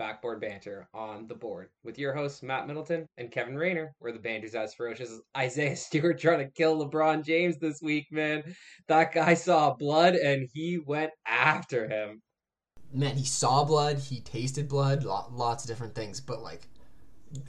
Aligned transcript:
Backboard 0.00 0.40
Banter 0.40 0.88
on 0.94 1.26
the 1.26 1.34
board 1.34 1.68
with 1.84 1.98
your 1.98 2.14
hosts, 2.14 2.42
Matt 2.42 2.66
Middleton 2.66 3.06
and 3.18 3.30
Kevin 3.30 3.54
Rayner, 3.54 3.94
where 3.98 4.12
the 4.12 4.18
banter's 4.18 4.54
as 4.54 4.72
ferocious 4.72 5.10
as 5.10 5.20
Isaiah 5.36 5.76
Stewart 5.76 6.18
trying 6.18 6.38
to 6.38 6.50
kill 6.52 6.82
LeBron 6.82 7.22
James 7.22 7.58
this 7.58 7.82
week, 7.82 8.06
man. 8.10 8.42
That 8.88 9.12
guy 9.12 9.34
saw 9.34 9.74
blood 9.74 10.14
and 10.14 10.48
he 10.54 10.78
went 10.78 11.10
after 11.26 11.86
him. 11.86 12.22
Man, 12.94 13.14
he 13.14 13.26
saw 13.26 13.62
blood, 13.62 13.98
he 13.98 14.20
tasted 14.20 14.70
blood, 14.70 15.04
lots 15.04 15.64
of 15.64 15.68
different 15.68 15.94
things, 15.94 16.18
but 16.18 16.42
like 16.42 16.66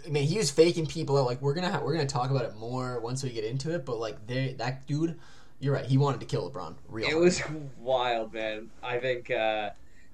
I 0.06 0.10
mean, 0.10 0.28
he 0.28 0.38
was 0.38 0.52
faking 0.52 0.88
people 0.88 1.18
out. 1.18 1.28
Like 1.28 1.42
we're 1.42 1.54
gonna 1.54 1.72
ha- 1.72 1.82
we're 1.82 1.94
gonna 1.94 2.06
talk 2.06 2.32
about 2.32 2.44
it 2.44 2.58
more 2.58 3.00
once 3.00 3.24
we 3.24 3.30
get 3.30 3.46
into 3.46 3.74
it. 3.74 3.86
But 3.86 3.98
like, 3.98 4.28
they 4.28 4.56
that 4.58 4.86
dude, 4.88 5.18
you're 5.62 5.74
right. 5.74 5.86
He 5.86 5.98
wanted 5.98 6.20
to 6.20 6.26
kill 6.26 6.52
LeBron. 6.52 6.76
Real. 6.90 7.08
It 7.08 7.12
hard. 7.12 7.24
was 7.24 7.42
wild, 7.80 8.34
man. 8.34 8.70
I 8.84 9.00
think 9.00 9.32
uh, 9.32 9.70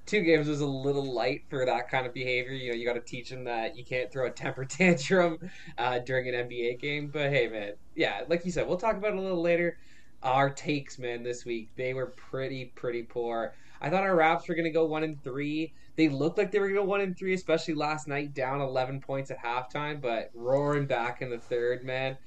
two 0.08 0.22
games 0.22 0.48
was 0.48 0.62
a 0.62 0.66
little 0.66 1.14
light 1.14 1.44
for 1.50 1.66
that 1.66 1.92
kind 1.92 2.08
of 2.08 2.14
behavior. 2.14 2.54
You 2.54 2.70
know, 2.70 2.76
you 2.76 2.86
got 2.86 2.94
to 2.94 3.02
teach 3.02 3.30
him 3.30 3.44
that 3.44 3.78
you 3.78 3.84
can't 3.84 4.12
throw 4.12 4.26
a 4.26 4.32
temper 4.32 4.66
tantrum 4.70 5.38
uh, 5.78 6.00
during 6.00 6.34
an 6.34 6.50
NBA 6.50 6.80
game. 6.80 7.10
But 7.14 7.30
hey, 7.30 7.48
man, 7.48 7.74
yeah, 7.96 8.24
like 8.28 8.44
you 8.46 8.52
said, 8.52 8.68
we'll 8.68 8.78
talk 8.78 8.96
about 8.96 9.14
it 9.14 9.18
a 9.18 9.22
little 9.22 9.42
later. 9.42 9.78
Our 10.24 10.50
takes, 10.50 10.98
man, 10.98 11.22
this 11.22 11.46
week 11.46 11.70
they 11.76 11.94
were 11.94 12.08
pretty 12.08 12.66
pretty 12.66 13.04
poor. 13.04 13.54
I 13.80 13.92
thought 13.92 14.04
our 14.04 14.16
Raps 14.16 14.48
were 14.48 14.56
gonna 14.56 14.72
go 14.72 14.86
one 14.86 15.04
and 15.04 15.22
three. 15.24 15.74
They 15.96 16.10
looked 16.10 16.40
like 16.40 16.52
they 16.52 16.60
were 16.60 16.70
gonna 16.70 16.80
go 16.80 16.86
one 16.86 17.02
and 17.02 17.16
three, 17.16 17.36
especially 17.36 17.76
last 17.76 18.08
night, 18.08 18.34
down 18.34 18.60
eleven 18.60 19.00
points 19.00 19.30
at 19.30 19.38
halftime, 19.38 20.02
but 20.02 20.32
roaring 20.34 20.88
back 20.88 21.22
in 21.22 21.30
the 21.30 21.38
third, 21.38 21.84
man. 21.84 22.18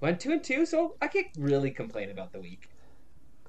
Went 0.00 0.18
two 0.18 0.32
and 0.32 0.42
two, 0.42 0.66
so 0.66 0.96
I 1.00 1.06
can't 1.06 1.28
really 1.38 1.70
complain 1.70 2.10
about 2.10 2.32
the 2.32 2.40
week. 2.40 2.68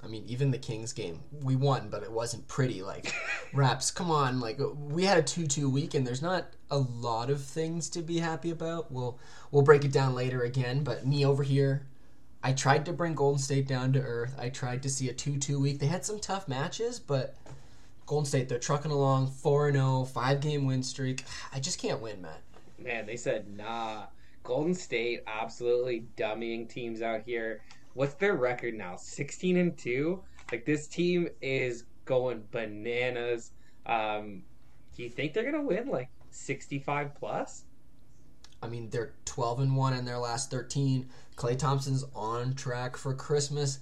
I 0.04 0.08
mean, 0.08 0.24
even 0.28 0.52
the 0.52 0.58
Kings 0.58 0.94
game, 0.94 1.22
we 1.42 1.56
won, 1.56 1.90
but 1.90 2.04
it 2.04 2.12
wasn't 2.12 2.48
pretty. 2.48 2.82
Like, 2.82 3.14
Raps, 3.54 3.92
come 3.92 4.12
on. 4.12 4.40
Like, 4.40 4.60
we 4.78 5.06
had 5.06 5.18
a 5.18 5.24
two-two 5.24 5.70
week, 5.70 5.94
and 5.94 6.06
there's 6.06 6.22
not 6.22 6.48
a 6.70 6.78
lot 6.78 7.30
of 7.30 7.42
things 7.42 7.90
to 7.90 8.02
be 8.02 8.20
happy 8.20 8.52
about. 8.52 8.92
We'll 8.92 9.20
we'll 9.52 9.64
break 9.64 9.84
it 9.84 9.92
down 9.92 10.16
later 10.16 10.44
again. 10.44 10.84
But 10.84 11.06
me 11.06 11.26
over 11.26 11.44
here, 11.44 11.88
I 12.44 12.54
tried 12.54 12.86
to 12.86 12.94
bring 12.94 13.16
Golden 13.16 13.40
State 13.40 13.68
down 13.68 13.94
to 13.94 14.00
earth. 14.00 14.36
I 14.40 14.50
tried 14.50 14.84
to 14.84 14.90
see 14.90 15.10
a 15.10 15.14
two-two 15.14 15.60
week. 15.60 15.80
They 15.80 15.88
had 15.88 16.06
some 16.06 16.20
tough 16.20 16.48
matches, 16.48 17.00
but 17.00 17.36
Golden 18.06 18.26
State, 18.26 18.48
they're 18.48 18.58
trucking 18.58 18.92
along 18.92 19.28
4 19.28 19.72
0, 19.74 20.06
five 20.06 20.40
game 20.40 20.66
win 20.66 20.82
streak. 20.82 21.26
I 21.54 21.60
just 21.60 21.80
can't 21.80 22.02
win, 22.02 22.22
Matt. 22.22 22.42
Man, 22.80 23.06
they 23.06 23.18
said, 23.18 23.48
nah. 23.56 24.06
Golden 24.44 24.74
State 24.74 25.24
absolutely 25.28 26.06
dummying 26.16 26.70
teams 26.70 27.02
out 27.02 27.22
here. 27.26 27.62
What's 27.98 28.14
their 28.14 28.36
record 28.36 28.76
now? 28.76 28.96
16 28.96 29.58
and 29.58 29.78
2? 29.78 30.24
Like, 30.52 30.66
this 30.66 30.88
team 30.88 31.28
is 31.42 31.86
going 32.06 32.44
bananas. 32.52 33.52
Um, 33.86 34.44
do 34.96 35.04
you 35.04 35.10
think 35.10 35.34
they're 35.34 35.44
going 35.44 35.56
to 35.56 35.62
win 35.62 35.88
like 35.88 36.10
65 36.30 37.16
plus? 37.16 37.66
I 38.62 38.68
mean, 38.68 38.90
they're 38.90 39.14
12 39.26 39.60
and 39.62 39.76
1 39.76 39.94
in 39.94 40.06
their 40.06 40.18
last 40.18 40.52
13. 40.52 41.10
Klay 41.36 41.58
Thompson's 41.58 42.06
on 42.16 42.54
track 42.54 42.98
for 42.98 43.14
Christmas 43.14 43.80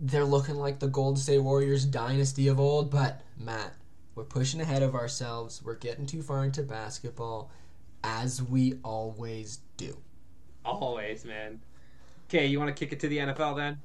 they're 0.00 0.24
looking 0.24 0.56
like 0.56 0.78
the 0.78 0.88
Golden 0.88 1.20
State 1.20 1.38
Warriors 1.38 1.84
dynasty 1.84 2.48
of 2.48 2.58
old. 2.58 2.90
But 2.90 3.20
Matt, 3.38 3.74
we're 4.14 4.24
pushing 4.24 4.60
ahead 4.60 4.82
of 4.82 4.94
ourselves. 4.94 5.62
We're 5.62 5.76
getting 5.76 6.06
too 6.06 6.22
far 6.22 6.44
into 6.44 6.62
basketball, 6.62 7.50
as 8.02 8.42
we 8.42 8.74
always 8.82 9.60
do. 9.76 9.96
Always, 10.64 11.24
man. 11.24 11.60
Okay, 12.28 12.46
you 12.46 12.58
want 12.58 12.74
to 12.74 12.78
kick 12.78 12.92
it 12.92 13.00
to 13.00 13.08
the 13.08 13.18
NFL 13.18 13.56
then? 13.56 13.78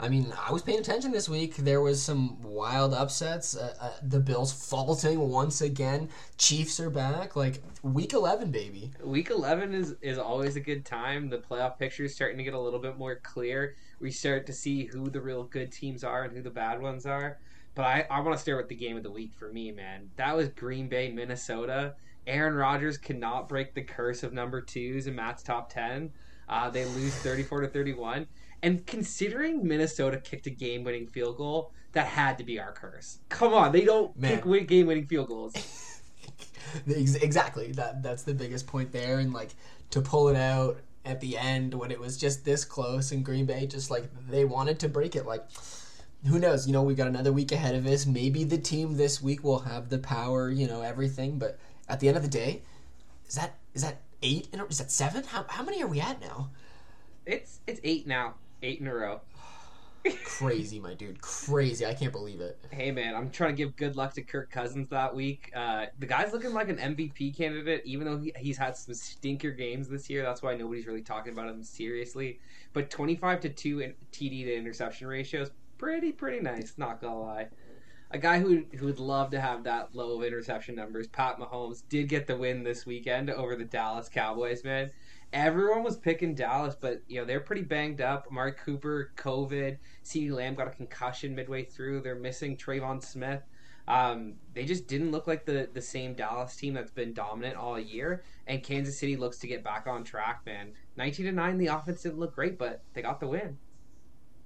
I 0.00 0.08
mean, 0.08 0.32
I 0.46 0.52
was 0.52 0.62
paying 0.62 0.78
attention 0.78 1.10
this 1.10 1.28
week. 1.28 1.56
There 1.56 1.80
was 1.80 2.00
some 2.00 2.40
wild 2.40 2.94
upsets. 2.94 3.56
Uh, 3.56 3.74
uh, 3.80 3.90
the 4.00 4.20
Bills 4.20 4.52
faulting 4.52 5.18
once 5.18 5.60
again. 5.60 6.08
Chiefs 6.36 6.78
are 6.78 6.90
back. 6.90 7.34
Like 7.34 7.60
week 7.82 8.12
eleven, 8.12 8.52
baby. 8.52 8.92
Week 9.02 9.30
eleven 9.30 9.74
is 9.74 9.96
is 10.00 10.16
always 10.16 10.54
a 10.54 10.60
good 10.60 10.84
time. 10.84 11.28
The 11.28 11.38
playoff 11.38 11.78
picture 11.78 12.04
is 12.04 12.14
starting 12.14 12.38
to 12.38 12.44
get 12.44 12.54
a 12.54 12.60
little 12.60 12.78
bit 12.78 12.96
more 12.96 13.16
clear. 13.16 13.74
We 13.98 14.12
start 14.12 14.46
to 14.46 14.52
see 14.52 14.84
who 14.84 15.10
the 15.10 15.20
real 15.20 15.42
good 15.42 15.72
teams 15.72 16.04
are 16.04 16.22
and 16.22 16.32
who 16.32 16.42
the 16.42 16.50
bad 16.50 16.80
ones 16.80 17.04
are. 17.04 17.38
But 17.74 17.86
I, 17.86 18.06
I 18.08 18.20
want 18.20 18.36
to 18.36 18.42
start 18.42 18.58
with 18.58 18.68
the 18.68 18.76
game 18.76 18.96
of 18.96 19.02
the 19.02 19.10
week 19.10 19.34
for 19.34 19.52
me, 19.52 19.72
man. 19.72 20.10
That 20.16 20.36
was 20.36 20.48
Green 20.48 20.88
Bay, 20.88 21.10
Minnesota. 21.10 21.94
Aaron 22.24 22.54
Rodgers 22.54 22.98
cannot 22.98 23.48
break 23.48 23.74
the 23.74 23.82
curse 23.82 24.22
of 24.22 24.32
number 24.32 24.60
twos 24.60 25.08
in 25.08 25.16
Matt's 25.16 25.42
top 25.42 25.72
ten. 25.72 26.12
Uh, 26.48 26.70
they 26.70 26.84
lose 26.84 27.14
thirty 27.14 27.42
four 27.42 27.60
to 27.60 27.68
thirty 27.68 27.92
one. 27.92 28.26
And 28.62 28.84
considering 28.86 29.66
Minnesota 29.66 30.18
kicked 30.18 30.46
a 30.46 30.50
game 30.50 30.82
winning 30.82 31.06
field 31.06 31.36
goal, 31.36 31.72
that 31.92 32.06
had 32.06 32.38
to 32.38 32.44
be 32.44 32.58
our 32.58 32.72
curse. 32.72 33.18
Come 33.28 33.54
on, 33.54 33.72
they 33.72 33.84
don't 33.84 34.16
Man. 34.18 34.42
kick 34.42 34.68
game 34.68 34.86
winning 34.86 35.06
field 35.06 35.28
goals. 35.28 35.54
exactly. 36.86 37.72
That 37.72 38.02
that's 38.02 38.22
the 38.22 38.34
biggest 38.34 38.66
point 38.66 38.92
there 38.92 39.18
and 39.18 39.32
like 39.32 39.54
to 39.90 40.00
pull 40.00 40.28
it 40.28 40.36
out 40.36 40.78
at 41.04 41.20
the 41.20 41.38
end 41.38 41.72
when 41.72 41.90
it 41.90 41.98
was 41.98 42.16
just 42.16 42.44
this 42.44 42.64
close 42.64 43.12
and 43.12 43.24
Green 43.24 43.46
Bay 43.46 43.66
just 43.66 43.90
like 43.90 44.10
they 44.28 44.44
wanted 44.44 44.78
to 44.80 44.88
break 44.88 45.16
it 45.16 45.24
like 45.24 45.44
who 46.26 46.38
knows, 46.38 46.66
you 46.66 46.72
know, 46.72 46.82
we 46.82 46.94
got 46.94 47.06
another 47.06 47.32
week 47.32 47.52
ahead 47.52 47.76
of 47.76 47.86
us. 47.86 48.04
Maybe 48.04 48.42
the 48.42 48.58
team 48.58 48.96
this 48.96 49.22
week 49.22 49.44
will 49.44 49.60
have 49.60 49.88
the 49.88 49.98
power, 49.98 50.50
you 50.50 50.66
know, 50.66 50.82
everything, 50.82 51.38
but 51.38 51.58
at 51.88 52.00
the 52.00 52.08
end 52.08 52.16
of 52.16 52.24
the 52.24 52.28
day, 52.28 52.62
is 53.28 53.36
that 53.36 53.54
is 53.74 53.82
that 53.82 54.00
8 54.22 54.48
is 54.68 54.78
that 54.78 54.90
7? 54.90 55.24
How 55.24 55.44
how 55.48 55.62
many 55.62 55.82
are 55.82 55.86
we 55.86 56.00
at 56.00 56.20
now? 56.20 56.50
It's 57.26 57.60
it's 57.66 57.80
8 57.84 58.06
now 58.06 58.34
eight 58.62 58.80
in 58.80 58.86
a 58.86 58.94
row. 58.94 59.20
Crazy, 60.24 60.78
my 60.78 60.94
dude. 60.94 61.20
Crazy. 61.20 61.84
I 61.84 61.92
can't 61.92 62.12
believe 62.12 62.40
it. 62.40 62.58
Hey, 62.70 62.90
man, 62.90 63.14
I'm 63.14 63.30
trying 63.30 63.50
to 63.50 63.56
give 63.56 63.76
good 63.76 63.96
luck 63.96 64.14
to 64.14 64.22
Kirk 64.22 64.50
Cousins 64.50 64.88
that 64.90 65.14
week. 65.14 65.50
Uh, 65.54 65.86
the 65.98 66.06
guy's 66.06 66.32
looking 66.32 66.54
like 66.54 66.68
an 66.68 66.76
MVP 66.76 67.36
candidate, 67.36 67.82
even 67.84 68.06
though 68.06 68.18
he, 68.18 68.32
he's 68.36 68.56
had 68.56 68.76
some 68.76 68.94
stinker 68.94 69.50
games 69.50 69.88
this 69.88 70.08
year. 70.08 70.22
That's 70.22 70.42
why 70.42 70.54
nobody's 70.54 70.86
really 70.86 71.02
talking 71.02 71.32
about 71.32 71.48
him 71.48 71.62
seriously. 71.62 72.40
But 72.72 72.90
25 72.90 73.40
to 73.40 73.48
2 73.48 73.80
in 73.80 73.94
TD 74.12 74.44
to 74.44 74.54
interception 74.54 75.08
ratio 75.08 75.42
is 75.42 75.50
pretty, 75.78 76.12
pretty 76.12 76.40
nice, 76.40 76.74
not 76.76 77.00
gonna 77.00 77.20
lie. 77.20 77.48
A 78.10 78.18
guy 78.18 78.38
who 78.40 78.64
who 78.76 78.86
would 78.86 78.98
love 78.98 79.30
to 79.30 79.40
have 79.40 79.64
that 79.64 79.94
low 79.94 80.16
of 80.16 80.24
interception 80.24 80.74
numbers, 80.74 81.06
Pat 81.06 81.38
Mahomes, 81.38 81.82
did 81.88 82.08
get 82.08 82.26
the 82.26 82.36
win 82.36 82.62
this 82.62 82.86
weekend 82.86 83.30
over 83.30 83.54
the 83.54 83.64
Dallas 83.64 84.08
Cowboys, 84.08 84.64
man 84.64 84.90
everyone 85.32 85.82
was 85.82 85.96
picking 85.96 86.34
Dallas, 86.34 86.74
but 86.78 87.02
you 87.08 87.20
know 87.20 87.24
they're 87.24 87.40
pretty 87.40 87.62
banged 87.62 88.00
up. 88.00 88.26
Amari 88.30 88.52
Cooper, 88.52 89.12
COVID. 89.16 89.78
CeeDee 90.04 90.30
Lamb 90.30 90.54
got 90.54 90.68
a 90.68 90.72
concussion 90.72 91.34
midway 91.34 91.64
through. 91.64 92.00
They're 92.00 92.14
missing 92.14 92.56
Tyron 92.56 93.02
Smith. 93.02 93.42
Um, 93.86 94.34
they 94.52 94.64
just 94.64 94.86
didn't 94.86 95.12
look 95.12 95.26
like 95.26 95.44
the 95.44 95.68
the 95.72 95.82
same 95.82 96.14
Dallas 96.14 96.56
team 96.56 96.74
that's 96.74 96.90
been 96.90 97.12
dominant 97.12 97.56
all 97.56 97.78
year. 97.78 98.22
And 98.46 98.62
Kansas 98.62 98.98
City 98.98 99.16
looks 99.16 99.38
to 99.38 99.46
get 99.46 99.64
back 99.64 99.86
on 99.86 100.04
track, 100.04 100.42
man. 100.46 100.72
Nineteen 100.96 101.26
to 101.26 101.32
nine, 101.32 101.58
the 101.58 101.68
offense 101.68 102.02
didn't 102.02 102.18
look 102.18 102.34
great, 102.34 102.58
but 102.58 102.82
they 102.94 103.02
got 103.02 103.20
the 103.20 103.28
win. 103.28 103.58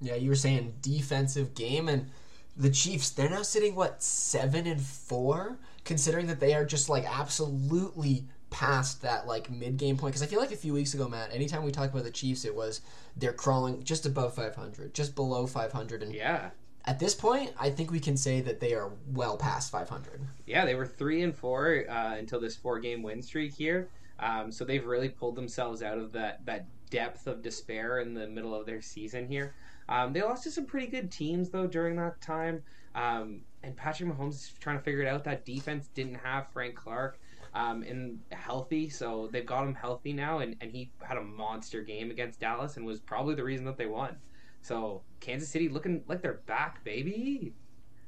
Yeah, 0.00 0.16
you 0.16 0.30
were 0.30 0.36
saying 0.36 0.74
defensive 0.80 1.54
game, 1.54 1.88
and 1.88 2.10
the 2.56 2.70
Chiefs 2.70 3.10
they're 3.10 3.30
now 3.30 3.42
sitting 3.42 3.74
what 3.74 4.02
seven 4.02 4.66
and 4.66 4.80
four, 4.80 5.58
considering 5.84 6.26
that 6.26 6.40
they 6.40 6.54
are 6.54 6.64
just 6.64 6.88
like 6.88 7.04
absolutely 7.04 8.24
past 8.50 9.00
that 9.00 9.26
like 9.26 9.50
mid 9.50 9.78
game 9.78 9.96
point 9.96 10.12
because 10.12 10.22
I 10.22 10.26
feel 10.26 10.38
like 10.38 10.52
a 10.52 10.56
few 10.56 10.74
weeks 10.74 10.94
ago, 10.94 11.08
Matt, 11.08 11.32
anytime 11.32 11.62
we 11.64 11.72
talked 11.72 11.92
about 11.92 12.04
the 12.04 12.10
Chiefs, 12.10 12.44
it 12.44 12.54
was 12.54 12.82
they're 13.16 13.32
crawling 13.32 13.82
just 13.82 14.06
above 14.06 14.34
500, 14.34 14.94
just 14.94 15.14
below 15.14 15.46
500, 15.46 16.02
and 16.02 16.14
yeah. 16.14 16.50
At 16.84 16.98
this 16.98 17.14
point, 17.14 17.52
I 17.60 17.70
think 17.70 17.92
we 17.92 18.00
can 18.00 18.16
say 18.16 18.40
that 18.40 18.58
they 18.58 18.74
are 18.74 18.90
well 19.06 19.36
past 19.36 19.70
500. 19.70 20.20
Yeah, 20.46 20.64
they 20.64 20.74
were 20.74 20.84
three 20.84 21.22
and 21.22 21.34
four 21.34 21.84
uh, 21.88 22.16
until 22.16 22.40
this 22.40 22.56
four-game 22.56 23.04
win 23.04 23.22
streak 23.22 23.54
here. 23.54 23.88
Um, 24.18 24.50
so 24.50 24.64
they've 24.64 24.84
really 24.84 25.08
pulled 25.08 25.36
themselves 25.36 25.82
out 25.82 25.98
of 25.98 26.12
that 26.12 26.44
that 26.46 26.66
depth 26.90 27.26
of 27.26 27.42
despair 27.42 28.00
in 28.00 28.14
the 28.14 28.26
middle 28.28 28.54
of 28.54 28.66
their 28.66 28.82
season 28.82 29.26
here. 29.26 29.54
Um, 29.88 30.12
they 30.12 30.22
lost 30.22 30.44
to 30.44 30.50
some 30.50 30.66
pretty 30.66 30.86
good 30.86 31.10
teams 31.10 31.50
though 31.50 31.66
during 31.66 31.96
that 31.96 32.20
time. 32.20 32.62
Um, 32.94 33.42
and 33.62 33.76
Patrick 33.76 34.08
Mahomes 34.08 34.32
is 34.34 34.52
trying 34.60 34.78
to 34.78 34.82
figure 34.82 35.02
it 35.02 35.08
out. 35.08 35.24
That 35.24 35.44
defense 35.44 35.88
didn't 35.94 36.16
have 36.16 36.48
Frank 36.52 36.74
Clark 36.74 37.18
um, 37.54 37.82
and 37.82 38.18
healthy. 38.30 38.88
So 38.88 39.28
they've 39.32 39.46
got 39.46 39.64
him 39.64 39.74
healthy 39.74 40.12
now, 40.12 40.38
and, 40.38 40.56
and 40.60 40.70
he 40.70 40.90
had 41.00 41.16
a 41.16 41.22
monster 41.22 41.82
game 41.82 42.10
against 42.10 42.40
Dallas 42.40 42.76
and 42.76 42.86
was 42.86 43.00
probably 43.00 43.34
the 43.34 43.44
reason 43.44 43.64
that 43.66 43.76
they 43.76 43.86
won. 43.86 44.16
So 44.62 45.02
Kansas 45.20 45.48
City 45.48 45.68
looking 45.68 46.02
like 46.08 46.22
they're 46.22 46.40
back, 46.46 46.84
baby. 46.84 47.52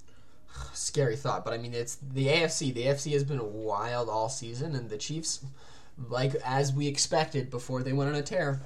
Scary 0.72 1.16
thought, 1.16 1.44
but 1.44 1.52
I 1.52 1.58
mean 1.58 1.74
it's 1.74 1.96
the 1.96 2.28
AFC. 2.28 2.72
The 2.72 2.84
AFC 2.84 3.12
has 3.12 3.24
been 3.24 3.52
wild 3.52 4.08
all 4.08 4.28
season, 4.28 4.74
and 4.74 4.88
the 4.88 4.98
Chiefs, 4.98 5.44
like 6.08 6.34
as 6.44 6.72
we 6.72 6.86
expected 6.86 7.50
before 7.50 7.82
they 7.82 7.92
went 7.92 8.10
on 8.10 8.16
a 8.16 8.22
tear, 8.22 8.60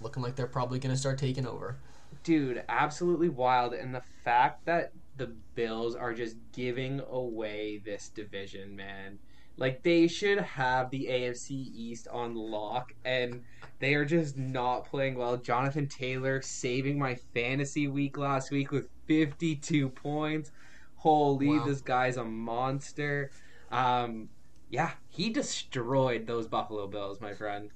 looking 0.00 0.22
like 0.22 0.36
they're 0.36 0.46
probably 0.46 0.78
going 0.78 0.94
to 0.94 1.00
start 1.00 1.18
taking 1.18 1.46
over. 1.46 1.76
Dude, 2.26 2.64
absolutely 2.68 3.28
wild, 3.28 3.72
and 3.72 3.94
the 3.94 4.02
fact 4.24 4.66
that 4.66 4.90
the 5.16 5.28
Bills 5.54 5.94
are 5.94 6.12
just 6.12 6.34
giving 6.52 7.00
away 7.08 7.80
this 7.84 8.08
division, 8.08 8.74
man. 8.74 9.20
Like 9.56 9.84
they 9.84 10.08
should 10.08 10.40
have 10.40 10.90
the 10.90 11.06
AFC 11.08 11.50
East 11.52 12.08
on 12.08 12.34
lock, 12.34 12.92
and 13.04 13.44
they 13.78 13.94
are 13.94 14.04
just 14.04 14.36
not 14.36 14.86
playing 14.86 15.14
well. 15.14 15.36
Jonathan 15.36 15.86
Taylor 15.86 16.42
saving 16.42 16.98
my 16.98 17.14
fantasy 17.32 17.86
week 17.86 18.18
last 18.18 18.50
week 18.50 18.72
with 18.72 18.88
52 19.06 19.88
points. 19.90 20.50
Holy, 20.96 21.58
wow. 21.58 21.64
this 21.64 21.80
guy's 21.80 22.16
a 22.16 22.24
monster. 22.24 23.30
Um, 23.70 24.30
Yeah, 24.68 24.90
he 25.08 25.30
destroyed 25.30 26.26
those 26.26 26.48
Buffalo 26.48 26.88
Bills, 26.88 27.20
my 27.20 27.34
friend. 27.34 27.70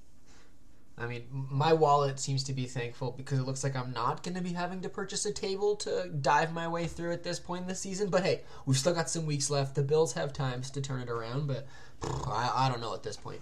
I 1.01 1.07
mean, 1.07 1.25
my 1.51 1.73
wallet 1.73 2.21
seems 2.21 2.45
to 2.45 2.53
be 2.53 2.67
thankful 2.67 3.13
because 3.13 3.39
it 3.39 3.47
looks 3.47 3.65
like 3.65 3.75
I'm 3.75 3.93
not 3.93 4.23
going 4.23 4.35
to 4.35 4.43
be 4.43 4.53
having 4.53 4.83
to 4.83 4.89
purchase 4.89 5.25
a 5.25 5.33
table 5.33 5.75
to 5.77 6.09
dive 6.09 6.53
my 6.53 6.69
way 6.69 6.87
through 6.87 7.13
at 7.13 7.23
this 7.23 7.41
point 7.41 7.63
in 7.63 7.69
the 7.69 7.75
season. 7.75 8.11
But 8.11 8.23
hey, 8.23 8.43
we've 8.67 8.77
still 8.77 8.95
got 8.95 9.09
some 9.09 9.25
weeks 9.25 9.49
left. 9.49 9.75
The 9.75 9.83
Bills 9.83 10.13
have 10.13 10.33
times 10.33 10.71
to 10.71 10.81
turn 10.81 11.01
it 11.01 11.09
around, 11.09 11.47
but 11.47 11.67
I, 12.03 12.53
I 12.55 12.69
don't 12.69 12.81
know 12.81 12.95
at 12.95 13.03
this 13.03 13.17
point. 13.17 13.41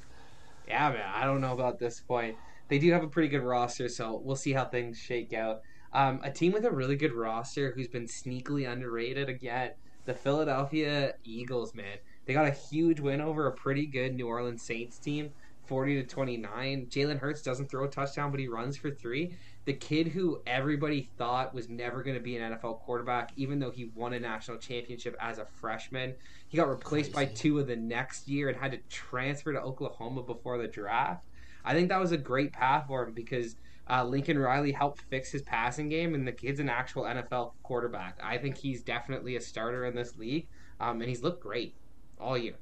Yeah, 0.68 0.90
man, 0.90 1.10
I 1.12 1.24
don't 1.24 1.40
know 1.40 1.52
about 1.52 1.78
this 1.78 2.00
point. 2.00 2.36
They 2.68 2.78
do 2.78 2.92
have 2.92 3.02
a 3.02 3.08
pretty 3.08 3.28
good 3.28 3.42
roster, 3.42 3.88
so 3.88 4.20
we'll 4.22 4.36
see 4.36 4.52
how 4.52 4.66
things 4.66 4.98
shake 4.98 5.32
out. 5.32 5.62
Um, 5.92 6.20
a 6.22 6.30
team 6.30 6.52
with 6.52 6.64
a 6.64 6.70
really 6.70 6.96
good 6.96 7.14
roster 7.14 7.72
who's 7.72 7.88
been 7.88 8.06
sneakily 8.06 8.70
underrated 8.70 9.28
again, 9.28 9.70
the 10.04 10.14
Philadelphia 10.14 11.14
Eagles, 11.24 11.74
man. 11.74 11.96
They 12.26 12.34
got 12.34 12.46
a 12.46 12.50
huge 12.50 13.00
win 13.00 13.22
over 13.22 13.46
a 13.46 13.52
pretty 13.52 13.86
good 13.86 14.14
New 14.14 14.26
Orleans 14.26 14.62
Saints 14.62 14.98
team. 14.98 15.30
40 15.68 16.02
to 16.02 16.08
29. 16.08 16.86
Jalen 16.90 17.18
Hurts 17.18 17.42
doesn't 17.42 17.70
throw 17.70 17.84
a 17.84 17.88
touchdown, 17.88 18.30
but 18.30 18.40
he 18.40 18.48
runs 18.48 18.76
for 18.76 18.90
three. 18.90 19.36
The 19.66 19.74
kid 19.74 20.08
who 20.08 20.40
everybody 20.46 21.02
thought 21.18 21.54
was 21.54 21.68
never 21.68 22.02
going 22.02 22.16
to 22.16 22.22
be 22.22 22.36
an 22.36 22.54
NFL 22.54 22.80
quarterback, 22.80 23.32
even 23.36 23.58
though 23.58 23.70
he 23.70 23.90
won 23.94 24.14
a 24.14 24.20
national 24.20 24.56
championship 24.56 25.14
as 25.20 25.38
a 25.38 25.44
freshman, 25.44 26.14
he 26.48 26.56
got 26.56 26.68
replaced 26.68 27.12
Crazy. 27.12 27.50
by 27.50 27.60
of 27.60 27.66
the 27.66 27.76
next 27.76 28.26
year 28.28 28.48
and 28.48 28.58
had 28.58 28.72
to 28.72 28.78
transfer 28.88 29.52
to 29.52 29.60
Oklahoma 29.60 30.22
before 30.22 30.56
the 30.56 30.68
draft. 30.68 31.26
I 31.64 31.74
think 31.74 31.90
that 31.90 32.00
was 32.00 32.12
a 32.12 32.16
great 32.16 32.52
path 32.52 32.86
for 32.86 33.04
him 33.04 33.12
because 33.12 33.56
uh, 33.90 34.04
Lincoln 34.04 34.38
Riley 34.38 34.72
helped 34.72 35.02
fix 35.02 35.30
his 35.30 35.42
passing 35.42 35.90
game, 35.90 36.14
and 36.14 36.26
the 36.26 36.32
kid's 36.32 36.60
an 36.60 36.70
actual 36.70 37.04
NFL 37.04 37.52
quarterback. 37.62 38.18
I 38.22 38.38
think 38.38 38.56
he's 38.56 38.82
definitely 38.82 39.36
a 39.36 39.40
starter 39.40 39.84
in 39.84 39.94
this 39.94 40.16
league, 40.16 40.46
um, 40.80 41.00
and 41.00 41.08
he's 41.08 41.22
looked 41.22 41.42
great 41.42 41.74
all 42.18 42.38
year. 42.38 42.54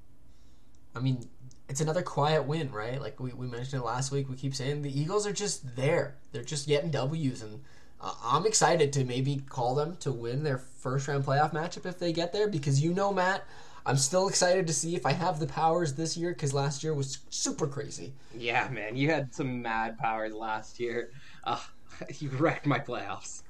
I 0.96 1.00
mean, 1.00 1.20
it's 1.68 1.80
another 1.80 2.02
quiet 2.02 2.44
win, 2.44 2.70
right? 2.70 3.00
Like 3.00 3.18
we, 3.18 3.32
we 3.32 3.46
mentioned 3.46 3.82
it 3.82 3.84
last 3.84 4.12
week. 4.12 4.28
We 4.28 4.36
keep 4.36 4.54
saying 4.54 4.82
the 4.82 5.00
Eagles 5.00 5.26
are 5.26 5.32
just 5.32 5.76
there. 5.76 6.14
They're 6.32 6.44
just 6.44 6.68
getting 6.68 6.90
W's, 6.90 7.42
and 7.42 7.62
uh, 8.00 8.14
I'm 8.24 8.46
excited 8.46 8.92
to 8.94 9.04
maybe 9.04 9.42
call 9.48 9.74
them 9.74 9.96
to 10.00 10.12
win 10.12 10.42
their 10.42 10.58
first 10.58 11.08
round 11.08 11.24
playoff 11.24 11.52
matchup 11.52 11.86
if 11.86 11.98
they 11.98 12.12
get 12.12 12.32
there. 12.32 12.48
Because 12.48 12.82
you 12.82 12.94
know, 12.94 13.12
Matt, 13.12 13.44
I'm 13.84 13.96
still 13.96 14.28
excited 14.28 14.66
to 14.68 14.72
see 14.72 14.94
if 14.94 15.04
I 15.04 15.12
have 15.12 15.40
the 15.40 15.46
powers 15.46 15.94
this 15.94 16.16
year. 16.16 16.30
Because 16.30 16.54
last 16.54 16.84
year 16.84 16.94
was 16.94 17.18
super 17.30 17.66
crazy. 17.66 18.12
Yeah, 18.36 18.68
man, 18.68 18.96
you 18.96 19.10
had 19.10 19.34
some 19.34 19.62
mad 19.62 19.98
powers 19.98 20.34
last 20.34 20.78
year. 20.78 21.10
Uh, 21.42 21.60
you 22.18 22.30
wrecked 22.30 22.66
my 22.66 22.78
playoffs. 22.78 23.42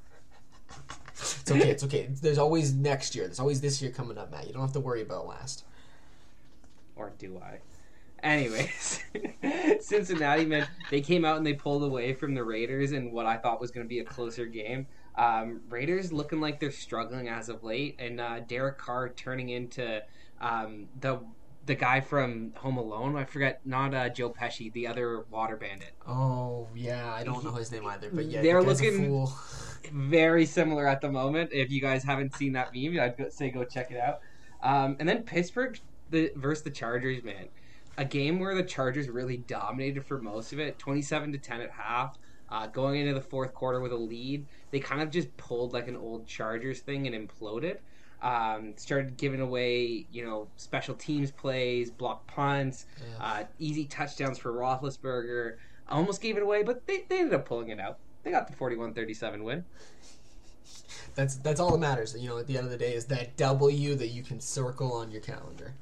it's 1.19 1.51
okay. 1.51 1.71
It's 1.71 1.85
okay. 1.85 2.09
There's 2.23 2.39
always 2.39 2.73
next 2.73 3.15
year. 3.15 3.27
There's 3.27 3.41
always 3.41 3.61
this 3.61 3.83
year 3.83 3.91
coming 3.91 4.17
up, 4.17 4.31
Matt. 4.31 4.47
You 4.47 4.55
don't 4.55 4.63
have 4.63 4.73
to 4.73 4.81
worry 4.81 5.03
about 5.03 5.27
last. 5.27 5.65
Or 6.95 7.13
do 7.19 7.39
I? 7.45 7.59
Anyways, 8.26 9.05
Cincinnati, 9.81 10.46
man, 10.46 10.67
they 10.90 11.00
came 11.00 11.25
out 11.25 11.37
and 11.37 11.46
they 11.46 11.55
pulled 11.55 11.84
away 11.84 12.12
from 12.12 12.34
the 12.34 12.43
Raiders 12.43 12.90
in 12.90 13.12
what 13.12 13.25
I 13.25 13.37
thought 13.37 13.61
was 13.61 13.70
going 13.70 13.87
to 13.87 13.88
be 13.88 14.00
a 14.00 14.05
closer 14.05 14.46
game. 14.46 14.88
Um, 15.14 15.61
Raiders 15.69 16.12
looking 16.12 16.40
like 16.40 16.58
they're 16.58 16.73
struggling 16.73 17.28
as 17.28 17.49
of 17.49 17.62
late, 17.62 17.94
and 18.00 18.20
uh, 18.20 18.40
Derek 18.40 18.78
Carr 18.78 19.11
turning 19.11 19.50
into 19.50 20.02
um, 20.40 20.88
the 21.00 21.20
the 21.67 21.76
guy 21.76 22.00
from 22.00 22.52
Home 22.56 22.78
Alone. 22.78 23.17
I 23.17 23.25
forget, 23.25 23.61
not 23.64 23.94
uh, 23.94 24.08
Joe 24.08 24.31
Pesci, 24.31 24.72
the 24.72 24.88
other 24.88 25.25
water 25.31 25.56
bandit. 25.56 25.93
Oh 26.05 26.67
yeah, 26.75 27.12
I 27.12 27.22
don't 27.22 27.44
know 27.44 27.52
his 27.52 27.70
name 27.70 27.87
either, 27.87 28.11
but 28.12 28.25
yeah, 28.25 28.43
they're 28.43 28.61
looking 28.61 29.25
very 29.93 30.46
similar 30.46 30.88
at 30.88 31.00
the 31.00 31.12
moment. 31.12 31.50
If 31.52 31.70
you 31.70 31.81
guys 31.81 32.02
haven't 32.02 32.34
seen 32.34 32.55
that 32.55 32.75
meme, 32.75 32.99
I'd 32.99 33.32
say 33.32 33.50
go 33.50 33.62
check 33.62 33.93
it 33.93 34.00
out. 34.00 34.19
Um, 34.64 34.96
and 34.99 35.08
then 35.08 35.22
Pittsburgh 35.22 35.79
the 36.11 36.32
versus 36.34 36.64
the 36.64 36.70
Chargers, 36.70 37.22
man 37.22 37.46
a 37.98 38.04
game 38.04 38.38
where 38.38 38.54
the 38.54 38.62
Chargers 38.62 39.08
really 39.08 39.38
dominated 39.38 40.04
for 40.04 40.20
most 40.20 40.52
of 40.52 40.58
it, 40.58 40.78
27 40.78 41.32
to 41.32 41.38
10 41.38 41.60
at 41.60 41.70
half. 41.70 42.19
Uh, 42.48 42.66
going 42.69 43.00
into 43.00 43.12
the 43.12 43.20
fourth 43.20 43.52
quarter 43.54 43.81
with 43.81 43.90
a 43.90 43.96
lead, 43.96 44.46
they 44.70 44.78
kind 44.78 45.02
of 45.02 45.10
just 45.10 45.34
pulled 45.37 45.72
like 45.72 45.88
an 45.88 45.96
old 45.96 46.26
Chargers 46.26 46.81
thing 46.81 47.06
and 47.06 47.28
imploded. 47.28 47.78
Um, 48.22 48.75
started 48.76 49.16
giving 49.16 49.40
away, 49.40 50.06
you 50.12 50.25
know, 50.25 50.48
special 50.56 50.94
teams 50.94 51.31
plays, 51.31 51.90
block 51.90 52.26
punts, 52.26 52.87
yeah. 52.98 53.25
uh, 53.25 53.44
easy 53.58 53.84
touchdowns 53.84 54.38
for 54.38 54.52
Roethlisberger. 54.52 55.56
Almost 55.88 56.20
gave 56.20 56.37
it 56.37 56.43
away, 56.43 56.62
but 56.62 56.87
they, 56.87 57.04
they 57.08 57.19
ended 57.19 57.34
up 57.34 57.46
pulling 57.46 57.70
it 57.70 57.81
out. 57.81 57.98
They 58.22 58.31
got 58.31 58.48
the 58.48 58.56
41-37 58.56 59.43
win. 59.43 59.64
That's 61.14 61.37
that's 61.37 61.60
all 61.60 61.72
that 61.72 61.78
matters. 61.78 62.14
You 62.19 62.28
know, 62.28 62.38
at 62.38 62.46
the 62.46 62.58
end 62.58 62.66
of 62.66 62.70
the 62.70 62.76
day, 62.76 62.94
is 62.94 63.06
that 63.06 63.37
W 63.37 63.94
that 63.94 64.08
you 64.08 64.22
can 64.22 64.40
circle 64.40 64.93
on 64.93 65.10
your 65.10 65.22
calendar. 65.22 65.75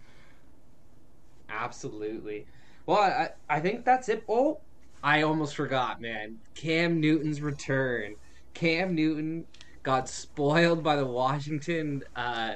Absolutely. 1.55 2.47
Well, 2.87 2.99
I, 2.99 3.31
I 3.49 3.61
think 3.61 3.85
that's 3.85 4.09
it. 4.09 4.25
Oh, 4.29 4.61
I 5.03 5.23
almost 5.23 5.55
forgot, 5.55 6.01
man. 6.01 6.39
Cam 6.55 7.01
Newton's 7.01 7.41
return. 7.41 8.17
Cam 8.55 8.95
Newton 8.95 9.47
got 9.83 10.09
spoiled 10.09 10.83
by 10.83 10.97
the 10.97 11.07
Washington 11.07 12.03
uh, 12.17 12.55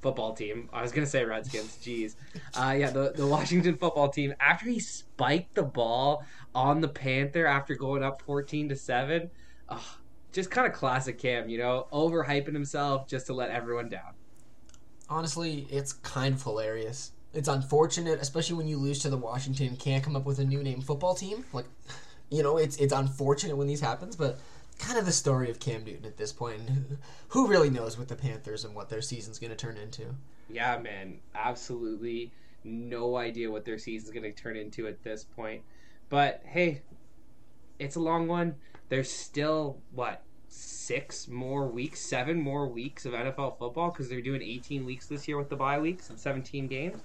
football 0.00 0.34
team. 0.34 0.68
I 0.72 0.82
was 0.82 0.92
gonna 0.92 1.06
say 1.06 1.24
Redskins. 1.24 1.78
Jeez. 1.82 2.16
Uh, 2.54 2.74
yeah, 2.78 2.90
the 2.90 3.12
the 3.14 3.26
Washington 3.26 3.76
football 3.76 4.08
team. 4.08 4.34
After 4.40 4.66
he 4.66 4.78
spiked 4.78 5.54
the 5.54 5.62
ball 5.62 6.24
on 6.54 6.80
the 6.80 6.88
Panther 6.88 7.46
after 7.46 7.74
going 7.74 8.02
up 8.02 8.22
fourteen 8.22 8.68
to 8.68 8.76
seven, 8.76 9.30
oh, 9.68 9.98
just 10.32 10.50
kind 10.50 10.66
of 10.66 10.72
classic 10.72 11.18
Cam. 11.18 11.48
You 11.48 11.58
know, 11.58 11.86
overhyping 11.92 12.52
himself 12.52 13.08
just 13.08 13.26
to 13.26 13.34
let 13.34 13.50
everyone 13.50 13.88
down. 13.88 14.14
Honestly, 15.08 15.66
it's 15.70 15.92
kind 15.92 16.34
of 16.34 16.42
hilarious 16.42 17.12
it's 17.34 17.48
unfortunate, 17.48 18.20
especially 18.20 18.56
when 18.56 18.66
you 18.66 18.76
lose 18.76 19.00
to 19.00 19.10
the 19.10 19.16
Washington, 19.16 19.76
can't 19.76 20.02
come 20.02 20.16
up 20.16 20.24
with 20.24 20.38
a 20.38 20.44
new 20.44 20.62
name 20.62 20.80
football 20.80 21.14
team. 21.14 21.44
Like, 21.52 21.66
you 22.30 22.42
know, 22.42 22.56
it's 22.56 22.76
it's 22.76 22.92
unfortunate 22.92 23.56
when 23.56 23.66
these 23.66 23.80
happens, 23.80 24.16
but 24.16 24.38
kind 24.78 24.98
of 24.98 25.06
the 25.06 25.12
story 25.12 25.50
of 25.50 25.60
Cam 25.60 25.84
Newton 25.84 26.04
at 26.04 26.16
this 26.16 26.32
point. 26.32 26.62
Who 27.28 27.48
really 27.48 27.70
knows 27.70 27.98
what 27.98 28.08
the 28.08 28.16
Panthers 28.16 28.64
and 28.64 28.74
what 28.74 28.88
their 28.88 29.02
season's 29.02 29.38
going 29.38 29.50
to 29.50 29.56
turn 29.56 29.76
into? 29.76 30.14
Yeah, 30.48 30.78
man, 30.78 31.18
absolutely 31.34 32.32
no 32.64 33.16
idea 33.16 33.50
what 33.50 33.64
their 33.64 33.78
season's 33.78 34.10
going 34.10 34.22
to 34.22 34.32
turn 34.32 34.56
into 34.56 34.86
at 34.86 35.02
this 35.02 35.24
point. 35.24 35.62
But 36.08 36.42
hey, 36.44 36.82
it's 37.78 37.96
a 37.96 38.00
long 38.00 38.26
one. 38.28 38.54
There's 38.88 39.10
still 39.10 39.78
what 39.92 40.22
six 40.48 41.26
more 41.28 41.66
weeks, 41.66 42.00
seven 42.00 42.40
more 42.40 42.68
weeks 42.68 43.06
of 43.06 43.12
NFL 43.12 43.58
football 43.58 43.90
because 43.90 44.08
they're 44.08 44.20
doing 44.20 44.42
18 44.42 44.84
weeks 44.84 45.06
this 45.06 45.26
year 45.26 45.36
with 45.36 45.48
the 45.48 45.56
bye 45.56 45.78
weeks 45.78 46.10
and 46.10 46.18
17 46.18 46.68
games. 46.68 47.02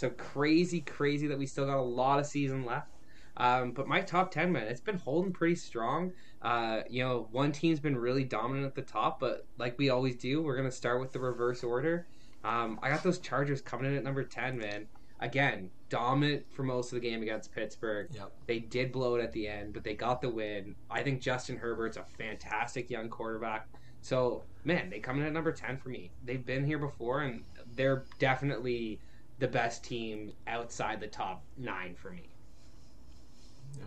So 0.00 0.08
crazy, 0.08 0.80
crazy 0.80 1.26
that 1.26 1.38
we 1.38 1.44
still 1.44 1.66
got 1.66 1.76
a 1.76 1.82
lot 1.82 2.18
of 2.18 2.24
season 2.24 2.64
left. 2.64 2.88
Um, 3.36 3.72
but 3.72 3.86
my 3.86 4.00
top 4.00 4.30
10, 4.30 4.50
man, 4.50 4.62
it's 4.62 4.80
been 4.80 4.96
holding 4.96 5.30
pretty 5.30 5.56
strong. 5.56 6.12
Uh, 6.40 6.80
you 6.88 7.04
know, 7.04 7.28
one 7.32 7.52
team's 7.52 7.80
been 7.80 7.98
really 7.98 8.24
dominant 8.24 8.64
at 8.64 8.74
the 8.74 8.80
top, 8.80 9.20
but 9.20 9.46
like 9.58 9.78
we 9.78 9.90
always 9.90 10.16
do, 10.16 10.40
we're 10.40 10.56
going 10.56 10.68
to 10.68 10.74
start 10.74 11.02
with 11.02 11.12
the 11.12 11.20
reverse 11.20 11.62
order. 11.62 12.06
Um, 12.44 12.80
I 12.82 12.88
got 12.88 13.02
those 13.02 13.18
Chargers 13.18 13.60
coming 13.60 13.90
in 13.90 13.94
at 13.98 14.02
number 14.02 14.24
10, 14.24 14.56
man. 14.56 14.86
Again, 15.20 15.68
dominant 15.90 16.46
for 16.50 16.62
most 16.62 16.94
of 16.94 17.02
the 17.02 17.06
game 17.06 17.20
against 17.20 17.52
Pittsburgh. 17.52 18.08
Yep. 18.14 18.32
They 18.46 18.60
did 18.60 18.92
blow 18.92 19.16
it 19.16 19.22
at 19.22 19.32
the 19.34 19.48
end, 19.48 19.74
but 19.74 19.84
they 19.84 19.92
got 19.92 20.22
the 20.22 20.30
win. 20.30 20.76
I 20.90 21.02
think 21.02 21.20
Justin 21.20 21.58
Herbert's 21.58 21.98
a 21.98 22.04
fantastic 22.16 22.88
young 22.88 23.10
quarterback. 23.10 23.68
So, 24.00 24.44
man, 24.64 24.88
they 24.88 24.98
come 24.98 25.20
in 25.20 25.26
at 25.26 25.34
number 25.34 25.52
10 25.52 25.76
for 25.76 25.90
me. 25.90 26.10
They've 26.24 26.44
been 26.44 26.64
here 26.64 26.78
before, 26.78 27.20
and 27.20 27.44
they're 27.76 28.04
definitely 28.18 28.98
the 29.40 29.48
best 29.48 29.82
team 29.82 30.32
outside 30.46 31.00
the 31.00 31.08
top 31.08 31.42
nine 31.56 31.94
for 31.94 32.10
me. 32.10 32.28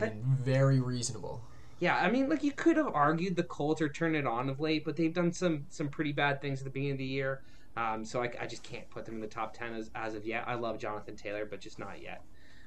I 0.02 0.06
mean, 0.06 0.24
very 0.26 0.80
reasonable. 0.80 1.42
Yeah, 1.80 1.96
I 1.96 2.10
mean, 2.10 2.30
like 2.30 2.44
you 2.44 2.52
could 2.52 2.78
have 2.78 2.94
argued 2.94 3.36
the 3.36 3.44
Colts 3.44 3.82
are 3.82 3.90
turning 3.90 4.22
it 4.22 4.28
on 4.28 4.50
of 4.50 4.60
late, 4.60 4.84
but 4.84 4.96
they've 4.96 5.14
done 5.14 5.32
some 5.32 5.66
some 5.70 5.90
pretty 5.90 6.12
bad 6.12 6.42
things 6.42 6.60
at 6.60 6.66
the 6.66 6.72
beginning 6.72 6.94
of 6.94 6.98
the 6.98 7.06
year. 7.06 7.42
Um, 7.76 8.06
so 8.06 8.22
I, 8.22 8.32
I, 8.40 8.46
just 8.46 8.62
can't 8.62 8.88
put 8.92 9.04
them 9.04 9.16
in 9.16 9.22
the 9.22 9.28
top 9.28 9.56
ten 9.56 9.74
as, 9.74 9.90
as 9.96 10.14
of 10.14 10.28
yet. 10.28 10.44
I 10.46 10.54
love 10.54 10.78
Jonathan 10.78 11.16
Taylor, 11.16 11.46
but 11.46 11.60
just 11.60 11.80
not 11.80 12.02
yet. 12.02 12.24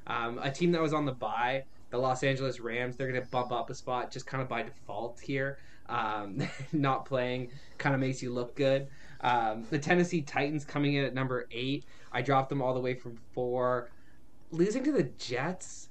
Um, 0.08 0.38
a 0.42 0.50
team 0.50 0.72
that 0.72 0.82
was 0.82 0.92
on 0.92 1.04
the 1.04 1.12
bye, 1.12 1.64
the 1.90 1.98
Los 1.98 2.24
Angeles 2.24 2.58
Rams, 2.58 2.96
they're 2.96 3.10
going 3.10 3.22
to 3.22 3.28
bump 3.28 3.52
up 3.52 3.70
a 3.70 3.74
spot 3.74 4.10
just 4.10 4.26
kind 4.26 4.42
of 4.42 4.48
by 4.48 4.62
default 4.64 5.20
here. 5.20 5.58
Um, 5.88 6.42
not 6.72 7.04
playing 7.06 7.50
kind 7.78 7.94
of 7.94 8.00
makes 8.00 8.20
you 8.20 8.32
look 8.32 8.56
good. 8.56 8.88
Um, 9.20 9.64
the 9.70 9.78
Tennessee 9.78 10.22
Titans 10.22 10.64
coming 10.64 10.94
in 10.94 11.04
at 11.04 11.14
number 11.14 11.46
eight. 11.50 11.84
I 12.16 12.23
dropped 12.23 12.49
them 12.49 12.62
all 12.62 12.73
the 12.73 12.80
way 12.80 12.94
from 12.94 13.18
four. 13.35 13.90
Losing 14.50 14.82
to 14.85 14.92
the 14.92 15.02
Jets 15.02 15.90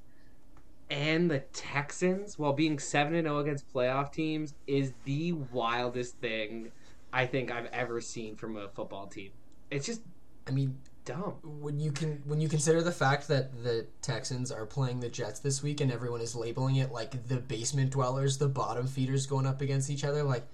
and 0.89 1.29
the 1.29 1.41
Texans 1.53 2.39
while 2.39 2.51
being 2.51 2.79
7 2.79 3.13
and 3.13 3.27
0 3.27 3.37
against 3.37 3.71
playoff 3.71 4.11
teams 4.11 4.55
is 4.65 4.93
the 5.03 5.33
wildest 5.33 6.17
thing 6.17 6.71
I 7.13 7.27
think 7.27 7.51
I've 7.51 7.67
ever 7.67 8.01
seen 8.01 8.35
from 8.35 8.57
a 8.57 8.69
football 8.69 9.05
team. 9.05 9.33
It's 9.69 9.85
just 9.85 10.01
I 10.47 10.51
mean 10.51 10.79
dumb. 11.05 11.35
When 11.43 11.79
you 11.79 11.91
can 11.91 12.23
when 12.25 12.41
you 12.41 12.49
consider 12.49 12.81
the 12.81 12.91
fact 12.91 13.27
that 13.27 13.63
the 13.63 13.85
Texans 14.01 14.51
are 14.51 14.65
playing 14.65 15.01
the 15.01 15.09
Jets 15.09 15.41
this 15.41 15.61
week 15.61 15.79
and 15.79 15.91
everyone 15.91 16.21
is 16.21 16.35
labeling 16.35 16.77
it 16.77 16.91
like 16.91 17.27
the 17.27 17.37
basement 17.37 17.91
dwellers, 17.91 18.39
the 18.39 18.47
bottom 18.47 18.87
feeders 18.87 19.27
going 19.27 19.45
up 19.45 19.61
against 19.61 19.91
each 19.91 20.03
other, 20.03 20.23
like 20.23 20.47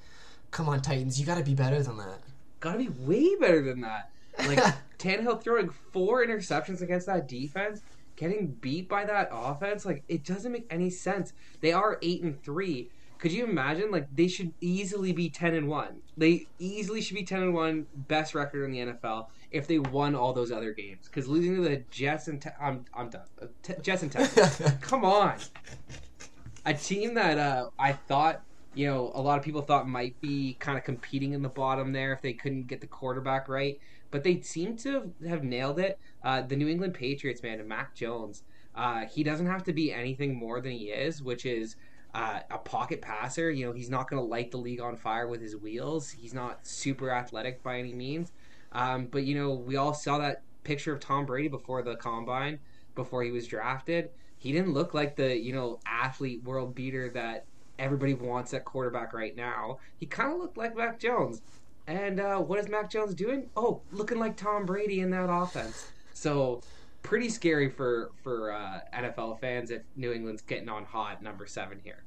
come 0.51 0.68
on 0.68 0.82
Titans, 0.82 1.18
you 1.18 1.25
got 1.25 1.38
to 1.38 1.46
be 1.46 1.56
better 1.56 1.82
than 1.82 1.96
that. 1.96 2.20
Got 2.60 2.74
to 2.74 2.80
be 2.80 2.90
way 2.90 3.38
better 3.38 3.62
than 3.62 3.80
that. 3.82 4.12
Like 4.48 4.75
Tannehill 4.98 5.41
throwing 5.43 5.69
four 5.69 6.25
interceptions 6.25 6.81
against 6.81 7.07
that 7.07 7.27
defense, 7.27 7.81
getting 8.15 8.48
beat 8.48 8.88
by 8.88 9.05
that 9.05 9.29
offense, 9.31 9.86
like 9.86 10.03
it 10.07 10.24
doesn't 10.24 10.51
make 10.51 10.67
any 10.69 10.89
sense. 10.89 11.33
They 11.60 11.74
are 11.74 11.98
eight 12.01 12.21
and 12.24 12.41
three. 12.43 12.89
Could 13.17 13.31
you 13.31 13.43
imagine? 13.43 13.91
Like 13.91 14.07
they 14.15 14.27
should 14.27 14.51
easily 14.62 15.13
be 15.13 15.29
ten 15.29 15.53
and 15.53 15.67
one. 15.67 16.01
They 16.17 16.48
easily 16.57 17.01
should 17.01 17.15
be 17.15 17.24
ten 17.24 17.43
and 17.43 17.53
one, 17.53 17.86
best 17.93 18.33
record 18.33 18.65
in 18.65 18.71
the 18.71 18.93
NFL 18.93 19.27
if 19.51 19.67
they 19.67 19.77
won 19.77 20.15
all 20.15 20.33
those 20.33 20.51
other 20.51 20.74
games. 20.74 21.05
Because 21.05 21.27
losing 21.27 21.55
to 21.57 21.62
the 21.62 21.83
Jets 21.91 22.27
and 22.27 22.41
te- 22.41 22.50
I'm 22.60 22.86
I'm 22.95 23.10
done. 23.10 23.21
Uh, 23.39 23.45
Te- 23.62 23.75
Jets 23.81 24.01
and 24.01 24.12
Texans. 24.12 24.74
Come 24.81 25.05
on, 25.05 25.36
a 26.65 26.74
team 26.74 27.13
that 27.13 27.38
uh, 27.38 27.69
I 27.77 27.93
thought 27.93 28.41
you 28.74 28.88
know 28.88 29.12
a 29.13 29.21
lot 29.21 29.38
of 29.38 29.43
people 29.43 29.62
thought 29.62 29.88
might 29.88 30.19
be 30.21 30.55
kind 30.60 30.77
of 30.77 30.83
competing 30.83 31.33
in 31.33 31.41
the 31.41 31.50
bottom 31.50 31.91
there 31.91 32.13
if 32.13 32.21
they 32.21 32.33
couldn't 32.33 32.67
get 32.67 32.81
the 32.81 32.88
quarterback 32.88 33.48
right, 33.50 33.79
but 34.12 34.24
they 34.24 34.41
seem 34.41 34.75
to 34.77 35.13
have 35.27 35.44
nailed 35.44 35.80
it. 35.80 36.00
Uh, 36.24 36.41
the 36.41 36.56
New 36.56 36.68
England 36.68 36.94
Patriots, 36.94 37.41
man, 37.41 37.65
Mac 37.68 37.96
Jones. 37.96 38.44
Uh, 38.75 39.06
he 39.06 39.24
doesn't 39.24 39.48
have 39.48 39.63
to 39.63 39.74
be 39.74 39.91
anything 39.91 40.36
more 40.36 40.62
than 40.62 40.72
he 40.72 40.86
is, 40.89 41.22
which 41.22 41.46
is 41.46 41.75
uh, 42.13 42.39
a 42.50 42.58
pocket 42.58 43.01
passer. 43.01 43.51
You 43.51 43.65
know, 43.65 43.72
he's 43.74 43.89
not 43.89 44.10
going 44.10 44.22
to 44.22 44.27
light 44.27 44.51
the 44.51 44.58
league 44.58 44.82
on 44.82 44.96
fire 44.96 45.27
with 45.27 45.41
his 45.41 45.56
wheels. 45.56 46.10
He's 46.10 46.34
not 46.34 46.65
super 46.65 47.10
athletic 47.10 47.63
by 47.63 47.80
any 47.80 47.94
means. 47.94 48.32
Um, 48.74 49.08
but 49.08 49.24
you 49.24 49.36
know, 49.36 49.51
we 49.51 49.75
all 49.75 49.94
saw 49.94 50.18
that 50.20 50.44
picture 50.63 50.94
of 50.94 51.00
Tom 51.00 51.25
Brady 51.25 51.48
before 51.48 51.82
the 51.82 51.96
combine, 51.96 52.60
before 52.96 53.24
he 53.24 53.32
was 53.32 53.48
drafted. 53.48 54.10
He 54.38 54.51
didn't 54.51 54.74
look 54.74 54.94
like 54.94 55.15
the 55.15 55.38
you 55.38 55.53
know 55.53 55.80
athlete 55.86 56.44
world 56.44 56.74
beater 56.74 57.10
that 57.10 57.46
everybody 57.80 58.13
wants 58.13 58.53
at 58.53 58.65
quarterback 58.65 59.13
right 59.13 59.36
now. 59.36 59.80
He 59.98 60.06
kind 60.06 60.32
of 60.32 60.39
looked 60.39 60.58
like 60.58 60.75
Mac 60.75 61.00
Jones. 61.00 61.41
And 61.91 62.21
uh, 62.21 62.38
what 62.38 62.57
is 62.57 62.69
Mac 62.69 62.89
Jones 62.89 63.13
doing? 63.13 63.50
Oh, 63.57 63.81
looking 63.91 64.17
like 64.17 64.38
Tom 64.38 64.65
Brady 64.65 65.01
in 65.01 65.12
that 65.12 65.29
offense. 65.29 65.91
So 66.13 66.62
pretty 67.03 67.27
scary 67.27 67.69
for 67.69 68.12
for 68.24 68.53
uh, 68.53 68.79
NFL 68.93 69.41
fans 69.41 69.71
if 69.71 69.81
New 69.98 70.13
England's 70.13 70.41
getting 70.41 70.69
on 70.69 70.86
hot 70.86 71.21
number 71.21 71.45
seven 71.45 71.81
here. 71.83 72.03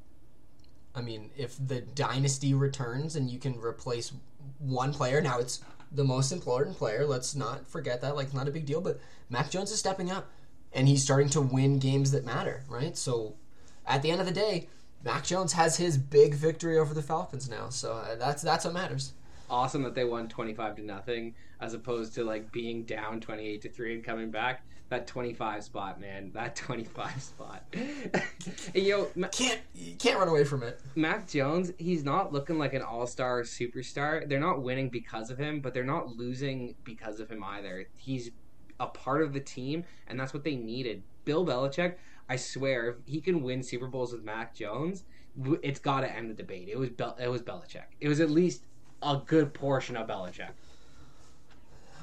I 0.94 1.02
mean, 1.02 1.30
if 1.36 1.56
the 1.66 1.82
dynasty 1.82 2.54
returns 2.54 3.16
and 3.16 3.30
you 3.30 3.38
can 3.38 3.60
replace 3.60 4.12
one 4.58 4.94
player, 4.94 5.20
now 5.20 5.38
it's 5.38 5.60
the 5.92 6.04
most 6.04 6.32
important 6.32 6.78
player. 6.78 7.04
Let's 7.04 7.34
not 7.34 7.66
forget 7.66 8.00
that. 8.00 8.16
Like, 8.16 8.32
not 8.32 8.48
a 8.48 8.52
big 8.52 8.64
deal, 8.64 8.80
but 8.80 9.00
Mac 9.28 9.50
Jones 9.50 9.70
is 9.70 9.78
stepping 9.78 10.10
up 10.10 10.30
and 10.72 10.88
he's 10.88 11.02
starting 11.02 11.28
to 11.30 11.40
win 11.40 11.78
games 11.78 12.12
that 12.12 12.24
matter, 12.24 12.62
right? 12.68 12.96
So, 12.96 13.34
at 13.84 14.02
the 14.02 14.10
end 14.12 14.20
of 14.20 14.26
the 14.26 14.32
day, 14.32 14.68
Mac 15.04 15.24
Jones 15.24 15.52
has 15.52 15.76
his 15.76 15.98
big 15.98 16.34
victory 16.34 16.78
over 16.78 16.94
the 16.94 17.02
Falcons 17.02 17.50
now. 17.50 17.68
So 17.68 17.92
uh, 17.92 18.14
that's 18.14 18.42
that's 18.42 18.64
what 18.64 18.72
matters. 18.72 19.12
Awesome 19.54 19.84
that 19.84 19.94
they 19.94 20.02
won 20.04 20.28
twenty 20.28 20.52
five 20.52 20.74
to 20.74 20.82
nothing, 20.82 21.32
as 21.60 21.74
opposed 21.74 22.12
to 22.14 22.24
like 22.24 22.50
being 22.50 22.82
down 22.82 23.20
twenty 23.20 23.46
eight 23.46 23.62
to 23.62 23.68
three 23.68 23.94
and 23.94 24.02
coming 24.02 24.32
back. 24.32 24.64
That 24.88 25.06
twenty 25.06 25.32
five 25.32 25.62
spot, 25.62 26.00
man. 26.00 26.32
That 26.34 26.56
twenty 26.64 26.82
five 26.82 27.22
spot. 27.22 27.62
and, 27.72 28.24
you 28.74 28.90
know, 28.90 29.08
Ma- 29.14 29.28
Can't 29.28 29.60
you 29.72 29.94
can't 29.94 30.18
run 30.18 30.26
away 30.26 30.42
from 30.42 30.64
it. 30.64 30.80
Mac 30.96 31.28
Jones, 31.28 31.70
he's 31.78 32.02
not 32.02 32.32
looking 32.32 32.58
like 32.58 32.74
an 32.74 32.82
all 32.82 33.06
star 33.06 33.42
superstar. 33.42 34.28
They're 34.28 34.40
not 34.40 34.60
winning 34.60 34.88
because 34.88 35.30
of 35.30 35.38
him, 35.38 35.60
but 35.60 35.72
they're 35.72 35.84
not 35.84 36.16
losing 36.16 36.74
because 36.82 37.20
of 37.20 37.30
him 37.30 37.44
either. 37.44 37.86
He's 37.96 38.32
a 38.80 38.88
part 38.88 39.22
of 39.22 39.32
the 39.32 39.40
team, 39.40 39.84
and 40.08 40.18
that's 40.18 40.34
what 40.34 40.42
they 40.42 40.56
needed. 40.56 41.04
Bill 41.24 41.46
Belichick, 41.46 41.94
I 42.28 42.34
swear, 42.34 42.88
if 42.88 42.96
he 43.06 43.20
can 43.20 43.40
win 43.44 43.62
Super 43.62 43.86
Bowls 43.86 44.12
with 44.12 44.24
Mac 44.24 44.52
Jones, 44.52 45.04
it's 45.62 45.78
got 45.78 46.00
to 46.00 46.12
end 46.12 46.28
the 46.28 46.34
debate. 46.34 46.68
It 46.68 46.76
was 46.76 46.90
Bel- 46.90 47.16
it 47.20 47.28
was 47.28 47.42
Belichick. 47.42 47.94
It 48.00 48.08
was 48.08 48.18
at 48.18 48.30
least 48.30 48.64
a 49.04 49.22
good 49.26 49.52
portion 49.54 49.96
of 49.96 50.08
Belichick. 50.08 50.50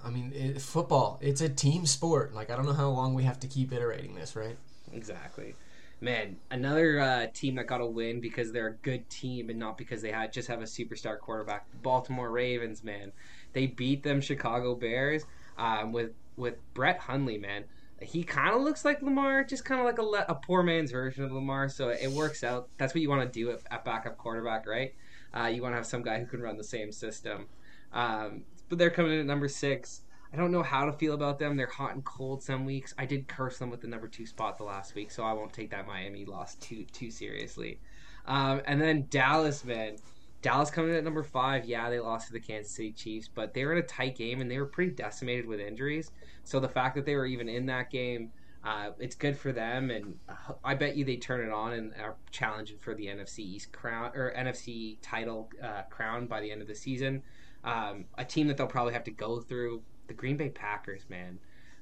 I 0.04 0.10
mean, 0.10 0.32
it, 0.34 0.62
football, 0.62 1.20
it's 1.22 1.42
a 1.42 1.50
team 1.50 1.86
sport. 1.86 2.34
Like, 2.34 2.50
I 2.50 2.56
don't 2.56 2.66
know 2.66 2.74
how 2.74 2.90
long 2.90 3.14
we 3.14 3.24
have 3.24 3.40
to 3.42 3.48
keep 3.48 3.72
iterating 3.72 4.16
this, 4.16 4.36
right? 4.36 4.58
Exactly. 4.94 5.56
Man, 6.00 6.38
another 6.50 7.00
uh, 7.00 7.28
team 7.34 7.56
that 7.56 7.68
got 7.68 7.82
a 7.82 7.86
win 7.86 8.20
because 8.22 8.52
they're 8.52 8.68
a 8.68 8.74
good 8.78 9.08
team 9.10 9.50
and 9.52 9.60
not 9.60 9.78
because 9.78 10.02
they 10.02 10.12
had 10.12 10.34
just 10.34 10.48
have 10.48 10.62
a 10.62 10.66
superstar 10.66 11.20
quarterback. 11.20 11.68
Baltimore 11.84 12.32
Ravens, 12.32 12.84
man, 12.84 13.12
they 13.54 13.68
beat 13.68 14.02
them 14.02 14.22
Chicago 14.22 14.74
Bears 14.74 15.24
um, 15.58 15.92
with 15.92 16.14
with 16.38 16.56
Brett 16.74 16.98
Hundley, 16.98 17.38
man. 17.38 17.66
He 18.02 18.24
kind 18.24 18.56
of 18.56 18.62
looks 18.62 18.84
like 18.84 19.04
Lamar, 19.04 19.44
just 19.44 19.64
kind 19.64 19.80
of 19.80 19.86
like 19.86 20.00
a, 20.00 20.04
le- 20.04 20.26
a 20.28 20.34
poor 20.34 20.64
man's 20.64 20.90
version 20.90 21.24
of 21.24 21.32
Lamar. 21.32 21.70
So 21.70 21.90
it 21.90 22.10
works 22.10 22.44
out. 22.44 22.70
That's 22.78 22.96
what 22.96 23.02
you 23.02 23.10
want 23.10 23.22
to 23.22 23.40
do 23.40 23.52
at, 23.52 23.60
at 23.70 23.86
backup 23.86 24.18
quarterback, 24.18 24.66
right? 24.66 24.96
Uh, 25.36 25.48
you 25.48 25.62
want 25.62 25.74
to 25.74 25.78
have 25.78 25.86
some 25.86 26.02
guy 26.02 26.20
who 26.20 26.26
can 26.26 26.42
run 26.42 26.58
the 26.58 26.64
same 26.64 26.92
system. 26.92 27.48
Um, 27.94 28.44
but 28.70 28.78
they're 28.78 28.90
coming 28.90 29.14
in 29.14 29.20
at 29.20 29.26
number 29.26 29.48
six. 29.48 30.02
I 30.34 30.38
don't 30.38 30.52
know 30.52 30.64
how 30.64 30.86
to 30.86 30.94
feel 30.94 31.14
about 31.14 31.40
them. 31.40 31.58
They're 31.58 31.68
hot 31.68 31.94
and 31.94 32.06
cold 32.06 32.42
some 32.42 32.66
weeks. 32.66 32.94
I 32.98 33.06
did 33.06 33.28
curse 33.28 33.58
them 33.58 33.70
with 33.70 33.82
the 33.82 33.88
number 33.88 34.08
two 34.08 34.26
spot 34.26 34.58
the 34.58 34.64
last 34.64 34.96
week, 34.96 35.12
so 35.12 35.24
I 35.24 35.34
won't 35.34 35.52
take 35.52 35.72
that 35.72 35.86
Miami 35.86 36.24
loss 36.24 36.56
too 36.56 36.86
too 36.86 37.12
seriously. 37.12 37.80
Um, 38.26 38.62
and 38.66 38.82
then 38.82 39.08
Dallas, 39.10 39.66
man, 39.66 39.98
Dallas 40.42 40.72
coming 40.72 40.92
in 40.92 40.98
at 40.98 41.04
number 41.04 41.24
five. 41.24 41.66
Yeah, 41.66 41.90
they 41.90 42.00
lost 42.00 42.28
to 42.28 42.34
the 42.34 42.40
Kansas 42.40 42.74
City 42.74 42.92
Chiefs, 42.94 43.28
but 43.28 43.54
they 43.54 43.66
were 43.66 43.74
in 43.74 43.80
a 43.80 43.88
tight 43.88 44.16
game 44.16 44.40
and 44.40 44.50
they 44.50 44.58
were 44.58 44.66
pretty 44.66 44.92
decimated 44.92 45.46
with 45.46 45.60
injuries. 45.60 46.12
So 46.44 46.60
the 46.60 46.70
fact 46.70 46.96
that 46.96 47.06
they 47.06 47.16
were 47.16 47.26
even 47.26 47.50
in 47.50 47.66
that 47.66 47.92
game, 47.92 48.32
uh, 48.64 48.92
it's 49.00 49.16
good 49.16 49.38
for 49.38 49.52
them. 49.52 49.90
And 49.90 50.18
uh, 50.30 50.54
I 50.64 50.76
bet 50.76 50.96
you 50.96 51.04
they 51.06 51.18
turn 51.18 51.46
it 51.46 51.52
on 51.52 51.74
and 51.74 51.94
are 52.00 52.16
challenging 52.32 52.78
for 52.80 52.94
the 52.94 53.08
NFC 53.08 53.40
East 53.40 53.72
crown 53.72 54.12
or 54.16 54.34
NFC 54.38 54.98
title 55.02 55.50
uh, 55.62 55.84
crown 55.90 56.28
by 56.28 56.42
the 56.42 56.52
end 56.52 56.62
of 56.62 56.68
the 56.68 56.76
season. 56.76 57.24
Um, 57.64 58.06
a 58.18 58.26
team 58.26 58.48
that 58.48 58.58
they'll 58.58 58.68
probably 58.68 58.94
have 58.94 59.04
to 59.06 59.12
go 59.12 59.40
through 59.40 59.82
the 60.08 60.14
Green 60.14 60.38
Bay 60.38 60.50
Packers, 60.50 61.04
man. 61.10 61.40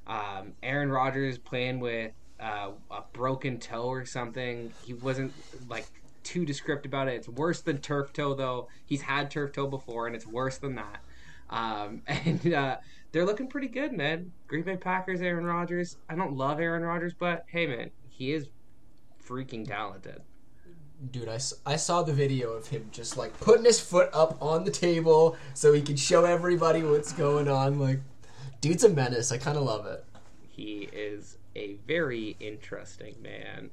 Um, 0.07 0.53
Aaron 0.63 0.89
Rodgers 0.89 1.37
playing 1.37 1.79
with 1.79 2.11
uh, 2.39 2.71
a 2.89 3.03
broken 3.13 3.59
toe 3.59 3.83
or 3.83 4.05
something. 4.05 4.71
He 4.85 4.93
wasn't 4.93 5.33
like 5.69 5.85
too 6.23 6.45
descriptive 6.45 6.89
about 6.89 7.07
it. 7.07 7.15
It's 7.15 7.29
worse 7.29 7.61
than 7.61 7.79
turf 7.79 8.13
toe, 8.13 8.33
though. 8.33 8.67
He's 8.85 9.01
had 9.01 9.31
turf 9.31 9.51
toe 9.51 9.67
before, 9.67 10.07
and 10.07 10.15
it's 10.15 10.27
worse 10.27 10.57
than 10.57 10.75
that. 10.75 11.01
Um, 11.49 12.01
and 12.07 12.53
uh, 12.53 12.77
they're 13.11 13.25
looking 13.25 13.47
pretty 13.47 13.67
good, 13.67 13.93
man. 13.93 14.31
Green 14.47 14.63
Bay 14.63 14.77
Packers, 14.77 15.21
Aaron 15.21 15.45
Rodgers. 15.45 15.97
I 16.09 16.15
don't 16.15 16.35
love 16.35 16.59
Aaron 16.59 16.83
Rodgers, 16.83 17.13
but 17.13 17.45
hey, 17.47 17.65
man, 17.67 17.91
he 18.09 18.33
is 18.33 18.49
freaking 19.25 19.67
talented. 19.67 20.21
Dude, 21.11 21.29
I, 21.29 21.39
I 21.65 21.77
saw 21.77 22.03
the 22.03 22.13
video 22.13 22.51
of 22.51 22.67
him 22.67 22.89
just 22.91 23.15
like 23.15 23.39
putting 23.39 23.65
his 23.65 23.79
foot 23.79 24.09
up 24.13 24.37
on 24.41 24.65
the 24.65 24.71
table 24.71 25.37
so 25.53 25.71
he 25.71 25.81
could 25.81 25.97
show 25.97 26.25
everybody 26.25 26.83
what's 26.83 27.13
going 27.13 27.47
on. 27.47 27.79
Like, 27.79 27.99
dude's 28.59 28.83
a 28.83 28.89
menace. 28.89 29.31
I 29.31 29.37
kind 29.37 29.57
of 29.57 29.63
love 29.63 29.85
it. 29.85 30.03
He 30.41 30.89
is 30.91 31.37
a 31.55 31.75
very 31.87 32.35
interesting 32.39 33.15
man. 33.21 33.69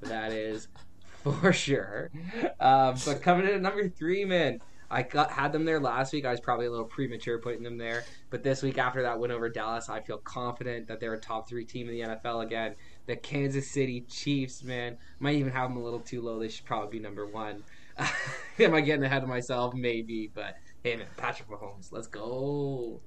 That 0.00 0.32
is 0.32 0.68
for 1.22 1.52
sure. 1.52 2.10
Um, 2.58 2.96
but 3.04 3.20
coming 3.20 3.46
in 3.46 3.54
at 3.54 3.60
number 3.60 3.88
three, 3.88 4.24
man, 4.24 4.60
I 4.90 5.02
got 5.02 5.30
had 5.30 5.52
them 5.52 5.64
there 5.64 5.78
last 5.78 6.12
week. 6.12 6.24
I 6.24 6.30
was 6.30 6.40
probably 6.40 6.66
a 6.66 6.70
little 6.70 6.86
premature 6.86 7.38
putting 7.38 7.62
them 7.62 7.78
there, 7.78 8.04
but 8.28 8.42
this 8.42 8.62
week 8.62 8.76
after 8.76 9.02
that 9.02 9.20
win 9.20 9.30
over 9.30 9.48
Dallas, 9.48 9.88
I 9.88 10.00
feel 10.00 10.18
confident 10.18 10.88
that 10.88 10.98
they're 10.98 11.14
a 11.14 11.20
top 11.20 11.48
three 11.48 11.64
team 11.64 11.88
in 11.88 11.94
the 11.94 12.00
NFL 12.00 12.44
again. 12.44 12.74
The 13.06 13.16
Kansas 13.16 13.70
City 13.70 14.00
Chiefs, 14.02 14.64
man, 14.64 14.98
might 15.20 15.36
even 15.36 15.52
have 15.52 15.70
them 15.70 15.78
a 15.78 15.84
little 15.84 16.00
too 16.00 16.22
low. 16.22 16.40
They 16.40 16.48
should 16.48 16.64
probably 16.64 16.98
be 16.98 17.02
number 17.02 17.26
one. 17.26 17.62
Am 18.58 18.74
I 18.74 18.80
getting 18.80 19.04
ahead 19.04 19.22
of 19.22 19.28
myself? 19.28 19.74
Maybe, 19.74 20.30
but 20.34 20.56
hey, 20.82 20.96
man, 20.96 21.06
Patrick 21.16 21.48
Mahomes, 21.48 21.92
let's 21.92 22.08
go. 22.08 23.00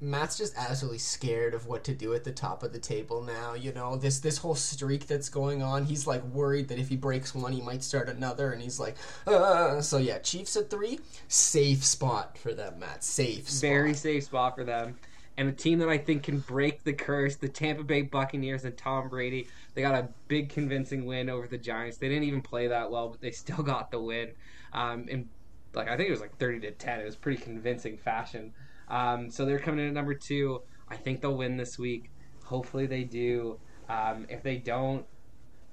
Matt's 0.00 0.36
just 0.36 0.54
absolutely 0.56 0.98
scared 0.98 1.54
of 1.54 1.66
what 1.66 1.84
to 1.84 1.94
do 1.94 2.14
at 2.14 2.24
the 2.24 2.32
top 2.32 2.62
of 2.62 2.72
the 2.72 2.78
table 2.78 3.22
now. 3.22 3.54
You 3.54 3.72
know 3.72 3.96
this 3.96 4.20
this 4.20 4.38
whole 4.38 4.54
streak 4.54 5.06
that's 5.06 5.28
going 5.28 5.62
on. 5.62 5.84
He's 5.84 6.06
like 6.06 6.22
worried 6.24 6.68
that 6.68 6.78
if 6.78 6.88
he 6.88 6.96
breaks 6.96 7.34
one, 7.34 7.52
he 7.52 7.60
might 7.60 7.82
start 7.82 8.08
another, 8.08 8.52
and 8.52 8.62
he's 8.62 8.80
like, 8.80 8.96
uh. 9.26 9.80
so 9.80 9.98
yeah. 9.98 10.18
Chiefs 10.18 10.56
at 10.56 10.70
three, 10.70 11.00
safe 11.28 11.84
spot 11.84 12.36
for 12.38 12.52
them, 12.52 12.78
Matt. 12.78 13.04
Safe. 13.04 13.48
Spot. 13.48 13.60
very 13.60 13.94
safe 13.94 14.24
spot 14.24 14.54
for 14.54 14.64
them. 14.64 14.98
And 15.36 15.48
a 15.48 15.52
team 15.52 15.78
that 15.78 15.88
I 15.88 15.96
think 15.96 16.24
can 16.24 16.40
break 16.40 16.84
the 16.84 16.92
curse, 16.92 17.36
the 17.36 17.48
Tampa 17.48 17.82
Bay 17.82 18.02
Buccaneers 18.02 18.64
and 18.64 18.76
Tom 18.76 19.08
Brady. 19.08 19.48
They 19.74 19.80
got 19.80 19.94
a 19.94 20.08
big 20.28 20.50
convincing 20.50 21.06
win 21.06 21.30
over 21.30 21.46
the 21.46 21.56
Giants. 21.56 21.96
They 21.96 22.08
didn't 22.08 22.24
even 22.24 22.42
play 22.42 22.66
that 22.66 22.90
well, 22.90 23.08
but 23.08 23.20
they 23.20 23.30
still 23.30 23.62
got 23.62 23.90
the 23.90 24.00
win. 24.00 24.32
Um, 24.72 25.06
and 25.10 25.28
like 25.74 25.88
I 25.88 25.96
think 25.96 26.08
it 26.08 26.12
was 26.12 26.20
like 26.20 26.36
thirty 26.36 26.60
to 26.60 26.70
ten. 26.72 27.00
It 27.00 27.04
was 27.04 27.16
pretty 27.16 27.40
convincing 27.40 27.96
fashion. 27.96 28.52
Um, 28.90 29.30
so 29.30 29.44
they're 29.46 29.58
coming 29.58 29.80
in 29.80 29.88
at 29.88 29.94
number 29.94 30.14
two. 30.14 30.62
I 30.88 30.96
think 30.96 31.20
they'll 31.20 31.36
win 31.36 31.56
this 31.56 31.78
week. 31.78 32.10
Hopefully 32.44 32.86
they 32.86 33.04
do. 33.04 33.58
Um, 33.88 34.26
if 34.28 34.42
they 34.42 34.56
don't, 34.56 35.06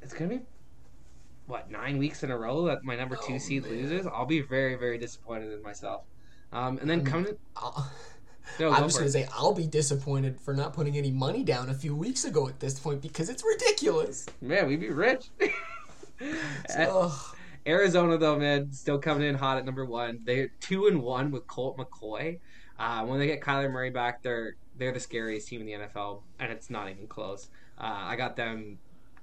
it's 0.01 0.13
gonna 0.13 0.29
be 0.29 0.41
what 1.47 1.71
nine 1.71 1.97
weeks 1.97 2.23
in 2.23 2.31
a 2.31 2.37
row 2.37 2.65
that 2.65 2.83
my 2.83 2.95
number 2.95 3.15
two 3.15 3.35
Oh, 3.35 3.37
seed 3.39 3.63
man. 3.63 3.71
loses. 3.71 4.07
I'll 4.07 4.25
be 4.25 4.41
very 4.41 4.75
very 4.75 4.97
disappointed 4.97 5.51
in 5.51 5.61
myself. 5.63 6.03
Um, 6.51 6.77
and 6.79 6.89
then 6.89 7.03
coming, 7.03 7.35
I'll, 7.55 7.91
no, 8.59 8.69
I'm 8.71 8.81
go 8.81 8.83
just 8.85 8.97
for 8.97 9.01
gonna 9.01 9.11
say 9.11 9.27
I'll 9.33 9.53
be 9.53 9.67
disappointed 9.67 10.39
for 10.39 10.53
not 10.53 10.73
putting 10.73 10.97
any 10.97 11.11
money 11.11 11.43
down 11.43 11.69
a 11.69 11.73
few 11.73 11.95
weeks 11.95 12.25
ago 12.25 12.47
at 12.47 12.59
this 12.59 12.79
point 12.79 13.01
because 13.01 13.29
it's 13.29 13.43
ridiculous. 13.43 14.27
Man, 14.41 14.67
we'd 14.67 14.79
be 14.79 14.89
rich. 14.89 15.29
Ugh. 16.77 17.11
Arizona, 17.65 18.17
though, 18.17 18.37
man, 18.39 18.71
still 18.71 18.97
coming 18.97 19.27
in 19.27 19.35
hot 19.35 19.57
at 19.57 19.65
number 19.65 19.85
one. 19.85 20.19
They're 20.23 20.49
two 20.61 20.87
and 20.87 21.01
one 21.01 21.31
with 21.31 21.47
Colt 21.47 21.77
McCoy. 21.77 22.39
Uh, 22.79 23.05
when 23.05 23.19
they 23.19 23.27
get 23.27 23.41
Kyler 23.41 23.71
Murray 23.71 23.89
back, 23.89 24.21
they're 24.21 24.55
they're 24.77 24.91
the 24.91 24.99
scariest 24.99 25.47
team 25.47 25.61
in 25.61 25.65
the 25.65 25.73
NFL, 25.73 26.21
and 26.39 26.51
it's 26.51 26.69
not 26.69 26.89
even 26.89 27.07
close. 27.07 27.49
Uh, 27.79 28.05
I 28.05 28.15
got 28.15 28.35
them 28.35 28.77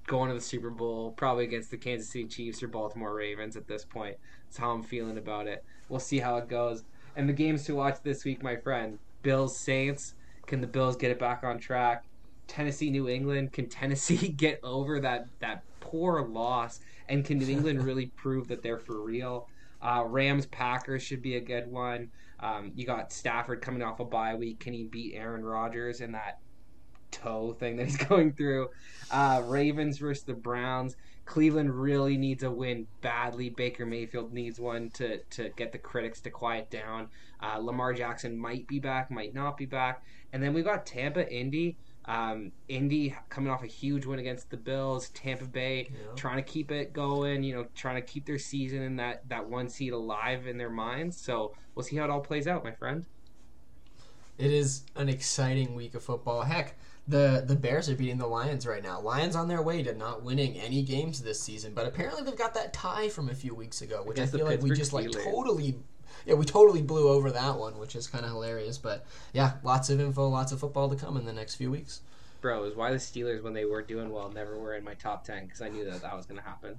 going 0.07 0.29
to 0.29 0.35
the 0.35 0.41
Super 0.41 0.69
Bowl, 0.69 1.11
probably 1.11 1.45
against 1.45 1.71
the 1.71 1.77
Kansas 1.77 2.09
City 2.09 2.25
Chiefs 2.25 2.61
or 2.61 2.67
Baltimore 2.67 3.13
Ravens 3.13 3.55
at 3.55 3.67
this 3.67 3.85
point. 3.85 4.17
That's 4.45 4.57
how 4.57 4.71
I'm 4.71 4.83
feeling 4.83 5.17
about 5.17 5.47
it. 5.47 5.63
We'll 5.89 5.99
see 5.99 6.19
how 6.19 6.37
it 6.37 6.47
goes. 6.47 6.83
And 7.15 7.27
the 7.27 7.33
games 7.33 7.63
to 7.65 7.75
watch 7.75 7.97
this 8.03 8.25
week, 8.25 8.43
my 8.43 8.55
friend 8.55 8.99
Bills 9.23 9.57
Saints. 9.57 10.13
Can 10.45 10.61
the 10.61 10.67
Bills 10.67 10.95
get 10.95 11.11
it 11.11 11.19
back 11.19 11.43
on 11.43 11.57
track? 11.57 12.03
Tennessee 12.47 12.91
New 12.91 13.09
England. 13.09 13.53
Can 13.53 13.67
Tennessee 13.67 14.27
get 14.37 14.59
over 14.63 14.99
that, 14.99 15.27
that 15.39 15.63
poor 15.79 16.21
loss? 16.21 16.81
And 17.09 17.25
can 17.25 17.39
New 17.39 17.49
England 17.49 17.83
really 17.85 18.07
prove 18.15 18.47
that 18.49 18.61
they're 18.61 18.77
for 18.77 19.01
real? 19.01 19.47
Uh, 19.81 20.03
Rams 20.05 20.45
Packers 20.47 21.01
should 21.01 21.21
be 21.21 21.35
a 21.35 21.41
good 21.41 21.71
one. 21.71 22.09
Um, 22.39 22.71
you 22.75 22.85
got 22.85 23.11
Stafford 23.11 23.61
coming 23.61 23.81
off 23.81 23.99
a 23.99 24.05
bye 24.05 24.35
week. 24.35 24.59
Can 24.59 24.73
he 24.73 24.83
beat 24.83 25.15
Aaron 25.15 25.43
Rodgers 25.43 26.01
in 26.01 26.11
that 26.13 26.39
toe 27.11 27.53
thing 27.53 27.77
that 27.77 27.85
he's 27.85 27.97
going 28.07 28.33
through? 28.33 28.69
Uh, 29.11 29.41
Ravens 29.45 29.97
versus 29.97 30.23
the 30.23 30.33
Browns. 30.33 30.95
Cleveland 31.25 31.73
really 31.73 32.17
needs 32.17 32.43
a 32.43 32.51
win 32.51 32.85
badly. 33.01 33.49
Baker 33.49 33.85
Mayfield 33.85 34.31
needs 34.31 34.59
one 34.59 34.91
to, 34.91 35.17
to 35.31 35.49
get 35.55 35.71
the 35.71 35.77
critics 35.79 36.21
to 36.21 36.29
quiet 36.29 36.69
down. 36.69 37.09
Uh, 37.41 37.57
Lamar 37.57 37.93
Jackson 37.93 38.37
might 38.37 38.67
be 38.67 38.79
back, 38.79 39.09
might 39.09 39.33
not 39.33 39.57
be 39.57 39.65
back. 39.65 40.03
And 40.33 40.41
then 40.41 40.53
we 40.53 40.61
got 40.61 40.85
Tampa, 40.85 41.31
Indy. 41.31 41.77
Um, 42.07 42.51
Indy 42.67 43.15
coming 43.29 43.51
off 43.51 43.63
a 43.63 43.67
huge 43.67 44.05
win 44.05 44.19
against 44.19 44.49
the 44.49 44.57
Bills. 44.57 45.09
Tampa 45.09 45.45
Bay 45.45 45.89
Yeah. 45.91 46.13
trying 46.15 46.37
to 46.37 46.43
keep 46.43 46.71
it 46.71 46.93
going. 46.93 47.43
You 47.43 47.55
know, 47.55 47.67
trying 47.75 47.95
to 47.95 48.01
keep 48.01 48.25
their 48.25 48.37
season 48.37 48.81
and 48.83 48.99
that 48.99 49.27
that 49.29 49.49
one 49.49 49.69
seed 49.69 49.93
alive 49.93 50.47
in 50.47 50.57
their 50.57 50.69
minds. 50.69 51.17
So 51.17 51.53
we'll 51.73 51.83
see 51.83 51.95
how 51.95 52.05
it 52.05 52.09
all 52.09 52.21
plays 52.21 52.47
out, 52.47 52.63
my 52.63 52.71
friend. 52.71 53.05
It 54.37 54.51
is 54.51 54.83
an 54.95 55.09
exciting 55.09 55.75
week 55.75 55.95
of 55.95 56.03
football. 56.03 56.43
Heck, 56.43 56.77
the 57.07 57.43
the 57.45 57.55
Bears 57.55 57.89
are 57.89 57.95
beating 57.95 58.17
the 58.17 58.27
Lions 58.27 58.67
right 58.67 58.83
now. 58.83 58.99
Lions 58.99 59.35
on 59.35 59.47
their 59.47 59.61
way 59.61 59.81
to 59.83 59.93
not 59.93 60.23
winning 60.23 60.57
any 60.59 60.83
games 60.83 61.21
this 61.21 61.39
season, 61.39 61.73
but 61.73 61.87
apparently 61.87 62.23
they've 62.23 62.37
got 62.37 62.53
that 62.55 62.73
tie 62.73 63.09
from 63.09 63.29
a 63.29 63.35
few 63.35 63.55
weeks 63.55 63.81
ago, 63.81 64.03
which 64.03 64.19
I, 64.19 64.25
feel 64.25 64.45
like 64.45 64.61
we 64.61 64.71
just 64.71 64.93
like 64.93 65.11
totally 65.11 65.77
yeah, 66.25 66.33
we 66.33 66.45
totally 66.45 66.81
blew 66.81 67.09
over 67.09 67.31
that 67.31 67.57
one, 67.57 67.77
which 67.77 67.95
is 67.95 68.07
kind 68.07 68.25
of 68.25 68.31
hilarious. 68.31 68.77
But 68.77 69.05
yeah, 69.33 69.53
lots 69.63 69.89
of 69.89 69.99
info, 69.99 70.27
lots 70.27 70.51
of 70.51 70.59
football 70.59 70.89
to 70.89 70.95
come 70.95 71.17
in 71.17 71.25
the 71.25 71.33
next 71.33 71.55
few 71.55 71.71
weeks. 71.71 72.01
Bro, 72.41 72.65
is 72.65 72.75
why 72.75 72.91
the 72.91 72.97
Steelers, 72.97 73.41
when 73.41 73.53
they 73.53 73.65
were 73.65 73.81
doing 73.81 74.11
well, 74.11 74.29
never 74.29 74.59
were 74.59 74.75
in 74.75 74.83
my 74.83 74.93
top 74.93 75.23
10 75.23 75.45
because 75.45 75.61
I 75.61 75.69
knew 75.69 75.85
that 75.85 76.01
that 76.01 76.15
was 76.15 76.25
going 76.25 76.39
to 76.39 76.45
happen. 76.45 76.77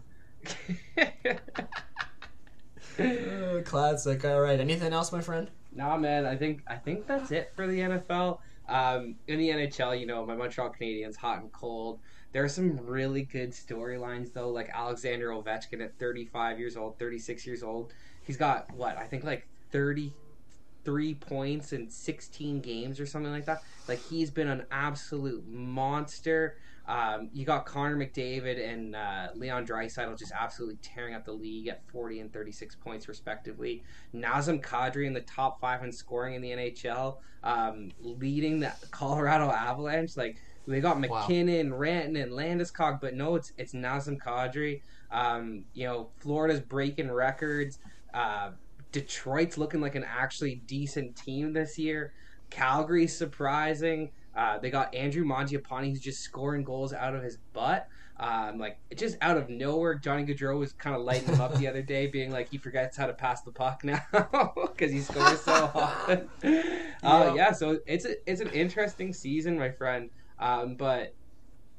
Uh, 2.98 3.62
classic. 3.64 4.24
All 4.24 4.40
right. 4.40 4.60
Anything 4.60 4.92
else, 4.92 5.12
my 5.12 5.20
friend? 5.20 5.50
Nah, 5.74 5.96
man, 5.96 6.24
I 6.24 6.36
think 6.36 6.62
I 6.66 6.76
think 6.76 7.06
that's 7.06 7.30
it 7.30 7.52
for 7.54 7.66
the 7.66 7.80
NFL. 7.80 8.38
Um, 8.68 9.16
in 9.28 9.38
the 9.38 9.50
NHL, 9.50 9.98
you 9.98 10.06
know, 10.06 10.24
my 10.24 10.34
Montreal 10.34 10.72
Canadiens, 10.72 11.16
hot 11.16 11.40
and 11.40 11.52
cold. 11.52 12.00
There 12.32 12.42
are 12.42 12.48
some 12.48 12.76
really 12.86 13.22
good 13.22 13.50
storylines 13.52 14.32
though, 14.32 14.50
like 14.50 14.70
Alexander 14.72 15.30
Ovechkin 15.30 15.82
at 15.82 15.98
35 15.98 16.58
years 16.58 16.76
old, 16.76 16.98
36 16.98 17.46
years 17.46 17.62
old. 17.62 17.92
He's 18.26 18.37
got 18.37 18.73
what 18.75 18.97
I 18.97 19.04
think 19.04 19.25
like 19.25 19.47
33 19.73 21.14
points 21.14 21.73
in 21.73 21.88
16 21.88 22.61
games 22.61 23.00
or 23.00 23.06
something 23.06 23.33
like 23.33 23.45
that. 23.47 23.62
Like 23.88 24.00
he's 24.09 24.30
been 24.30 24.49
an 24.49 24.64
absolute 24.71 25.47
monster. 25.47 26.56
Um, 26.88 27.30
you 27.33 27.45
got 27.45 27.66
Connor 27.66 27.97
McDavid 27.97 28.64
and 28.64 28.95
uh, 28.95 29.28
Leon 29.35 29.66
Draisaitl 29.66 30.16
just 30.16 30.33
absolutely 30.33 30.76
tearing 30.83 31.14
up 31.14 31.25
the 31.25 31.33
league 31.33 31.66
at 31.66 31.83
40 31.90 32.21
and 32.21 32.33
36 32.33 32.76
points 32.76 33.09
respectively. 33.09 33.83
Nazem 34.14 34.62
Kadri 34.62 35.06
in 35.06 35.12
the 35.12 35.23
top 35.23 35.60
five 35.60 35.82
in 35.82 35.91
scoring 35.91 36.34
in 36.34 36.43
the 36.43 36.50
NHL, 36.50 37.17
um, 37.43 37.91
leading 38.00 38.60
the 38.60 38.73
Colorado 38.93 39.50
Avalanche. 39.50 40.17
Like 40.17 40.36
they 40.69 40.80
got 40.80 41.00
Wow. 41.00 41.21
MacKinnon, 41.21 41.71
Rantanen, 41.71 42.23
and 42.23 42.32
Landeskog, 42.32 43.00
but 43.00 43.15
no, 43.15 43.34
it's 43.34 43.52
it's 43.58 43.73
Nazem 43.73 44.17
Kadri. 44.19 44.82
Um, 45.10 45.65
you 45.75 45.86
know, 45.86 46.10
Florida's 46.19 46.60
breaking 46.60 47.10
records. 47.10 47.78
Uh, 48.16 48.50
Detroit's 48.92 49.58
looking 49.58 49.80
like 49.82 49.94
an 49.94 50.04
actually 50.04 50.62
decent 50.66 51.16
team 51.16 51.52
this 51.52 51.78
year. 51.78 52.12
Calgary's 52.50 53.16
surprising. 53.16 54.10
Uh, 54.34 54.58
they 54.58 54.70
got 54.70 54.94
Andrew 54.94 55.24
Mangiapane 55.24 55.90
who's 55.90 56.00
just 56.00 56.22
scoring 56.22 56.64
goals 56.64 56.92
out 56.92 57.14
of 57.14 57.22
his 57.22 57.38
butt. 57.52 57.86
Um, 58.18 58.58
like 58.58 58.78
just 58.96 59.18
out 59.20 59.36
of 59.36 59.50
nowhere, 59.50 59.94
Johnny 59.96 60.24
Gaudreau 60.24 60.58
was 60.58 60.72
kind 60.72 60.96
of 60.96 61.02
lighting 61.02 61.28
him 61.28 61.40
up 61.40 61.54
the 61.56 61.68
other 61.68 61.82
day, 61.82 62.06
being 62.06 62.32
like 62.32 62.48
he 62.48 62.56
forgets 62.56 62.96
how 62.96 63.06
to 63.06 63.12
pass 63.12 63.42
the 63.42 63.52
puck 63.52 63.84
now 63.84 64.00
because 64.72 64.90
he 64.90 65.00
scores 65.00 65.40
so 65.42 65.70
often. 65.74 66.30
Uh, 67.02 67.26
Yeah. 67.26 67.34
yeah, 67.34 67.52
so 67.52 67.78
it's 67.86 68.06
a, 68.06 68.14
it's 68.28 68.40
an 68.40 68.48
interesting 68.48 69.12
season, 69.12 69.58
my 69.58 69.70
friend. 69.70 70.08
Um, 70.38 70.74
but 70.76 71.14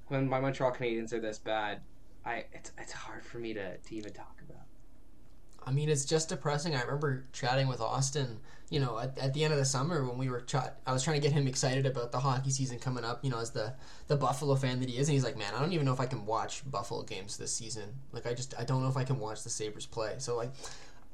when 0.07 0.29
my 0.29 0.39
Montreal 0.39 0.71
Canadiens 0.71 1.11
are 1.11 1.19
this 1.19 1.39
bad, 1.39 1.81
I 2.23 2.45
it's 2.53 2.71
it's 2.77 2.93
hard 2.93 3.25
for 3.25 3.39
me 3.39 3.53
to, 3.55 3.77
to 3.77 3.95
even 3.95 4.13
talk 4.13 4.39
about. 4.47 4.66
I 5.67 5.71
mean, 5.71 5.89
it's 5.89 6.05
just 6.05 6.29
depressing. 6.29 6.75
I 6.75 6.81
remember 6.81 7.25
chatting 7.33 7.67
with 7.67 7.81
Austin, 7.81 8.39
you 8.69 8.79
know, 8.79 8.97
at, 8.97 9.17
at 9.17 9.33
the 9.33 9.43
end 9.43 9.51
of 9.51 9.59
the 9.59 9.65
summer 9.65 10.07
when 10.07 10.17
we 10.17 10.29
were 10.29 10.39
chat. 10.39 10.79
I 10.87 10.93
was 10.93 11.03
trying 11.03 11.19
to 11.19 11.27
get 11.27 11.33
him 11.33 11.45
excited 11.45 11.85
about 11.85 12.13
the 12.13 12.19
hockey 12.19 12.51
season 12.51 12.79
coming 12.79 13.03
up. 13.03 13.19
You 13.21 13.31
know, 13.31 13.39
as 13.39 13.51
the 13.51 13.73
the 14.07 14.15
Buffalo 14.15 14.55
fan 14.55 14.79
that 14.79 14.87
he 14.89 14.97
is, 14.97 15.09
and 15.09 15.13
he's 15.13 15.25
like, 15.25 15.37
"Man, 15.37 15.53
I 15.53 15.59
don't 15.59 15.73
even 15.73 15.85
know 15.85 15.91
if 15.91 15.99
I 15.99 16.05
can 16.05 16.25
watch 16.25 16.63
Buffalo 16.71 17.03
games 17.03 17.35
this 17.35 17.53
season. 17.53 17.89
Like, 18.13 18.25
I 18.25 18.33
just 18.33 18.57
I 18.57 18.63
don't 18.63 18.81
know 18.81 18.87
if 18.87 18.95
I 18.95 19.03
can 19.03 19.19
watch 19.19 19.43
the 19.43 19.49
Sabres 19.49 19.85
play." 19.85 20.15
So 20.19 20.37
like, 20.37 20.51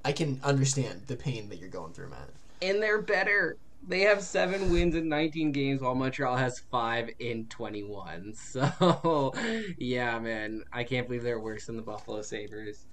I 0.06 0.12
can 0.12 0.40
understand 0.44 1.02
the 1.08 1.16
pain 1.16 1.50
that 1.50 1.58
you're 1.58 1.70
going 1.70 1.94
through, 1.94 2.10
man. 2.10 2.28
And 2.62 2.82
they're 2.82 3.02
better. 3.02 3.58
They 3.88 4.02
have 4.02 4.22
seven 4.22 4.72
wins 4.72 4.96
in 4.96 5.10
19 5.10 5.52
games, 5.52 5.82
while 5.82 5.96
Montreal 5.96 6.38
has 6.38 6.60
five 6.60 7.10
in 7.20 7.48
21. 7.48 8.36
So, 8.54 9.34
yeah, 9.80 10.20
man, 10.20 10.64
I 10.72 10.84
can't 10.84 11.08
believe 11.08 11.24
they're 11.24 11.40
worse 11.40 11.66
than 11.66 11.76
the 11.76 11.82
Buffalo 11.82 12.22
Sabres. 12.22 12.86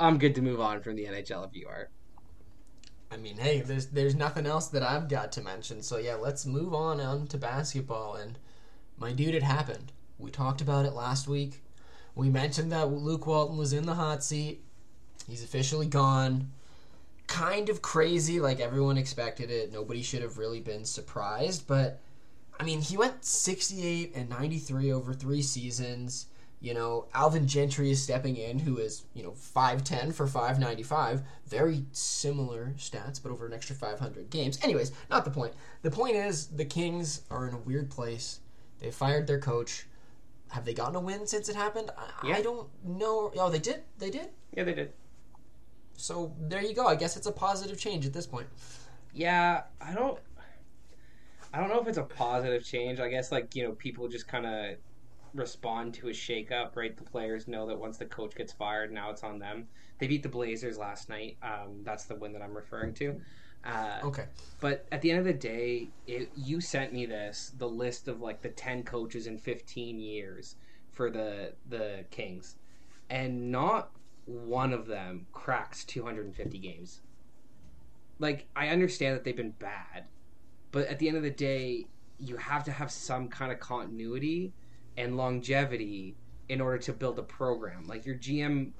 I'm 0.00 0.18
good 0.18 0.34
to 0.36 0.42
move 0.42 0.60
on 0.60 0.80
from 0.80 0.96
the 0.96 1.04
NHL 1.04 1.48
if 1.48 1.56
you 1.56 1.66
are. 1.68 1.88
I 3.10 3.16
mean, 3.16 3.38
hey, 3.38 3.60
there's 3.60 3.86
there's 3.86 4.14
nothing 4.14 4.46
else 4.46 4.68
that 4.68 4.82
I've 4.82 5.08
got 5.08 5.32
to 5.32 5.42
mention. 5.42 5.82
So 5.82 5.96
yeah, 5.98 6.14
let's 6.14 6.46
move 6.46 6.74
on 6.74 7.00
on 7.00 7.26
to 7.28 7.38
basketball. 7.38 8.14
And 8.14 8.38
my 8.98 9.12
dude, 9.12 9.34
it 9.34 9.42
happened. 9.42 9.92
We 10.18 10.30
talked 10.30 10.60
about 10.60 10.84
it 10.84 10.92
last 10.92 11.26
week. 11.26 11.62
We 12.14 12.28
mentioned 12.28 12.72
that 12.72 12.90
Luke 12.90 13.26
Walton 13.26 13.56
was 13.56 13.72
in 13.72 13.86
the 13.86 13.94
hot 13.94 14.22
seat. 14.22 14.62
He's 15.28 15.42
officially 15.42 15.86
gone. 15.86 16.50
Kind 17.26 17.68
of 17.68 17.82
crazy, 17.82 18.40
like 18.40 18.60
everyone 18.60 18.98
expected 18.98 19.50
it. 19.50 19.72
Nobody 19.72 20.02
should 20.02 20.22
have 20.22 20.38
really 20.38 20.60
been 20.60 20.84
surprised, 20.84 21.66
but 21.66 22.00
I 22.58 22.64
mean, 22.64 22.80
he 22.80 22.96
went 22.96 23.24
68 23.24 24.12
and 24.14 24.28
93 24.30 24.92
over 24.92 25.12
three 25.12 25.42
seasons. 25.42 26.26
You 26.60 26.74
know, 26.74 27.06
Alvin 27.14 27.46
Gentry 27.46 27.90
is 27.90 28.02
stepping 28.02 28.36
in, 28.36 28.58
who 28.58 28.78
is, 28.78 29.04
you 29.14 29.22
know, 29.22 29.30
5'10 29.30 30.12
for 30.12 30.26
595. 30.26 31.22
Very 31.46 31.84
similar 31.92 32.74
stats, 32.76 33.22
but 33.22 33.30
over 33.30 33.46
an 33.46 33.52
extra 33.52 33.76
500 33.76 34.28
games. 34.28 34.58
Anyways, 34.64 34.90
not 35.08 35.24
the 35.24 35.30
point. 35.30 35.52
The 35.82 35.90
point 35.90 36.16
is, 36.16 36.48
the 36.48 36.64
Kings 36.64 37.22
are 37.30 37.46
in 37.46 37.54
a 37.54 37.58
weird 37.58 37.90
place. 37.90 38.40
They 38.80 38.90
fired 38.90 39.28
their 39.28 39.38
coach. 39.38 39.86
Have 40.48 40.64
they 40.64 40.74
gotten 40.74 40.96
a 40.96 41.00
win 41.00 41.26
since 41.26 41.48
it 41.48 41.54
happened? 41.54 41.90
I, 41.96 42.26
Yeah. 42.26 42.36
I 42.36 42.42
don't 42.42 42.68
know. 42.84 43.30
Oh, 43.36 43.50
they 43.50 43.58
did? 43.60 43.82
They 43.98 44.10
did? 44.10 44.30
Yeah, 44.56 44.64
they 44.64 44.74
did. 44.74 44.92
So 45.96 46.34
there 46.40 46.62
you 46.62 46.74
go. 46.74 46.86
I 46.86 46.94
guess 46.96 47.16
it's 47.16 47.26
a 47.26 47.32
positive 47.32 47.78
change 47.78 48.06
at 48.06 48.12
this 48.12 48.26
point. 48.26 48.46
Yeah, 49.12 49.62
I 49.80 49.92
don't. 49.94 50.18
I 51.52 51.58
don't 51.60 51.68
know 51.68 51.80
if 51.80 51.88
it's 51.88 51.98
a 51.98 52.02
positive 52.02 52.64
change. 52.64 53.00
I 53.00 53.08
guess 53.08 53.32
like 53.32 53.54
you 53.56 53.64
know 53.64 53.72
people 53.72 54.06
just 54.08 54.28
kind 54.28 54.46
of 54.46 54.76
respond 55.34 55.94
to 55.94 56.08
a 56.08 56.12
shakeup, 56.12 56.76
right? 56.76 56.96
The 56.96 57.04
players 57.04 57.48
know 57.48 57.66
that 57.66 57.78
once 57.78 57.98
the 57.98 58.06
coach 58.06 58.34
gets 58.34 58.52
fired, 58.52 58.92
now 58.92 59.10
it's 59.10 59.22
on 59.22 59.38
them. 59.38 59.68
They 59.98 60.06
beat 60.06 60.22
the 60.22 60.28
Blazers 60.28 60.78
last 60.78 61.08
night. 61.08 61.36
Um, 61.42 61.80
that's 61.82 62.04
the 62.04 62.14
win 62.14 62.32
that 62.32 62.42
I'm 62.42 62.54
referring 62.54 62.94
to. 62.94 63.20
Uh, 63.64 63.98
Okay. 64.04 64.26
But 64.60 64.86
at 64.92 65.02
the 65.02 65.10
end 65.10 65.20
of 65.20 65.24
the 65.24 65.32
day, 65.32 65.88
it, 66.06 66.30
you 66.36 66.60
sent 66.60 66.92
me 66.92 67.06
this 67.06 67.52
the 67.58 67.68
list 67.68 68.08
of 68.08 68.20
like 68.20 68.40
the 68.40 68.50
ten 68.50 68.82
coaches 68.82 69.26
in 69.26 69.38
15 69.38 69.98
years 69.98 70.56
for 70.92 71.10
the 71.10 71.52
the 71.68 72.04
Kings, 72.10 72.56
and 73.10 73.50
not 73.50 73.90
one 74.26 74.72
of 74.72 74.86
them 74.86 75.26
cracks 75.32 75.84
250 75.84 76.58
games. 76.58 77.00
Like 78.18 78.46
I 78.54 78.68
understand 78.68 79.16
that 79.16 79.24
they've 79.24 79.36
been 79.36 79.52
bad, 79.52 80.04
but 80.70 80.86
at 80.86 80.98
the 80.98 81.08
end 81.08 81.16
of 81.16 81.22
the 81.22 81.30
day, 81.30 81.86
you 82.18 82.36
have 82.36 82.64
to 82.64 82.72
have 82.72 82.90
some 82.90 83.28
kind 83.28 83.52
of 83.52 83.60
continuity 83.60 84.52
and 84.98 85.16
longevity 85.16 86.16
in 86.48 86.60
order 86.60 86.78
to 86.78 86.92
build 86.92 87.18
a 87.18 87.22
program. 87.22 87.84
Like 87.86 88.04
your 88.04 88.16
GM 88.16 88.72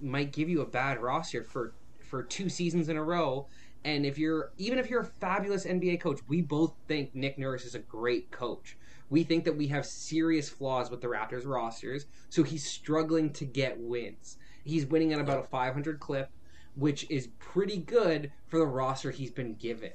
might 0.00 0.32
give 0.32 0.48
you 0.48 0.60
a 0.60 0.66
bad 0.66 1.00
roster 1.00 1.42
for 1.42 1.72
for 2.00 2.22
two 2.22 2.48
seasons 2.48 2.88
in 2.90 2.96
a 2.96 3.02
row 3.02 3.46
and 3.84 4.06
if 4.06 4.18
you're 4.18 4.52
even 4.58 4.78
if 4.78 4.88
you're 4.88 5.00
a 5.00 5.04
fabulous 5.04 5.64
NBA 5.64 6.00
coach, 6.00 6.20
we 6.28 6.40
both 6.40 6.74
think 6.86 7.14
Nick 7.14 7.38
Nurse 7.38 7.64
is 7.64 7.74
a 7.74 7.80
great 7.80 8.30
coach. 8.30 8.76
We 9.10 9.24
think 9.24 9.44
that 9.44 9.56
we 9.56 9.66
have 9.68 9.84
serious 9.84 10.48
flaws 10.48 10.90
with 10.90 11.00
the 11.00 11.08
Raptors 11.08 11.46
rosters, 11.46 12.06
so 12.30 12.42
he's 12.42 12.64
struggling 12.64 13.32
to 13.34 13.44
get 13.44 13.78
wins. 13.78 14.38
He's 14.64 14.86
winning 14.86 15.12
at 15.12 15.20
about 15.20 15.44
a 15.44 15.48
500 15.48 16.00
clip, 16.00 16.30
which 16.76 17.10
is 17.10 17.28
pretty 17.38 17.78
good 17.78 18.32
for 18.46 18.58
the 18.58 18.66
roster 18.66 19.10
he's 19.10 19.30
been 19.30 19.54
given. 19.54 19.92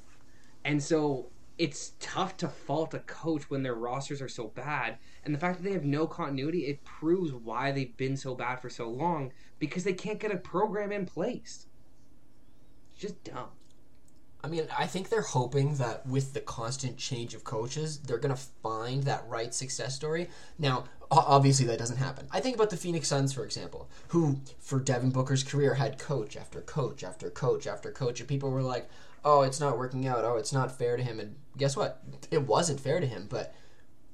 And 0.66 0.84
so 0.84 1.28
it's 1.58 1.94
tough 2.00 2.38
to 2.38 2.48
fault 2.48 2.94
a 2.94 3.00
coach 3.00 3.50
when 3.50 3.64
their 3.64 3.76
rosters 3.76 4.22
are 4.22 4.30
so 4.30 4.48
bad. 4.48 4.98
And 5.24 5.34
the 5.34 5.40
fact 5.40 5.58
that 5.58 5.64
they 5.64 5.74
have 5.74 5.86
no 5.86 6.06
continuity, 6.06 6.66
it 6.66 6.84
proves 6.84 7.34
why 7.34 7.72
they've 7.72 7.96
been 7.98 8.18
so 8.18 8.36
bad 8.36 8.58
for 8.62 8.70
so 8.70 8.90
long 8.90 9.32
because 9.60 9.84
they 9.84 9.94
can't 9.94 10.20
get 10.20 10.32
a 10.32 10.38
program 10.38 10.92
in 10.92 11.06
place. 11.06 11.66
It's 12.94 13.02
just 13.02 13.24
dumb. 13.24 13.50
I 14.44 14.50
mean, 14.50 14.68
I 14.78 14.86
think 14.86 15.10
they're 15.10 15.22
hoping 15.22 15.76
that 15.76 16.06
with 16.06 16.34
the 16.34 16.42
constant 16.42 16.98
change 16.98 17.34
of 17.34 17.44
coaches, 17.44 18.00
they're 18.00 18.20
going 18.20 18.36
to 18.36 18.42
find 18.62 19.04
that 19.04 19.26
right 19.28 19.54
success 19.54 19.96
story. 19.96 20.30
Now, 20.60 20.86
obviously, 21.10 21.66
that 21.66 21.80
doesn't 21.80 21.98
happen. 21.98 22.28
I 22.32 22.40
think 22.40 22.56
about 22.56 22.70
the 22.70 22.78
Phoenix 22.78 23.08
Suns, 23.08 23.34
for 23.34 23.44
example, 23.44 23.90
who, 24.10 24.40
for 24.60 24.80
Devin 24.80 25.10
Booker's 25.10 25.44
career, 25.44 25.74
had 25.74 25.98
coach 25.98 26.38
after 26.38 26.62
coach 26.62 27.04
after 27.04 27.32
coach 27.32 27.66
after 27.66 27.92
coach, 27.92 28.20
and 28.20 28.30
people 28.30 28.52
were 28.52 28.62
like, 28.62 28.88
oh, 29.24 29.42
it's 29.42 29.60
not 29.60 29.78
working 29.78 30.08
out. 30.08 30.24
Oh, 30.24 30.36
it's 30.36 30.54
not 30.54 30.78
fair 30.78 30.98
to 30.98 31.04
him. 31.04 31.20
And 31.20 31.36
guess 31.58 31.76
what? 31.76 32.04
It 32.32 32.44
wasn't 32.44 32.80
fair 32.80 33.00
to 33.00 33.08
him, 33.08 33.28
but 33.30 33.54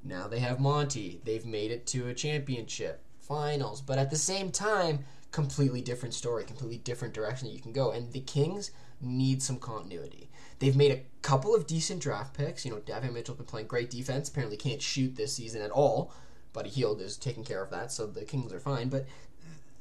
now 0.04 0.28
they 0.28 0.40
have 0.40 0.60
Monty. 0.60 1.22
They've 1.24 1.46
made 1.46 1.72
it 1.72 1.86
to 1.88 2.08
a 2.08 2.14
championship 2.14 3.04
finals, 3.20 3.82
but 3.82 3.98
at 3.98 4.10
the 4.10 4.18
same 4.18 4.52
time, 4.52 5.06
completely 5.32 5.82
different 5.82 6.14
story, 6.14 6.44
completely 6.44 6.78
different 6.78 7.14
direction 7.14 7.48
that 7.48 7.54
you 7.54 7.62
can 7.62 7.74
go. 7.74 7.92
And 7.92 8.12
the 8.12 8.20
Kings 8.22 8.72
need 9.02 9.42
some 9.42 9.58
continuity. 9.58 10.30
They've 10.60 10.76
made 10.76 10.92
a 10.92 11.02
couple 11.22 11.56
of 11.56 11.68
decent 11.68 12.02
draft 12.02 12.34
picks. 12.38 12.66
You 12.66 12.72
know, 12.72 12.78
Davion 12.78 13.14
Mitchell's 13.14 13.38
been 13.38 13.46
playing 13.46 13.68
great 13.68 13.90
defense. 13.90 14.30
Apparently, 14.30 14.58
can't 14.58 14.82
shoot 14.82 15.16
this 15.16 15.34
season 15.34 15.62
at 15.62 15.72
all. 15.72 16.14
Buddy 16.54 16.70
Hield 16.70 17.02
is 17.02 17.18
taking 17.18 17.44
care 17.44 17.64
of 17.64 17.72
that, 17.72 17.92
so 17.92 18.06
the 18.06 18.24
Kings 18.24 18.54
are 18.54 18.60
fine. 18.60 18.90
But 18.90 19.08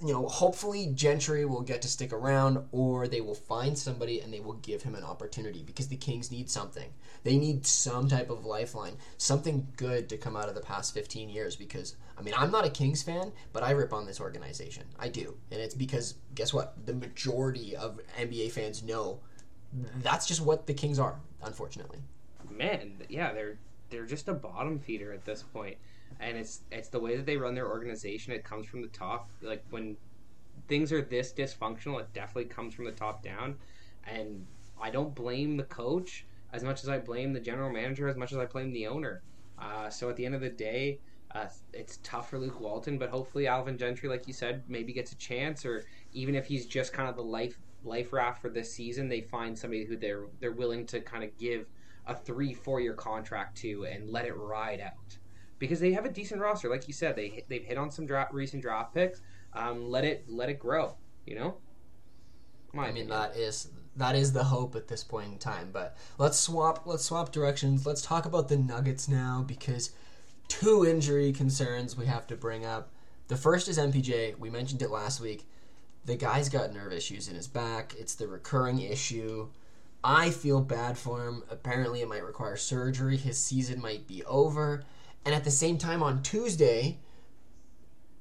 you 0.04 0.12
know, 0.12 0.26
hopefully 0.26 0.90
Gentry 0.94 1.44
will 1.44 1.60
get 1.60 1.80
to 1.82 1.88
stick 1.88 2.12
around, 2.12 2.64
or 2.72 3.06
they 3.06 3.20
will 3.20 3.34
find 3.34 3.78
somebody 3.78 4.20
and 4.20 4.32
they 4.32 4.40
will 4.40 4.54
give 4.54 4.82
him 4.82 4.94
an 4.94 5.04
opportunity 5.04 5.62
because 5.62 5.88
the 5.88 5.96
Kings 5.96 6.30
need 6.30 6.50
something. 6.50 6.90
They 7.22 7.36
need 7.36 7.66
some 7.66 8.08
type 8.08 8.28
of 8.28 8.44
lifeline, 8.44 8.96
something 9.16 9.68
good 9.76 10.08
to 10.08 10.16
come 10.16 10.36
out 10.36 10.48
of 10.48 10.56
the 10.56 10.60
past 10.60 10.92
15 10.92 11.28
years. 11.28 11.54
Because 11.54 11.96
I 12.18 12.22
mean, 12.22 12.34
I'm 12.36 12.50
not 12.50 12.66
a 12.66 12.70
Kings 12.70 13.02
fan, 13.02 13.32
but 13.52 13.62
I 13.62 13.70
rip 13.70 13.92
on 13.92 14.04
this 14.04 14.20
organization. 14.20 14.84
I 14.98 15.08
do, 15.08 15.36
and 15.52 15.60
it's 15.60 15.74
because 15.74 16.14
guess 16.34 16.52
what? 16.52 16.74
The 16.84 16.94
majority 16.94 17.76
of 17.76 18.00
NBA 18.18 18.50
fans 18.50 18.82
know 18.82 19.20
that's 20.02 20.26
just 20.26 20.40
what 20.40 20.66
the 20.66 20.74
Kings 20.74 20.98
are, 20.98 21.20
unfortunately. 21.42 21.98
Man, 22.50 22.96
yeah, 23.08 23.32
they're 23.32 23.58
they're 23.90 24.06
just 24.06 24.26
a 24.28 24.34
bottom 24.34 24.80
feeder 24.80 25.12
at 25.12 25.24
this 25.24 25.42
point 25.42 25.76
and 26.22 26.38
it's 26.38 26.60
it's 26.70 26.88
the 26.88 27.00
way 27.00 27.16
that 27.16 27.26
they 27.26 27.36
run 27.36 27.54
their 27.54 27.68
organization. 27.68 28.32
It 28.32 28.44
comes 28.44 28.66
from 28.66 28.80
the 28.80 28.88
top. 28.88 29.28
Like 29.42 29.64
when 29.70 29.96
things 30.68 30.92
are 30.92 31.02
this 31.02 31.32
dysfunctional, 31.32 32.00
it 32.00 32.12
definitely 32.12 32.46
comes 32.46 32.74
from 32.74 32.84
the 32.84 32.92
top 32.92 33.22
down. 33.22 33.56
And 34.04 34.46
I 34.80 34.90
don't 34.90 35.14
blame 35.14 35.56
the 35.56 35.64
coach 35.64 36.24
as 36.52 36.62
much 36.62 36.82
as 36.82 36.88
I 36.88 36.98
blame 36.98 37.32
the 37.32 37.40
general 37.40 37.70
manager, 37.70 38.08
as 38.08 38.16
much 38.16 38.32
as 38.32 38.38
I 38.38 38.46
blame 38.46 38.72
the 38.72 38.86
owner. 38.86 39.22
Uh, 39.58 39.90
so 39.90 40.08
at 40.08 40.16
the 40.16 40.24
end 40.24 40.34
of 40.34 40.40
the 40.40 40.50
day, 40.50 40.98
uh, 41.34 41.46
it's 41.72 41.98
tough 42.02 42.30
for 42.30 42.38
Luke 42.38 42.60
Walton, 42.60 42.98
but 42.98 43.08
hopefully 43.08 43.46
Alvin 43.46 43.78
Gentry, 43.78 44.08
like 44.08 44.26
you 44.26 44.34
said, 44.34 44.62
maybe 44.68 44.92
gets 44.92 45.12
a 45.12 45.16
chance, 45.16 45.64
or 45.64 45.84
even 46.12 46.34
if 46.34 46.46
he's 46.46 46.66
just 46.66 46.92
kind 46.92 47.08
of 47.08 47.16
the 47.16 47.22
life 47.22 47.58
life 47.84 48.12
raft 48.12 48.40
for 48.40 48.48
this 48.48 48.72
season, 48.72 49.08
they 49.08 49.22
find 49.22 49.58
somebody 49.58 49.84
who 49.84 49.96
they're 49.96 50.26
they're 50.40 50.52
willing 50.52 50.86
to 50.86 51.00
kind 51.00 51.24
of 51.24 51.36
give 51.38 51.66
a 52.06 52.14
three 52.14 52.52
four 52.52 52.80
year 52.80 52.94
contract 52.94 53.56
to 53.58 53.84
and 53.84 54.10
let 54.10 54.26
it 54.26 54.36
ride 54.36 54.80
out 54.80 55.16
because 55.62 55.78
they 55.78 55.92
have 55.92 56.04
a 56.04 56.08
decent 56.08 56.40
roster. 56.40 56.68
Like 56.68 56.88
you 56.88 56.92
said, 56.92 57.14
they 57.14 57.44
they've 57.48 57.62
hit 57.62 57.78
on 57.78 57.88
some 57.92 58.04
draft, 58.04 58.34
recent 58.34 58.62
draft 58.62 58.92
picks. 58.92 59.20
Um, 59.52 59.88
let 59.88 60.04
it 60.04 60.24
let 60.26 60.48
it 60.48 60.58
grow. 60.58 60.96
You 61.24 61.36
know. 61.36 61.54
My 62.72 62.82
I 62.82 62.86
mean 62.86 63.04
opinion. 63.04 63.10
that 63.10 63.36
is 63.36 63.70
that 63.94 64.16
is 64.16 64.32
the 64.32 64.42
hope 64.42 64.74
at 64.74 64.88
this 64.88 65.04
point 65.04 65.30
in 65.30 65.38
time. 65.38 65.70
But 65.72 65.96
let's 66.18 66.36
swap 66.36 66.82
let's 66.84 67.04
swap 67.04 67.30
directions. 67.30 67.86
Let's 67.86 68.02
talk 68.02 68.26
about 68.26 68.48
the 68.48 68.56
Nuggets 68.56 69.08
now 69.08 69.44
because 69.46 69.92
two 70.48 70.84
injury 70.84 71.30
concerns 71.32 71.96
we 71.96 72.06
have 72.06 72.26
to 72.26 72.36
bring 72.36 72.66
up. 72.66 72.90
The 73.28 73.36
first 73.36 73.68
is 73.68 73.78
MPJ. 73.78 74.40
We 74.40 74.50
mentioned 74.50 74.82
it 74.82 74.90
last 74.90 75.20
week. 75.20 75.48
The 76.06 76.16
guy's 76.16 76.48
got 76.48 76.74
nerve 76.74 76.92
issues 76.92 77.28
in 77.28 77.36
his 77.36 77.46
back. 77.46 77.94
It's 77.96 78.16
the 78.16 78.26
recurring 78.26 78.80
issue. 78.80 79.48
I 80.02 80.30
feel 80.30 80.60
bad 80.60 80.98
for 80.98 81.28
him. 81.28 81.44
Apparently, 81.48 82.00
it 82.00 82.08
might 82.08 82.24
require 82.24 82.56
surgery. 82.56 83.16
His 83.16 83.38
season 83.38 83.80
might 83.80 84.08
be 84.08 84.24
over. 84.24 84.82
And 85.24 85.34
at 85.34 85.44
the 85.44 85.50
same 85.50 85.78
time, 85.78 86.02
on 86.02 86.22
Tuesday, 86.22 86.98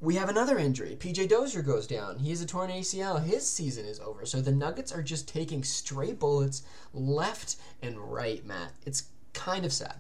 we 0.01 0.15
have 0.15 0.29
another 0.29 0.57
injury. 0.57 0.97
PJ 0.99 1.29
Dozier 1.29 1.61
goes 1.61 1.85
down. 1.85 2.17
He 2.17 2.31
has 2.31 2.41
a 2.41 2.45
torn 2.45 2.71
ACL. 2.71 3.23
His 3.23 3.47
season 3.47 3.85
is 3.85 3.99
over. 3.99 4.25
So 4.25 4.41
the 4.41 4.51
Nuggets 4.51 4.91
are 4.91 5.03
just 5.03 5.27
taking 5.27 5.63
straight 5.63 6.19
bullets 6.19 6.63
left 6.93 7.57
and 7.81 7.97
right, 7.99 8.45
Matt. 8.45 8.73
It's 8.85 9.05
kind 9.33 9.63
of 9.63 9.71
sad. 9.71 9.95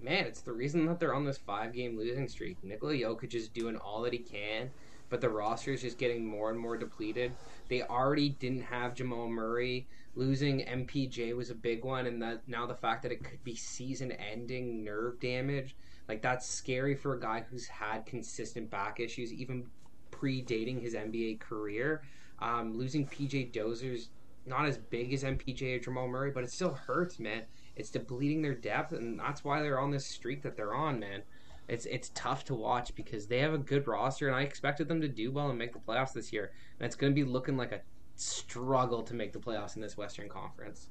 Man, 0.00 0.26
it's 0.26 0.40
the 0.40 0.52
reason 0.52 0.86
that 0.86 1.00
they're 1.00 1.14
on 1.14 1.24
this 1.24 1.38
five 1.38 1.72
game 1.72 1.96
losing 1.96 2.28
streak. 2.28 2.62
Nikola 2.62 2.94
Jokic 2.94 3.34
is 3.34 3.48
doing 3.48 3.76
all 3.76 4.02
that 4.02 4.12
he 4.12 4.18
can, 4.18 4.70
but 5.08 5.20
the 5.20 5.30
roster 5.30 5.72
is 5.72 5.82
just 5.82 5.98
getting 5.98 6.26
more 6.26 6.50
and 6.50 6.58
more 6.58 6.76
depleted. 6.76 7.32
They 7.68 7.82
already 7.82 8.30
didn't 8.30 8.62
have 8.62 8.94
Jamal 8.94 9.28
Murray. 9.28 9.86
Losing 10.16 10.60
MPJ 10.60 11.34
was 11.34 11.50
a 11.50 11.54
big 11.54 11.84
one, 11.84 12.06
and 12.06 12.20
that 12.22 12.42
now 12.46 12.66
the 12.66 12.74
fact 12.74 13.02
that 13.02 13.12
it 13.12 13.24
could 13.24 13.42
be 13.44 13.54
season 13.54 14.12
ending 14.12 14.84
nerve 14.84 15.18
damage 15.20 15.74
like 16.08 16.22
that's 16.22 16.46
scary 16.46 16.94
for 16.94 17.14
a 17.14 17.20
guy 17.20 17.44
who's 17.50 17.66
had 17.66 18.06
consistent 18.06 18.70
back 18.70 19.00
issues, 19.00 19.32
even 19.32 19.66
predating 20.10 20.80
his 20.80 20.94
NBA 20.94 21.40
career. 21.40 22.02
Um, 22.40 22.76
losing 22.76 23.06
PJ 23.06 23.52
Dozier's 23.52 24.10
not 24.46 24.66
as 24.66 24.76
big 24.76 25.14
as 25.14 25.22
MPJ 25.22 25.76
or 25.76 25.78
Jamal 25.78 26.08
Murray, 26.08 26.30
but 26.30 26.44
it 26.44 26.50
still 26.50 26.74
hurts, 26.74 27.18
man. 27.18 27.42
It's 27.76 27.90
depleting 27.90 28.42
their 28.42 28.54
depth, 28.54 28.92
and 28.92 29.18
that's 29.18 29.44
why 29.44 29.62
they're 29.62 29.80
on 29.80 29.90
this 29.90 30.06
streak 30.06 30.42
that 30.42 30.56
they're 30.56 30.74
on, 30.74 30.98
man. 31.00 31.22
It's 31.68 31.86
it's 31.86 32.10
tough 32.14 32.44
to 32.46 32.54
watch 32.54 32.94
because 32.94 33.26
they 33.26 33.38
have 33.38 33.54
a 33.54 33.58
good 33.58 33.86
roster, 33.88 34.28
and 34.28 34.36
I 34.36 34.42
expected 34.42 34.86
them 34.88 35.00
to 35.00 35.08
do 35.08 35.32
well 35.32 35.48
and 35.48 35.58
make 35.58 35.72
the 35.72 35.78
playoffs 35.78 36.12
this 36.12 36.32
year. 36.32 36.52
And 36.78 36.86
it's 36.86 36.96
going 36.96 37.10
to 37.10 37.14
be 37.14 37.24
looking 37.24 37.56
like 37.56 37.72
a 37.72 37.80
struggle 38.16 39.02
to 39.02 39.14
make 39.14 39.32
the 39.32 39.38
playoffs 39.38 39.76
in 39.76 39.82
this 39.82 39.96
Western 39.96 40.28
Conference. 40.28 40.88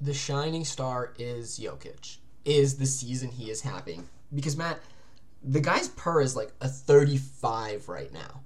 The 0.00 0.14
shining 0.14 0.64
star 0.64 1.14
is 1.18 1.60
Jokic 1.60 2.18
is 2.48 2.76
the 2.76 2.86
season 2.86 3.30
he 3.30 3.50
is 3.50 3.60
having. 3.60 4.08
Because 4.34 4.56
Matt, 4.56 4.80
the 5.42 5.60
guy's 5.60 5.88
PER 5.88 6.22
is 6.22 6.34
like 6.34 6.52
a 6.60 6.68
35 6.68 7.88
right 7.88 8.12
now, 8.12 8.40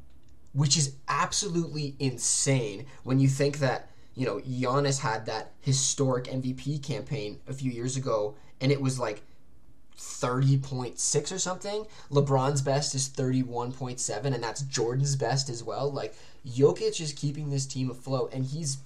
which 0.52 0.76
is 0.76 0.96
absolutely 1.08 1.94
insane 1.98 2.86
when 3.04 3.20
you 3.20 3.28
think 3.28 3.58
that, 3.60 3.90
you 4.14 4.26
know, 4.26 4.40
Giannis 4.40 5.00
had 5.00 5.26
that 5.26 5.52
historic 5.60 6.24
MVP 6.24 6.82
campaign 6.82 7.40
a 7.46 7.52
few 7.52 7.70
years 7.70 7.96
ago 7.96 8.34
and 8.60 8.72
it 8.72 8.80
was 8.80 8.98
like 8.98 9.22
30.6 9.96 11.32
or 11.32 11.38
something. 11.38 11.86
LeBron's 12.10 12.60
best 12.60 12.94
is 12.94 13.08
31.7 13.08 14.24
and 14.24 14.42
that's 14.42 14.62
Jordan's 14.62 15.16
best 15.16 15.48
as 15.48 15.62
well. 15.62 15.90
Like 15.90 16.14
Jokic 16.46 17.00
is 17.00 17.12
keeping 17.12 17.50
this 17.50 17.66
team 17.66 17.90
afloat 17.90 18.32
and 18.34 18.44
he's 18.44 18.78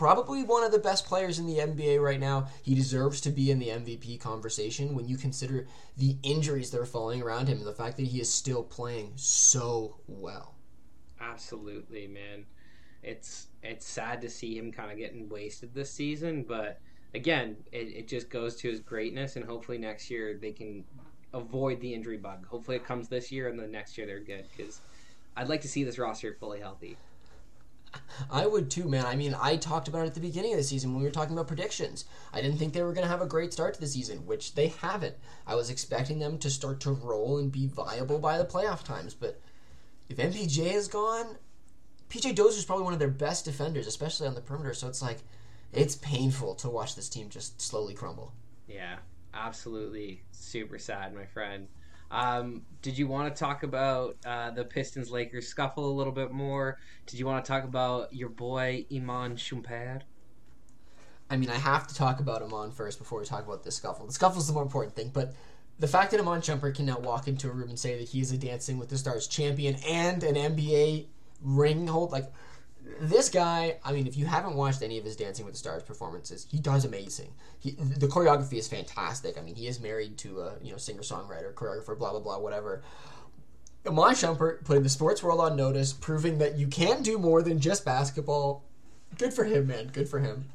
probably 0.00 0.42
one 0.42 0.64
of 0.64 0.72
the 0.72 0.78
best 0.78 1.04
players 1.04 1.38
in 1.38 1.44
the 1.44 1.58
NBA 1.58 2.02
right 2.02 2.18
now. 2.18 2.48
He 2.62 2.74
deserves 2.74 3.20
to 3.20 3.30
be 3.30 3.50
in 3.50 3.58
the 3.58 3.68
MVP 3.68 4.18
conversation 4.18 4.94
when 4.94 5.06
you 5.06 5.18
consider 5.18 5.66
the 5.98 6.16
injuries 6.22 6.70
that 6.70 6.80
are 6.80 6.86
falling 6.86 7.20
around 7.20 7.48
him 7.48 7.58
and 7.58 7.66
the 7.66 7.74
fact 7.74 7.98
that 7.98 8.06
he 8.06 8.18
is 8.18 8.32
still 8.32 8.62
playing 8.62 9.12
so 9.16 9.96
well. 10.08 10.54
Absolutely, 11.20 12.06
man. 12.06 12.46
It's 13.02 13.48
it's 13.62 13.84
sad 13.84 14.22
to 14.22 14.30
see 14.30 14.56
him 14.56 14.72
kind 14.72 14.90
of 14.90 14.96
getting 14.96 15.28
wasted 15.28 15.74
this 15.74 15.92
season, 15.92 16.46
but 16.48 16.80
again, 17.12 17.58
it, 17.70 17.88
it 17.88 18.08
just 18.08 18.30
goes 18.30 18.56
to 18.56 18.70
his 18.70 18.80
greatness, 18.80 19.36
and 19.36 19.44
hopefully 19.44 19.76
next 19.76 20.10
year 20.10 20.38
they 20.40 20.52
can 20.52 20.82
avoid 21.34 21.78
the 21.82 21.92
injury 21.92 22.16
bug. 22.16 22.46
Hopefully 22.46 22.78
it 22.78 22.86
comes 22.86 23.08
this 23.08 23.30
year, 23.30 23.48
and 23.48 23.58
the 23.58 23.66
next 23.66 23.98
year 23.98 24.06
they're 24.06 24.20
good 24.20 24.46
because 24.56 24.80
I'd 25.36 25.50
like 25.50 25.60
to 25.60 25.68
see 25.68 25.84
this 25.84 25.98
roster 25.98 26.34
fully 26.40 26.60
healthy. 26.60 26.96
I 28.30 28.46
would 28.46 28.70
too, 28.70 28.88
man. 28.88 29.06
I 29.06 29.16
mean, 29.16 29.34
I 29.40 29.56
talked 29.56 29.88
about 29.88 30.04
it 30.04 30.08
at 30.08 30.14
the 30.14 30.20
beginning 30.20 30.52
of 30.52 30.58
the 30.58 30.64
season 30.64 30.92
when 30.92 31.00
we 31.00 31.08
were 31.08 31.12
talking 31.12 31.34
about 31.34 31.48
predictions. 31.48 32.04
I 32.32 32.40
didn't 32.40 32.58
think 32.58 32.72
they 32.72 32.82
were 32.82 32.92
going 32.92 33.04
to 33.04 33.10
have 33.10 33.22
a 33.22 33.26
great 33.26 33.52
start 33.52 33.74
to 33.74 33.80
the 33.80 33.86
season, 33.86 34.26
which 34.26 34.54
they 34.54 34.68
haven't. 34.68 35.16
I 35.46 35.54
was 35.54 35.70
expecting 35.70 36.18
them 36.18 36.38
to 36.38 36.50
start 36.50 36.80
to 36.80 36.92
roll 36.92 37.38
and 37.38 37.50
be 37.50 37.66
viable 37.66 38.18
by 38.18 38.38
the 38.38 38.44
playoff 38.44 38.84
times, 38.84 39.14
but 39.14 39.40
if 40.08 40.18
MPJ 40.18 40.74
is 40.74 40.88
gone, 40.88 41.36
PJ 42.08 42.34
Dozier 42.34 42.58
is 42.58 42.64
probably 42.64 42.84
one 42.84 42.92
of 42.92 42.98
their 42.98 43.08
best 43.08 43.44
defenders, 43.44 43.86
especially 43.86 44.26
on 44.26 44.34
the 44.34 44.40
perimeter. 44.40 44.74
So 44.74 44.88
it's 44.88 45.02
like 45.02 45.18
it's 45.72 45.96
painful 45.96 46.56
to 46.56 46.68
watch 46.68 46.96
this 46.96 47.08
team 47.08 47.28
just 47.28 47.60
slowly 47.60 47.94
crumble. 47.94 48.32
Yeah, 48.66 48.96
absolutely, 49.32 50.22
super 50.32 50.78
sad, 50.78 51.14
my 51.14 51.26
friend. 51.26 51.68
Um, 52.10 52.62
did 52.82 52.98
you 52.98 53.06
want 53.06 53.34
to 53.34 53.38
talk 53.38 53.62
about 53.62 54.16
uh, 54.24 54.50
the 54.50 54.64
Pistons 54.64 55.10
Lakers 55.10 55.46
scuffle 55.46 55.88
a 55.88 55.94
little 55.94 56.12
bit 56.12 56.32
more? 56.32 56.78
Did 57.06 57.18
you 57.18 57.26
want 57.26 57.44
to 57.44 57.48
talk 57.48 57.64
about 57.64 58.12
your 58.12 58.28
boy 58.28 58.86
Iman 58.92 59.36
Shumpert? 59.36 60.02
I 61.30 61.36
mean, 61.36 61.50
I 61.50 61.54
have 61.54 61.86
to 61.86 61.94
talk 61.94 62.18
about 62.18 62.42
Iman 62.42 62.72
first 62.72 62.98
before 62.98 63.20
we 63.20 63.26
talk 63.26 63.46
about 63.46 63.62
the 63.62 63.70
scuffle. 63.70 64.06
The 64.06 64.12
scuffle 64.12 64.40
is 64.40 64.48
the 64.48 64.52
more 64.52 64.64
important 64.64 64.96
thing, 64.96 65.10
but 65.14 65.34
the 65.78 65.86
fact 65.86 66.10
that 66.10 66.20
Iman 66.20 66.40
Shumpert 66.40 66.74
can 66.74 66.86
now 66.86 66.98
walk 66.98 67.28
into 67.28 67.48
a 67.48 67.52
room 67.52 67.68
and 67.68 67.78
say 67.78 67.96
that 67.98 68.08
he 68.08 68.20
is 68.20 68.32
a 68.32 68.38
Dancing 68.38 68.78
with 68.78 68.88
the 68.88 68.98
Stars 68.98 69.28
champion 69.28 69.76
and 69.86 70.22
an 70.24 70.34
NBA 70.34 71.06
ring 71.42 71.86
hold, 71.86 72.10
like 72.10 72.26
this 73.00 73.28
guy, 73.28 73.78
I 73.84 73.92
mean, 73.92 74.06
if 74.06 74.16
you 74.16 74.26
haven't 74.26 74.54
watched 74.54 74.82
any 74.82 74.98
of 74.98 75.04
his 75.04 75.16
Dancing 75.16 75.44
with 75.44 75.54
the 75.54 75.58
Stars 75.58 75.82
performances, 75.82 76.46
he 76.50 76.58
does 76.58 76.84
amazing. 76.84 77.32
He, 77.58 77.72
the 77.72 78.06
choreography 78.06 78.58
is 78.58 78.68
fantastic. 78.68 79.38
I 79.38 79.42
mean, 79.42 79.54
he 79.54 79.66
is 79.66 79.80
married 79.80 80.18
to 80.18 80.42
a 80.42 80.52
you 80.62 80.72
know 80.72 80.78
singer 80.78 81.00
songwriter, 81.00 81.52
choreographer, 81.54 81.98
blah 81.98 82.10
blah 82.10 82.20
blah, 82.20 82.38
whatever. 82.38 82.82
Iman 83.86 84.12
Shumpert 84.12 84.64
putting 84.64 84.82
the 84.82 84.90
sports 84.90 85.22
world 85.22 85.40
on 85.40 85.56
notice, 85.56 85.92
proving 85.92 86.38
that 86.38 86.58
you 86.58 86.66
can 86.66 87.02
do 87.02 87.18
more 87.18 87.42
than 87.42 87.58
just 87.58 87.84
basketball. 87.84 88.62
Good 89.16 89.32
for 89.32 89.44
him, 89.44 89.68
man. 89.68 89.88
Good 89.88 90.08
for 90.08 90.18
him. 90.18 90.50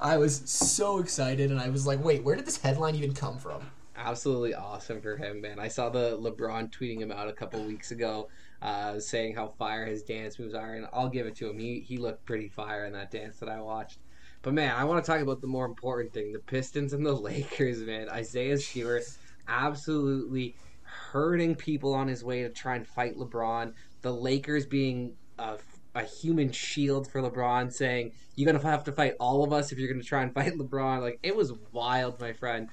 I 0.00 0.16
was 0.16 0.42
so 0.44 0.98
excited, 0.98 1.52
and 1.52 1.60
I 1.60 1.68
was 1.68 1.86
like, 1.86 2.02
wait, 2.02 2.24
where 2.24 2.34
did 2.34 2.46
this 2.46 2.60
headline 2.60 2.96
even 2.96 3.14
come 3.14 3.38
from? 3.38 3.62
Absolutely 3.96 4.54
awesome 4.54 5.00
for 5.00 5.16
him, 5.16 5.40
man. 5.40 5.60
I 5.60 5.68
saw 5.68 5.88
the 5.88 6.18
LeBron 6.18 6.70
tweeting 6.70 7.00
him 7.00 7.12
out 7.12 7.28
a 7.28 7.32
couple 7.32 7.62
weeks 7.62 7.92
ago, 7.92 8.28
uh, 8.60 8.98
saying 8.98 9.34
how 9.34 9.48
fire 9.58 9.86
his 9.86 10.02
dance 10.02 10.38
moves 10.38 10.54
are, 10.54 10.74
and 10.74 10.86
I'll 10.92 11.08
give 11.08 11.26
it 11.26 11.36
to 11.36 11.48
him. 11.48 11.58
He 11.58 11.80
he 11.80 11.96
looked 11.98 12.24
pretty 12.24 12.48
fire 12.48 12.84
in 12.86 12.92
that 12.92 13.10
dance 13.10 13.38
that 13.38 13.48
I 13.48 13.60
watched. 13.60 13.98
But 14.42 14.54
man, 14.54 14.74
I 14.74 14.84
want 14.84 15.04
to 15.04 15.10
talk 15.10 15.20
about 15.20 15.40
the 15.40 15.46
more 15.46 15.64
important 15.64 16.12
thing: 16.12 16.32
the 16.32 16.38
Pistons 16.40 16.92
and 16.92 17.04
the 17.04 17.12
Lakers. 17.28 17.78
Man, 17.80 18.08
Isaiah 18.08 18.58
Stewart 18.58 19.04
absolutely 19.46 20.56
hurting 20.82 21.54
people 21.54 21.94
on 21.94 22.08
his 22.08 22.24
way 22.24 22.42
to 22.42 22.48
try 22.48 22.76
and 22.76 22.86
fight 22.86 23.16
LeBron. 23.16 23.74
The 24.02 24.12
Lakers 24.12 24.66
being 24.66 25.14
a, 25.38 25.58
a 25.94 26.02
human 26.02 26.50
shield 26.50 27.10
for 27.10 27.22
LeBron, 27.22 27.72
saying 27.72 28.12
you're 28.34 28.52
gonna 28.52 28.64
have 28.64 28.84
to 28.84 28.92
fight 28.92 29.14
all 29.20 29.44
of 29.44 29.52
us 29.52 29.70
if 29.70 29.78
you're 29.78 29.90
gonna 29.90 30.02
try 30.02 30.22
and 30.22 30.34
fight 30.34 30.54
LeBron. 30.58 31.00
Like 31.00 31.20
it 31.22 31.36
was 31.36 31.52
wild, 31.72 32.20
my 32.20 32.32
friend. 32.32 32.68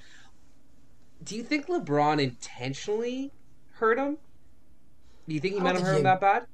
Do 1.22 1.36
you 1.36 1.44
think 1.44 1.66
LeBron 1.66 2.20
intentionally 2.20 3.32
hurt 3.74 3.98
him? 3.98 4.18
Do 5.28 5.34
you 5.34 5.40
think 5.40 5.54
he 5.54 5.60
meant 5.60 5.78
to 5.78 5.84
hurt 5.84 5.96
him 5.96 6.02
that 6.04 6.20
bad? 6.20 6.46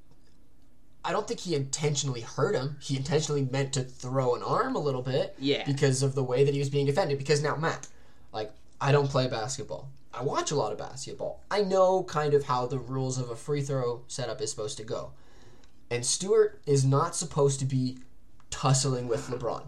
I 1.05 1.13
don't 1.13 1.27
think 1.27 1.41
he 1.41 1.55
intentionally 1.55 2.21
hurt 2.21 2.55
him. 2.55 2.77
He 2.81 2.97
intentionally 2.97 3.49
meant 3.51 3.73
to 3.73 3.83
throw 3.83 4.35
an 4.35 4.43
arm 4.43 4.77
a 4.77 4.79
little 4.79 5.03
bit. 5.03 5.35
Yeah. 5.39 5.65
Because 5.65 6.03
of 6.03 6.15
the 6.15 6.23
way 6.23 6.45
that 6.45 6.55
he 6.55 6.61
was 6.61 6.71
being 6.71 6.87
defended. 6.87 7.19
Because 7.19 7.43
now, 7.43 7.57
Matt, 7.57 7.89
like, 8.33 8.53
I 8.81 8.93
don't 8.93 9.09
play 9.09 9.29
basketball. 9.29 9.91
I 10.15 10.23
watch 10.23 10.51
a 10.51 10.55
lot 10.55 10.73
of 10.73 10.79
basketball. 10.79 11.41
I 11.51 11.63
know 11.63 12.05
kind 12.05 12.35
of 12.35 12.45
how 12.45 12.67
the 12.67 12.79
rules 12.79 13.19
of 13.19 13.31
a 13.31 13.37
free 13.37 13.63
throw 13.63 14.03
setup 14.09 14.41
is 14.41 14.51
supposed 14.51 14.77
to 14.77 14.85
go. 14.85 15.13
And 15.91 16.07
Stewart 16.07 16.61
is 16.67 16.85
not 16.85 17.17
supposed 17.17 17.59
to 17.61 17.67
be 17.67 17.99
tussling 18.51 19.09
with 19.09 19.29
LeBron. 19.29 19.65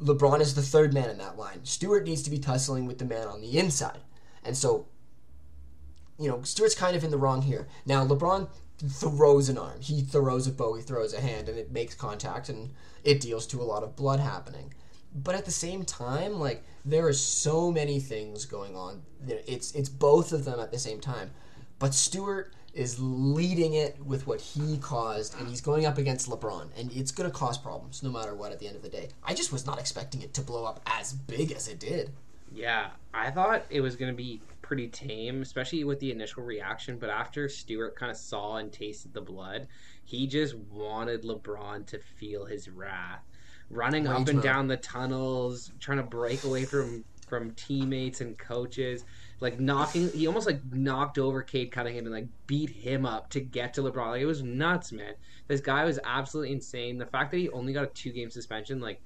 LeBron 0.00 0.40
is 0.40 0.54
the 0.54 0.62
third 0.62 0.94
man 0.94 1.10
in 1.10 1.18
that 1.18 1.36
line. 1.36 1.64
Stewart 1.64 2.04
needs 2.04 2.22
to 2.22 2.30
be 2.30 2.38
tussling 2.38 2.86
with 2.86 2.98
the 2.98 3.04
man 3.04 3.26
on 3.28 3.40
the 3.40 3.58
inside. 3.58 4.00
And 4.44 4.56
so, 4.56 4.86
you 6.22 6.28
know, 6.28 6.42
Stewart's 6.42 6.74
kind 6.74 6.96
of 6.96 7.04
in 7.04 7.10
the 7.10 7.18
wrong 7.18 7.42
here. 7.42 7.66
Now, 7.84 8.06
LeBron 8.06 8.48
throws 8.88 9.48
an 9.48 9.58
arm. 9.58 9.80
He 9.80 10.02
throws 10.02 10.46
a 10.46 10.52
bow, 10.52 10.74
he 10.74 10.82
throws 10.82 11.14
a 11.14 11.20
hand, 11.20 11.48
and 11.48 11.58
it 11.58 11.72
makes 11.72 11.94
contact 11.94 12.48
and 12.48 12.70
it 13.04 13.20
deals 13.20 13.46
to 13.48 13.60
a 13.60 13.64
lot 13.64 13.82
of 13.82 13.96
blood 13.96 14.20
happening. 14.20 14.72
But 15.14 15.34
at 15.34 15.44
the 15.44 15.50
same 15.50 15.84
time, 15.84 16.38
like 16.38 16.64
there 16.84 17.06
are 17.06 17.12
so 17.12 17.70
many 17.70 18.00
things 18.00 18.44
going 18.44 18.76
on. 18.76 19.02
It's 19.26 19.72
it's 19.72 19.88
both 19.88 20.32
of 20.32 20.44
them 20.44 20.58
at 20.58 20.72
the 20.72 20.78
same 20.78 21.00
time. 21.00 21.30
But 21.78 21.94
Stewart 21.94 22.54
is 22.72 22.98
leading 22.98 23.74
it 23.74 23.98
with 24.04 24.26
what 24.26 24.40
he 24.40 24.78
caused, 24.78 25.38
and 25.38 25.48
he's 25.48 25.60
going 25.60 25.84
up 25.84 25.98
against 25.98 26.30
LeBron, 26.30 26.68
and 26.78 26.90
it's 26.92 27.10
going 27.10 27.30
to 27.30 27.36
cause 27.36 27.58
problems 27.58 28.02
no 28.02 28.10
matter 28.10 28.34
what. 28.34 28.52
At 28.52 28.58
the 28.58 28.66
end 28.66 28.76
of 28.76 28.82
the 28.82 28.88
day, 28.88 29.08
I 29.22 29.34
just 29.34 29.52
was 29.52 29.66
not 29.66 29.78
expecting 29.78 30.22
it 30.22 30.32
to 30.34 30.40
blow 30.40 30.64
up 30.64 30.80
as 30.86 31.12
big 31.12 31.52
as 31.52 31.68
it 31.68 31.78
did. 31.78 32.10
Yeah, 32.50 32.90
I 33.12 33.30
thought 33.30 33.64
it 33.68 33.80
was 33.80 33.96
going 33.96 34.10
to 34.10 34.16
be 34.16 34.40
pretty 34.72 34.88
tame, 34.88 35.42
especially 35.42 35.84
with 35.84 36.00
the 36.00 36.10
initial 36.10 36.42
reaction. 36.42 36.96
But 36.96 37.10
after 37.10 37.46
Stewart 37.46 37.94
kind 37.94 38.10
of 38.10 38.16
saw 38.16 38.56
and 38.56 38.72
tasted 38.72 39.12
the 39.12 39.20
blood, 39.20 39.68
he 40.02 40.26
just 40.26 40.56
wanted 40.56 41.24
LeBron 41.24 41.84
to 41.88 41.98
feel 41.98 42.46
his 42.46 42.70
wrath. 42.70 43.22
Running 43.68 44.06
up 44.06 44.26
and 44.28 44.40
down 44.40 44.68
the 44.68 44.78
tunnels, 44.78 45.72
trying 45.78 45.98
to 45.98 46.04
break 46.04 46.44
away 46.44 46.64
from 46.64 47.04
from 47.28 47.50
teammates 47.50 48.22
and 48.22 48.38
coaches, 48.38 49.04
like 49.40 49.60
knocking. 49.60 50.10
He 50.12 50.26
almost 50.26 50.46
like 50.46 50.62
knocked 50.72 51.18
over 51.18 51.42
Cade 51.42 51.70
Cunningham 51.70 52.06
and 52.06 52.14
like 52.14 52.28
beat 52.46 52.70
him 52.70 53.04
up 53.04 53.28
to 53.30 53.40
get 53.40 53.74
to 53.74 53.82
LeBron. 53.82 54.08
Like 54.12 54.22
it 54.22 54.26
was 54.26 54.42
nuts, 54.42 54.90
man. 54.90 55.12
This 55.48 55.60
guy 55.60 55.84
was 55.84 55.98
absolutely 56.02 56.54
insane. 56.54 56.96
The 56.96 57.04
fact 57.04 57.30
that 57.32 57.36
he 57.36 57.50
only 57.50 57.74
got 57.74 57.84
a 57.84 57.88
two 57.88 58.10
game 58.10 58.30
suspension, 58.30 58.80
like 58.80 59.02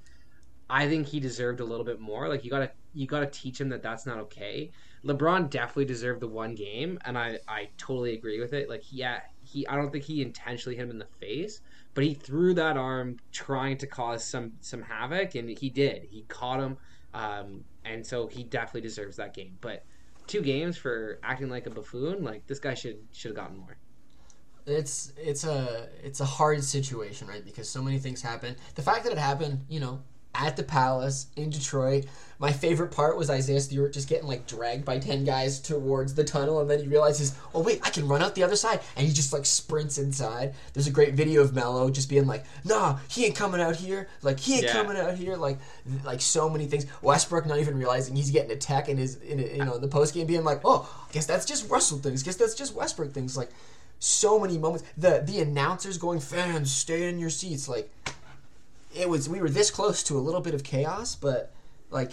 I 0.71 0.89
think 0.89 1.09
he 1.09 1.19
deserved 1.19 1.59
a 1.59 1.65
little 1.65 1.85
bit 1.85 1.99
more. 1.99 2.29
Like 2.29 2.45
you 2.45 2.53
gotta 2.53 2.71
you 2.95 3.09
gotta 3.09 3.27
teach 3.27 3.61
him 3.61 3.69
that 3.71 3.83
that's 3.83 4.07
not 4.07 4.19
okay. 4.19 4.71
LeBron 5.05 5.51
definitely 5.51 5.85
deserved 5.85 6.21
the 6.21 6.29
one 6.29 6.55
game, 6.55 6.99
and 7.05 7.17
I 7.19 7.39
I 7.49 7.71
totally 7.79 8.15
agree 8.15 8.41
with 8.41 8.53
it. 8.53 8.69
Like 8.69 8.85
yeah, 8.91 9.21
he 9.43 9.67
I 9.69 9.77
don't 9.77 9.91
think 9.91 10.05
he 10.05 10.23
intentionally 10.23 10.77
hit 10.77 10.85
him 10.85 10.91
in 10.91 10.99
the 10.99 11.07
face, 11.21 11.61
but 11.95 12.05
he 12.05 12.15
threw 12.15 12.55
that 12.55 12.77
arm 12.77 13.19
trying 13.33 13.79
to 13.79 13.87
cause 13.87 14.25
some 14.25 14.53
some 14.61 14.83
havoc, 14.83 15.35
and 15.35 15.49
he 15.51 15.71
did. 15.71 16.05
He 16.11 16.23
caught 16.29 16.61
him, 16.61 16.79
um, 17.15 17.65
and 17.85 18.05
so 18.07 18.27
he 18.27 18.45
definitely 18.45 18.83
deserves 18.83 19.17
that 19.17 19.35
game. 19.35 19.57
But 19.61 19.85
two 20.27 20.43
games 20.43 20.77
for 20.77 21.19
acting 21.23 21.49
like 21.51 21.67
a 21.67 21.71
buffoon, 21.71 22.25
like 22.25 22.47
this 22.47 22.59
guy 22.59 22.75
should 22.75 22.99
should 23.13 23.31
have 23.31 23.37
gotten 23.37 23.57
more. 23.59 23.77
it's 24.67 25.13
it's 25.17 25.45
a 25.45 25.89
it's 26.03 26.21
a 26.21 26.25
hard 26.25 26.63
situation, 26.65 27.29
right? 27.29 27.45
Because 27.45 27.69
so 27.69 27.83
many 27.83 27.99
things 27.99 28.23
happen. 28.23 28.57
The 28.75 28.83
fact 28.83 29.05
that 29.05 29.13
it 29.13 29.19
happened, 29.19 29.65
you 29.69 29.81
know, 29.81 30.03
at 30.39 30.57
the 30.57 30.63
Palace 30.63 31.27
in 31.37 31.51
Detroit. 31.51 32.05
My 32.39 32.53
favorite 32.53 32.91
part 32.91 33.17
was 33.17 33.31
Isaiah 33.31 33.61
Stewart 33.61 33.95
just 33.95 34.11
getting 34.11 34.29
like 34.29 34.47
dragged 34.47 34.85
by 34.85 34.99
ten 34.99 35.25
guys 35.25 35.59
towards 35.59 36.15
the 36.15 36.23
tunnel, 36.23 36.61
and 36.61 36.69
then 36.69 36.81
he 36.81 36.87
realizes, 36.87 37.35
oh 37.55 37.63
wait, 37.63 37.81
I 37.83 37.89
can 37.89 38.07
run 38.07 38.23
out 38.23 38.35
the 38.35 38.43
other 38.43 38.57
side, 38.57 38.81
and 38.95 39.07
he 39.07 39.13
just 39.13 39.33
like 39.33 39.47
sprints 39.47 39.97
inside. 39.97 40.55
There's 40.75 40.87
a 40.87 40.91
great 40.91 41.15
video 41.15 41.41
of 41.41 41.55
Melo 41.55 41.89
just 41.89 42.11
being 42.11 42.27
like, 42.27 42.45
nah, 42.63 42.99
he 43.09 43.25
ain't 43.25 43.37
coming 43.37 43.61
out 43.63 43.77
here. 43.77 44.09
Like 44.21 44.39
he 44.39 44.55
ain't 44.57 44.65
Yeah. 44.65 44.73
coming 44.73 44.99
out 44.99 45.15
here. 45.15 45.37
Like 45.37 45.57
like 46.05 46.21
so 46.21 46.51
many 46.51 46.67
things. 46.67 46.85
Westbrook 47.01 47.47
not 47.47 47.59
even 47.59 47.79
realizing 47.79 48.15
he's 48.15 48.31
getting 48.31 48.51
a 48.51 48.57
tech 48.57 48.91
in 48.91 48.99
his 48.99 49.17
in 49.23 49.39
you 49.39 49.65
know 49.65 49.77
in 49.77 49.81
the 49.81 49.89
post 49.89 50.13
game, 50.13 50.27
being 50.27 50.45
like, 50.45 50.61
oh, 50.63 50.87
I 51.09 51.13
guess 51.13 51.25
that's 51.25 51.47
just 51.47 51.71
Russell 51.71 51.99
things. 51.99 52.23
Guess 52.23 52.37
that's 52.37 52.55
just 52.55 52.75
Westbrook 52.75 53.15
things. 53.15 53.35
Like 53.35 53.49
so 53.99 54.39
many 54.39 54.59
moments. 54.59 54.85
The 54.99 55.23
the 55.25 55.41
announcers 55.41 55.97
going, 55.97 56.21
fans, 56.21 56.71
stay 56.71 57.09
in 57.09 57.19
your 57.19 57.31
seats. 57.31 57.67
Like 57.67 57.91
it 58.97 59.09
was, 59.09 59.29
we 59.29 59.41
were 59.41 59.51
this 59.51 59.71
close 59.71 60.03
to 60.05 60.17
a 60.17 60.21
little 60.21 60.41
bit 60.41 60.55
of 60.55 60.65
chaos, 60.65 61.15
but 61.15 61.53
like 61.91 62.13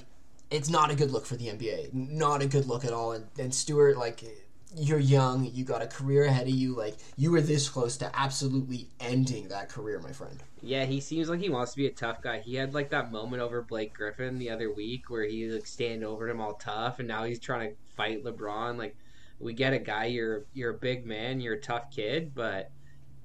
it's 0.52 0.70
not 0.70 0.92
a 0.92 0.96
good 0.96 1.12
look 1.12 1.26
for 1.26 1.36
the 1.36 1.48
NBA. 1.48 1.94
Not 1.94 2.42
a 2.42 2.48
good 2.48 2.68
look 2.68 2.86
at 2.86 2.94
all. 2.94 3.14
And, 3.14 3.26
and 3.40 3.54
Stewart, 3.54 3.98
like 3.98 4.24
you're 4.76 5.00
young, 5.00 5.50
you 5.54 5.64
got 5.64 5.82
a 5.82 5.88
career 5.88 6.26
ahead 6.26 6.48
of 6.48 6.54
you. 6.54 6.76
Like 6.76 6.96
you 7.18 7.32
were 7.32 7.42
this 7.42 7.70
close 7.70 7.98
to 7.98 8.12
absolutely 8.14 8.88
ending 9.00 9.48
that 9.50 9.70
career, 9.70 10.00
my 10.00 10.12
friend. 10.12 10.42
Yeah, 10.62 10.86
he 10.86 11.00
seems 11.02 11.30
like 11.30 11.40
he 11.40 11.50
wants 11.50 11.72
to 11.72 11.78
be 11.78 11.88
a 11.88 11.92
tough 11.92 12.22
guy. 12.22 12.40
He 12.40 12.56
had 12.56 12.74
like 12.74 12.90
that 12.92 13.12
moment 13.12 13.42
over 13.42 13.62
Blake 13.62 13.94
Griffin 13.94 14.38
the 14.38 14.50
other 14.50 14.72
week 14.72 15.10
where 15.10 15.26
he 15.26 15.48
like 15.48 15.68
stand 15.68 16.04
over 16.04 16.30
him 16.30 16.40
all 16.40 16.54
tough, 16.54 17.00
and 17.00 17.08
now 17.08 17.24
he's 17.24 17.40
trying 17.40 17.72
to 17.72 17.76
fight 17.96 18.24
LeBron. 18.24 18.78
Like, 18.78 18.96
we 19.40 19.54
get 19.54 19.74
a 19.74 19.80
guy. 19.80 20.06
You're 20.06 20.46
you're 20.54 20.72
a 20.72 20.78
big 20.78 21.06
man. 21.06 21.42
You're 21.42 21.56
a 21.56 21.62
tough 21.62 21.92
kid, 21.92 22.34
but 22.34 22.72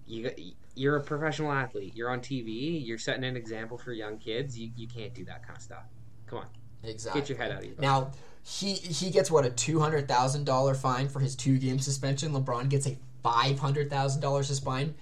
you 0.08 0.30
you're 0.74 0.96
a 0.96 1.02
professional 1.02 1.52
athlete. 1.52 1.94
You're 1.96 2.10
on 2.10 2.20
TV. 2.20 2.84
You're 2.86 2.98
setting 2.98 3.24
an 3.24 3.36
example 3.36 3.76
for 3.78 3.92
young 3.92 4.18
kids. 4.18 4.58
You 4.58 4.70
you 4.76 4.86
can't 4.88 5.14
do 5.14 5.24
that 5.26 5.44
kind 5.44 5.56
of 5.56 5.62
stuff. 5.62 5.84
Come 6.26 6.38
on, 6.40 6.46
Exactly. 6.84 7.20
get 7.20 7.28
your 7.28 7.38
head 7.38 7.52
out 7.52 7.58
of 7.58 7.64
your 7.64 7.74
butt. 7.74 7.82
Now 7.82 8.10
he 8.44 8.74
he 8.74 9.10
gets 9.10 9.30
what 9.30 9.44
a 9.44 9.50
two 9.50 9.80
hundred 9.80 10.08
thousand 10.08 10.44
dollar 10.44 10.74
fine 10.74 11.08
for 11.08 11.20
his 11.20 11.36
two 11.36 11.58
game 11.58 11.78
suspension. 11.78 12.32
LeBron 12.32 12.68
gets 12.68 12.86
a 12.86 12.96
five 13.22 13.58
hundred 13.58 13.90
thousand 13.90 14.20
dollar 14.20 14.42
suspend 14.42 14.94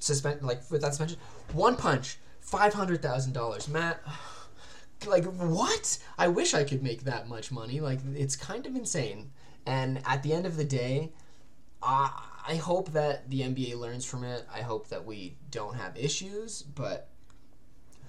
suspend 0.00 0.42
like 0.42 0.62
with 0.70 0.80
that 0.82 0.92
suspension. 0.94 1.18
One 1.52 1.76
punch, 1.76 2.18
five 2.40 2.74
hundred 2.74 3.02
thousand 3.02 3.32
dollars. 3.32 3.68
Matt, 3.68 4.00
like 5.06 5.24
what? 5.24 5.98
I 6.16 6.28
wish 6.28 6.54
I 6.54 6.64
could 6.64 6.82
make 6.82 7.04
that 7.04 7.28
much 7.28 7.50
money. 7.50 7.80
Like 7.80 8.00
it's 8.14 8.36
kind 8.36 8.66
of 8.66 8.74
insane. 8.76 9.30
And 9.66 10.00
at 10.06 10.22
the 10.22 10.32
end 10.32 10.44
of 10.46 10.56
the 10.56 10.64
day, 10.64 11.10
I 11.82 12.10
I 12.46 12.56
hope 12.56 12.92
that 12.92 13.30
the 13.30 13.40
NBA 13.40 13.78
learns 13.78 14.04
from 14.04 14.22
it. 14.22 14.46
I 14.52 14.60
hope 14.60 14.88
that 14.88 15.04
we 15.04 15.36
don't 15.50 15.76
have 15.76 15.96
issues. 15.96 16.62
But 16.62 17.08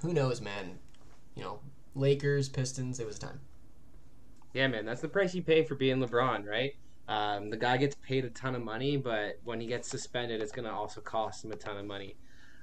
who 0.01 0.13
knows, 0.13 0.41
man? 0.41 0.79
You 1.35 1.43
know, 1.43 1.59
Lakers, 1.95 2.49
Pistons. 2.49 2.99
It 2.99 3.07
was 3.07 3.17
time. 3.17 3.39
Yeah, 4.53 4.67
man, 4.67 4.85
that's 4.85 5.01
the 5.01 5.07
price 5.07 5.33
you 5.35 5.41
pay 5.41 5.63
for 5.63 5.75
being 5.75 5.97
LeBron, 5.97 6.45
right? 6.45 6.75
Um, 7.07 7.49
the 7.49 7.57
guy 7.57 7.77
gets 7.77 7.95
paid 7.95 8.25
a 8.25 8.29
ton 8.29 8.55
of 8.55 8.63
money, 8.63 8.97
but 8.97 9.39
when 9.43 9.59
he 9.59 9.67
gets 9.67 9.89
suspended, 9.89 10.41
it's 10.41 10.51
going 10.51 10.65
to 10.65 10.71
also 10.71 11.01
cost 11.01 11.43
him 11.43 11.51
a 11.51 11.55
ton 11.55 11.77
of 11.77 11.85
money. 11.85 12.15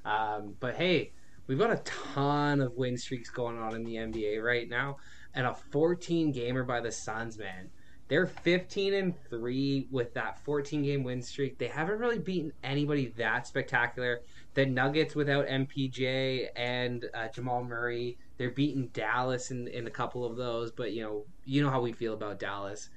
Um, 0.05 0.55
but 0.59 0.75
hey, 0.75 1.13
we've 1.47 1.59
got 1.59 1.71
a 1.71 1.83
ton 1.85 2.61
of 2.61 2.75
win 2.75 2.97
streaks 2.97 3.31
going 3.31 3.59
on 3.59 3.75
in 3.75 3.85
the 3.85 3.97
NBA 3.97 4.43
right 4.43 4.69
now, 4.69 4.97
and 5.35 5.47
a 5.47 5.55
14 5.55 6.33
gamer 6.33 6.65
by 6.65 6.81
the 6.81 6.91
Suns, 6.91 7.39
man. 7.39 7.71
They're 8.13 8.27
15 8.27 8.93
and 8.93 9.15
3 9.31 9.89
with 9.91 10.13
that 10.13 10.39
14 10.45 10.83
game 10.83 11.03
win 11.03 11.23
streak. 11.23 11.57
They 11.57 11.69
haven't 11.69 11.99
really 11.99 12.19
beaten 12.19 12.53
anybody 12.63 13.07
that 13.17 13.47
spectacular. 13.47 14.21
The 14.53 14.67
Nuggets 14.67 15.15
without 15.15 15.47
MPJ 15.47 16.49
and 16.55 17.07
uh, 17.15 17.29
Jamal 17.29 17.65
Murray, 17.65 18.19
they're 18.37 18.51
beating 18.51 18.89
Dallas 18.89 19.51
in, 19.51 19.67
in 19.67 19.87
a 19.87 19.91
couple 19.91 20.27
of 20.27 20.37
those, 20.37 20.71
but 20.71 20.93
you 20.93 21.03
know, 21.03 21.25
you 21.47 21.63
know 21.63 21.71
how 21.71 21.81
we 21.81 21.95
feel 21.95 22.13
about 22.13 22.39
Dallas. 22.39 22.91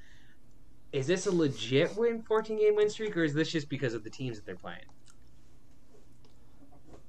Is 0.92 1.08
this 1.08 1.28
a 1.28 1.32
legit 1.32 1.96
win 1.96 2.22
14 2.22 2.58
game 2.58 2.76
win 2.76 2.90
streak 2.90 3.16
or 3.16 3.24
is 3.24 3.34
this 3.34 3.50
just 3.50 3.70
because 3.70 3.94
of 3.94 4.04
the 4.04 4.10
teams 4.10 4.36
that 4.36 4.46
they're 4.46 4.58
playing? 4.58 4.84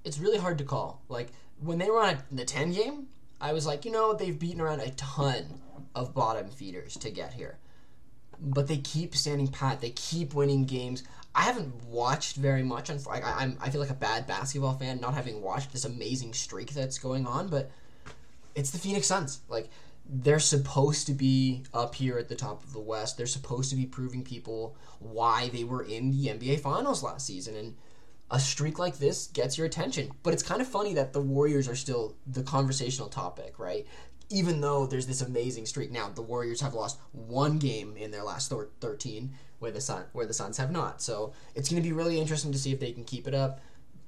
it's 0.04 0.20
really 0.20 0.38
hard 0.38 0.58
to 0.58 0.64
call. 0.64 1.02
Like 1.08 1.32
when 1.60 1.78
they 1.78 1.90
were 1.90 2.00
on 2.00 2.18
the 2.30 2.44
ten 2.44 2.70
game, 2.70 3.08
I 3.40 3.52
was 3.52 3.66
like, 3.66 3.84
you 3.84 3.90
know, 3.90 4.14
they've 4.14 4.38
beaten 4.38 4.60
around 4.60 4.80
a 4.80 4.90
ton 4.90 5.60
of 5.94 6.14
bottom 6.14 6.48
feeders 6.48 6.96
to 6.98 7.10
get 7.10 7.34
here, 7.34 7.58
but 8.40 8.66
they 8.68 8.78
keep 8.78 9.14
standing 9.14 9.48
pat. 9.48 9.80
They 9.80 9.90
keep 9.90 10.34
winning 10.34 10.64
games. 10.64 11.04
I 11.34 11.42
haven't 11.42 11.84
watched 11.84 12.36
very 12.36 12.62
much. 12.62 12.90
On, 12.90 12.98
like 13.04 13.24
I, 13.24 13.42
I'm, 13.42 13.58
I 13.60 13.70
feel 13.70 13.80
like 13.80 13.90
a 13.90 13.94
bad 13.94 14.26
basketball 14.26 14.74
fan 14.74 15.00
not 15.00 15.14
having 15.14 15.42
watched 15.42 15.72
this 15.72 15.84
amazing 15.84 16.32
streak 16.32 16.72
that's 16.72 16.98
going 16.98 17.26
on. 17.26 17.48
But 17.48 17.70
it's 18.54 18.70
the 18.70 18.78
Phoenix 18.78 19.06
Suns. 19.06 19.40
Like 19.48 19.68
they're 20.08 20.38
supposed 20.38 21.06
to 21.08 21.12
be 21.12 21.64
up 21.74 21.94
here 21.94 22.18
at 22.18 22.28
the 22.28 22.34
top 22.34 22.62
of 22.64 22.72
the 22.72 22.80
West. 22.80 23.16
They're 23.16 23.26
supposed 23.26 23.70
to 23.70 23.76
be 23.76 23.86
proving 23.86 24.22
people 24.22 24.76
why 24.98 25.48
they 25.50 25.64
were 25.64 25.82
in 25.82 26.10
the 26.10 26.28
NBA 26.28 26.60
Finals 26.60 27.02
last 27.02 27.26
season. 27.26 27.56
And 27.56 27.74
a 28.30 28.40
streak 28.40 28.78
like 28.78 28.98
this 28.98 29.28
gets 29.28 29.56
your 29.56 29.66
attention. 29.66 30.10
But 30.22 30.32
it's 30.32 30.42
kind 30.42 30.60
of 30.60 30.68
funny 30.68 30.94
that 30.94 31.12
the 31.12 31.20
Warriors 31.20 31.68
are 31.68 31.76
still 31.76 32.16
the 32.26 32.42
conversational 32.42 33.08
topic, 33.08 33.58
right? 33.58 33.86
Even 34.28 34.60
though 34.60 34.86
there's 34.86 35.06
this 35.06 35.20
amazing 35.20 35.66
streak 35.66 35.90
now, 35.90 36.08
the 36.08 36.22
Warriors 36.22 36.60
have 36.60 36.74
lost 36.74 36.98
one 37.12 37.58
game 37.58 37.96
in 37.96 38.10
their 38.10 38.24
last 38.24 38.50
thir- 38.50 38.70
13, 38.80 39.32
where 39.58 39.70
the 39.70 39.80
Sun 39.80 40.04
where 40.12 40.26
the 40.26 40.34
Suns 40.34 40.58
have 40.58 40.70
not. 40.70 41.00
So 41.00 41.32
it's 41.54 41.68
going 41.68 41.82
to 41.82 41.88
be 41.88 41.92
really 41.92 42.20
interesting 42.20 42.52
to 42.52 42.58
see 42.58 42.72
if 42.72 42.80
they 42.80 42.92
can 42.92 43.04
keep 43.04 43.28
it 43.28 43.34
up. 43.34 43.60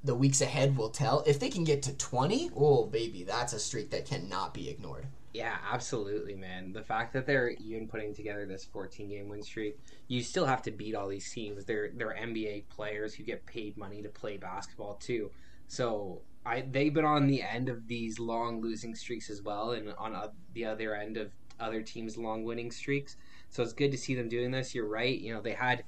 The 0.04 0.14
weeks 0.14 0.40
ahead 0.40 0.76
will 0.76 0.90
tell. 0.90 1.24
If 1.26 1.40
they 1.40 1.50
can 1.50 1.64
get 1.64 1.83
to 1.85 1.96
20, 1.96 2.50
oh 2.57 2.87
baby, 2.87 3.24
that's 3.24 3.52
a 3.52 3.59
streak 3.59 3.90
that 3.90 4.07
cannot 4.07 4.54
be 4.54 4.68
ignored. 4.68 5.07
Yeah, 5.35 5.57
absolutely, 5.70 6.35
man. 6.35 6.72
The 6.72 6.83
fact 6.83 7.12
that 7.12 7.26
they're 7.26 7.50
even 7.50 7.87
putting 7.87 8.14
together 8.14 8.46
this 8.46 8.64
14 8.64 9.09
game 9.09 9.28
win 9.28 9.42
streak, 9.42 9.78
you 10.09 10.22
still 10.22 10.46
have 10.46 10.62
to 10.62 10.70
beat 10.70 10.94
all 10.94 11.09
these 11.09 11.31
teams. 11.31 11.64
They're 11.64 11.90
they're 11.94 12.16
NBA 12.18 12.68
players 12.70 13.14
who 13.14 13.24
get 13.24 13.44
paid 13.46 13.76
money 13.76 14.02
to 14.02 14.09
play 14.09 14.37
basketball 14.37 14.94
too. 14.94 15.31
So 15.68 16.22
I 16.48 16.64
they've 16.70 16.94
been 16.94 17.04
on 17.04 17.26
the 17.26 17.42
end 17.42 17.68
of 17.68 17.87
these 17.87 18.18
long 18.18 18.61
losing 18.61 18.94
streaks 18.94 19.28
as 19.30 19.42
well, 19.42 19.72
and 19.72 19.92
on 19.98 20.14
uh, 20.14 20.28
the 20.54 20.64
other 20.64 20.94
end 20.94 21.16
of 21.16 21.30
other 21.61 21.82
teams' 21.82 22.16
long 22.16 22.44
winning 22.44 22.70
streaks. 22.70 23.16
So 23.50 23.62
it's 23.62 23.72
good 23.72 23.90
to 23.92 23.98
see 23.98 24.14
them 24.14 24.28
doing 24.28 24.50
this. 24.50 24.74
You're 24.74 24.88
right. 24.88 25.18
You 25.18 25.34
know 25.34 25.40
they 25.40 25.52
had 25.52 25.84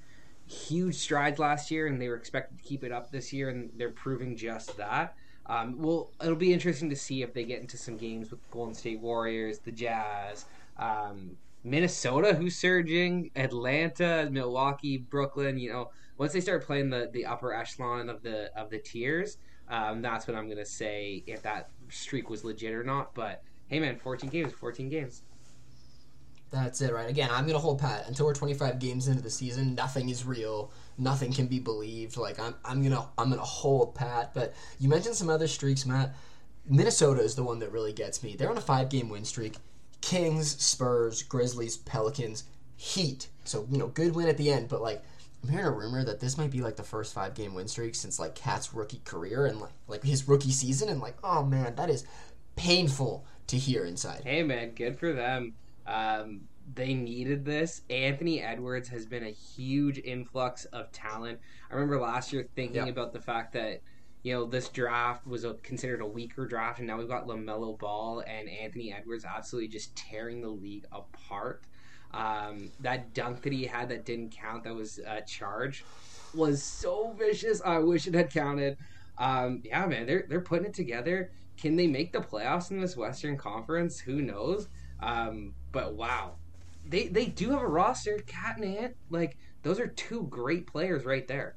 huge 0.46 0.96
strides 0.96 1.38
last 1.38 1.70
year, 1.70 1.87
and 1.87 2.01
they 2.01 2.09
were 2.09 2.16
expected 2.16 2.59
to 2.59 2.64
keep 2.64 2.85
it 2.85 2.92
up 2.92 3.11
this 3.11 3.33
year, 3.33 3.49
and 3.49 3.70
they're 3.77 3.90
proving 3.90 4.37
just 4.37 4.77
that. 4.77 5.16
Um, 5.46 5.79
well, 5.79 6.12
it'll 6.23 6.37
be 6.37 6.53
interesting 6.53 6.90
to 6.90 6.96
see 6.96 7.23
if 7.23 7.33
they 7.33 7.44
get 7.44 7.61
into 7.61 7.77
some 7.77 7.96
games 7.96 8.31
with 8.31 8.38
Golden 8.51 8.75
State 8.75 9.01
Warriors, 9.01 9.59
the 9.59 9.73
Jazz, 9.73 10.44
um, 10.77 11.37
Minnesota, 11.64 12.35
who's 12.35 12.57
surging, 12.57 13.31
Atlanta, 13.35 14.29
Milwaukee, 14.31 14.99
Brooklyn. 14.99 15.59
You 15.59 15.73
know, 15.73 15.90
once 16.18 16.33
they 16.33 16.40
start 16.40 16.64
playing 16.64 16.90
the, 16.90 17.11
the 17.12 17.27
upper 17.27 17.53
echelon 17.53 18.09
of 18.09 18.23
the 18.23 18.57
of 18.57 18.70
the 18.70 18.79
tiers, 18.79 19.38
um, 19.71 20.03
that's 20.03 20.27
what 20.27 20.37
I'm 20.37 20.49
gonna 20.49 20.67
say 20.67 21.23
if 21.27 21.43
that 21.43 21.71
streak 21.89 22.29
was 22.29 22.45
legit 22.45 22.73
or 22.73 22.85
not. 22.85 23.15
But 23.15 23.43
hey, 23.69 23.79
man, 23.79 23.97
14 23.97 24.29
games, 24.29 24.53
14 24.53 24.89
games. 24.89 25.23
That's 26.51 26.81
it, 26.81 26.93
right? 26.93 27.09
Again, 27.09 27.31
I'm 27.33 27.47
gonna 27.47 27.61
hold 27.61 27.79
pat 27.79 28.09
until 28.09 28.27
we're 28.27 28.35
25 28.35 28.81
games 28.81 29.07
into 29.07 29.23
the 29.23 29.31
season. 29.31 29.77
Nothing 29.77 30.09
is 30.09 30.25
real. 30.25 30.73
Nothing 30.99 31.33
can 31.33 31.47
be 31.47 31.61
believed. 31.61 32.17
Like 32.17 32.41
I'm, 32.41 32.55
I'm 32.65 32.83
gonna, 32.83 33.07
I'm 33.17 33.31
gonna 33.31 33.43
hold 33.43 33.95
pat. 33.95 34.35
But 34.35 34.55
you 34.81 34.89
mentioned 34.89 35.15
some 35.15 35.31
other 35.31 35.47
streaks, 35.47 35.87
Matt. 35.87 36.15
Minnesota 36.69 37.23
is 37.23 37.37
the 37.37 37.45
one 37.45 37.61
that 37.61 37.73
really 37.73 37.93
gets 37.93 38.23
me. 38.23 38.37
They're 38.37 38.51
on 38.51 38.59
a 38.59 38.63
five-game 38.63 39.09
win 39.09 39.25
streak. 39.25 39.57
Kings, 40.01 40.61
Spurs, 40.63 41.23
Grizzlies, 41.23 41.77
Pelicans, 41.79 42.45
Heat. 42.77 43.29
So 43.45 43.67
you 43.71 43.79
know, 43.79 43.89
good 43.89 44.15
win 44.15 44.29
at 44.29 44.37
the 44.37 44.51
end. 44.51 44.69
But 44.69 44.83
like, 44.83 45.05
I'm 45.42 45.48
hearing 45.48 45.66
a 45.66 45.70
rumor 45.70 46.05
that 46.05 46.20
this 46.20 46.37
might 46.37 46.50
be 46.50 46.61
like 46.61 46.76
the 46.76 46.83
first 46.83 47.14
five-game 47.14 47.55
win 47.55 47.66
streak 47.68 47.94
since 47.94 48.18
like 48.18 48.35
KAT's 48.35 48.74
rookie 48.74 49.00
career 49.05 49.46
and 49.46 49.61
like 49.61 49.72
like 49.88 50.03
his 50.05 50.29
rookie 50.29 50.50
season. 50.53 50.88
And 50.88 51.00
like, 51.00 51.16
oh 51.24 51.44
man, 51.44 51.74
that 51.76 51.88
is 51.90 52.05
painful 52.57 53.24
to 53.46 53.57
hear 53.57 53.85
inside. 53.85 54.22
Hey, 54.24 54.42
man, 54.42 54.72
good 54.74 54.98
for 54.98 55.12
them. 55.12 55.55
Um, 55.87 56.42
they 56.74 56.94
needed 56.94 57.44
this. 57.44 57.83
Anthony 57.90 58.42
Edwards 58.42 58.88
has 58.90 59.07
been 59.07 59.24
a 59.24 59.31
huge 59.31 59.98
influx 59.98 60.66
of 60.66 60.92
talent. 60.92 61.40
I 61.70 61.74
remember 61.74 61.98
last 61.98 62.33
year 62.33 62.46
thinking 62.55 62.76
Yeah. 62.87 62.92
about 62.92 63.12
the 63.12 63.20
fact 63.20 63.53
that 63.55 63.81
you 64.22 64.35
know 64.35 64.44
this 64.44 64.68
draft 64.68 65.26
was 65.26 65.44
a, 65.44 65.55
considered 65.62 66.03
a 66.03 66.07
weaker 66.07 66.46
draft, 66.46 66.79
and 66.79 66.87
now 66.87 66.98
we've 66.98 67.09
got 67.09 67.26
Lamelo 67.26 67.79
Ball 67.79 68.22
and 68.26 68.48
Anthony 68.50 68.92
Edwards 68.92 69.24
absolutely 69.24 69.68
just 69.68 69.96
tearing 69.96 70.42
the 70.42 70.48
league 70.50 70.85
apart. 70.92 71.64
Um, 72.12 72.70
that 72.81 73.14
dunk 73.14 73.42
that 73.42 73.53
he 73.53 73.64
had 73.64 73.88
that 73.90 74.05
didn't 74.05 74.33
count, 74.33 74.64
that 74.64 74.75
was 74.75 74.99
a 74.99 75.23
charge, 75.23 75.85
was 76.35 76.62
so 76.62 77.14
vicious. 77.16 77.62
I 77.64 77.79
wish 77.79 78.07
it 78.07 78.14
had 78.14 78.33
counted. 78.33 78.77
Um, 79.18 79.62
yeah, 79.64 79.87
man, 79.87 80.07
they're 80.07 80.25
they're 80.29 80.40
putting 80.40 80.66
it 80.66 80.75
together. 80.75 81.31
Can 81.57 81.77
they 81.77 81.87
make 81.87 82.12
the 82.12 82.20
playoffs 82.20 82.70
in 82.70 82.81
this 82.81 82.96
Western 82.96 83.37
Conference? 83.37 84.01
Who 84.01 84.23
knows? 84.23 84.68
Um, 85.01 85.55
but 85.73 85.94
wow, 85.94 86.37
they 86.87 87.09
they 87.09 87.27
do 87.27 87.51
have 87.51 87.62
a 87.62 87.68
roster. 87.68 88.18
KAT 88.27 88.57
and 88.57 88.77
Ant, 88.77 88.96
like 89.11 89.37
those 89.62 89.79
are 89.79 89.87
two 89.87 90.25
great 90.25 90.66
players 90.66 91.05
right 91.05 91.29
there. 91.29 91.55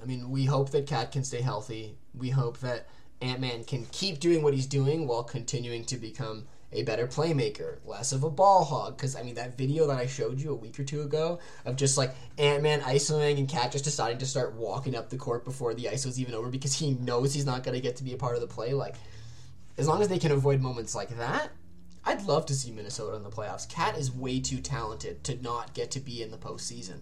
I 0.00 0.06
mean, 0.06 0.30
we 0.30 0.44
hope 0.44 0.70
that 0.70 0.86
KAT 0.86 1.12
can 1.12 1.24
stay 1.24 1.40
healthy. 1.40 1.96
We 2.14 2.30
hope 2.30 2.58
that 2.58 2.86
Ant 3.20 3.40
Man 3.40 3.64
can 3.64 3.86
keep 3.92 4.20
doing 4.20 4.42
what 4.42 4.54
he's 4.54 4.66
doing 4.66 5.06
while 5.06 5.22
continuing 5.22 5.84
to 5.86 5.96
become 5.96 6.46
a 6.72 6.82
better 6.82 7.06
playmaker, 7.06 7.78
less 7.84 8.12
of 8.12 8.24
a 8.24 8.30
ball 8.30 8.64
hog. 8.64 8.96
Because, 8.96 9.16
I 9.16 9.22
mean, 9.22 9.34
that 9.34 9.56
video 9.56 9.86
that 9.86 9.98
I 9.98 10.06
showed 10.06 10.40
you 10.40 10.52
a 10.52 10.54
week 10.54 10.78
or 10.80 10.84
two 10.84 11.02
ago 11.02 11.38
of 11.64 11.76
just 11.76 11.98
like 11.98 12.14
Ant 12.38 12.62
Man 12.62 12.82
isolating 12.84 13.38
and 13.38 13.48
KAT 13.48 13.72
just 13.72 13.84
deciding 13.84 14.18
to 14.18 14.26
start 14.26 14.54
walking 14.54 14.96
up 14.96 15.10
the 15.10 15.16
court 15.16 15.44
before 15.44 15.74
the 15.74 15.88
iso's 15.88 16.18
even 16.18 16.34
over 16.34 16.48
because 16.48 16.74
he 16.74 16.92
knows 16.94 17.34
he's 17.34 17.46
not 17.46 17.62
going 17.62 17.74
to 17.74 17.80
get 17.80 17.96
to 17.96 18.04
be 18.04 18.14
a 18.14 18.16
part 18.16 18.34
of 18.34 18.40
the 18.40 18.46
play. 18.46 18.72
Like, 18.72 18.96
as 19.78 19.88
long 19.88 20.02
as 20.02 20.08
they 20.08 20.18
can 20.18 20.32
avoid 20.32 20.60
moments 20.60 20.94
like 20.94 21.16
that, 21.18 21.50
I'd 22.04 22.24
love 22.24 22.46
to 22.46 22.54
see 22.54 22.70
Minnesota 22.70 23.16
in 23.16 23.22
the 23.22 23.30
playoffs. 23.30 23.68
KAT 23.68 23.96
is 23.96 24.10
way 24.10 24.40
too 24.40 24.60
talented 24.60 25.22
to 25.24 25.40
not 25.40 25.72
get 25.72 25.90
to 25.92 26.00
be 26.00 26.22
in 26.22 26.30
the 26.30 26.36
postseason. 26.36 27.00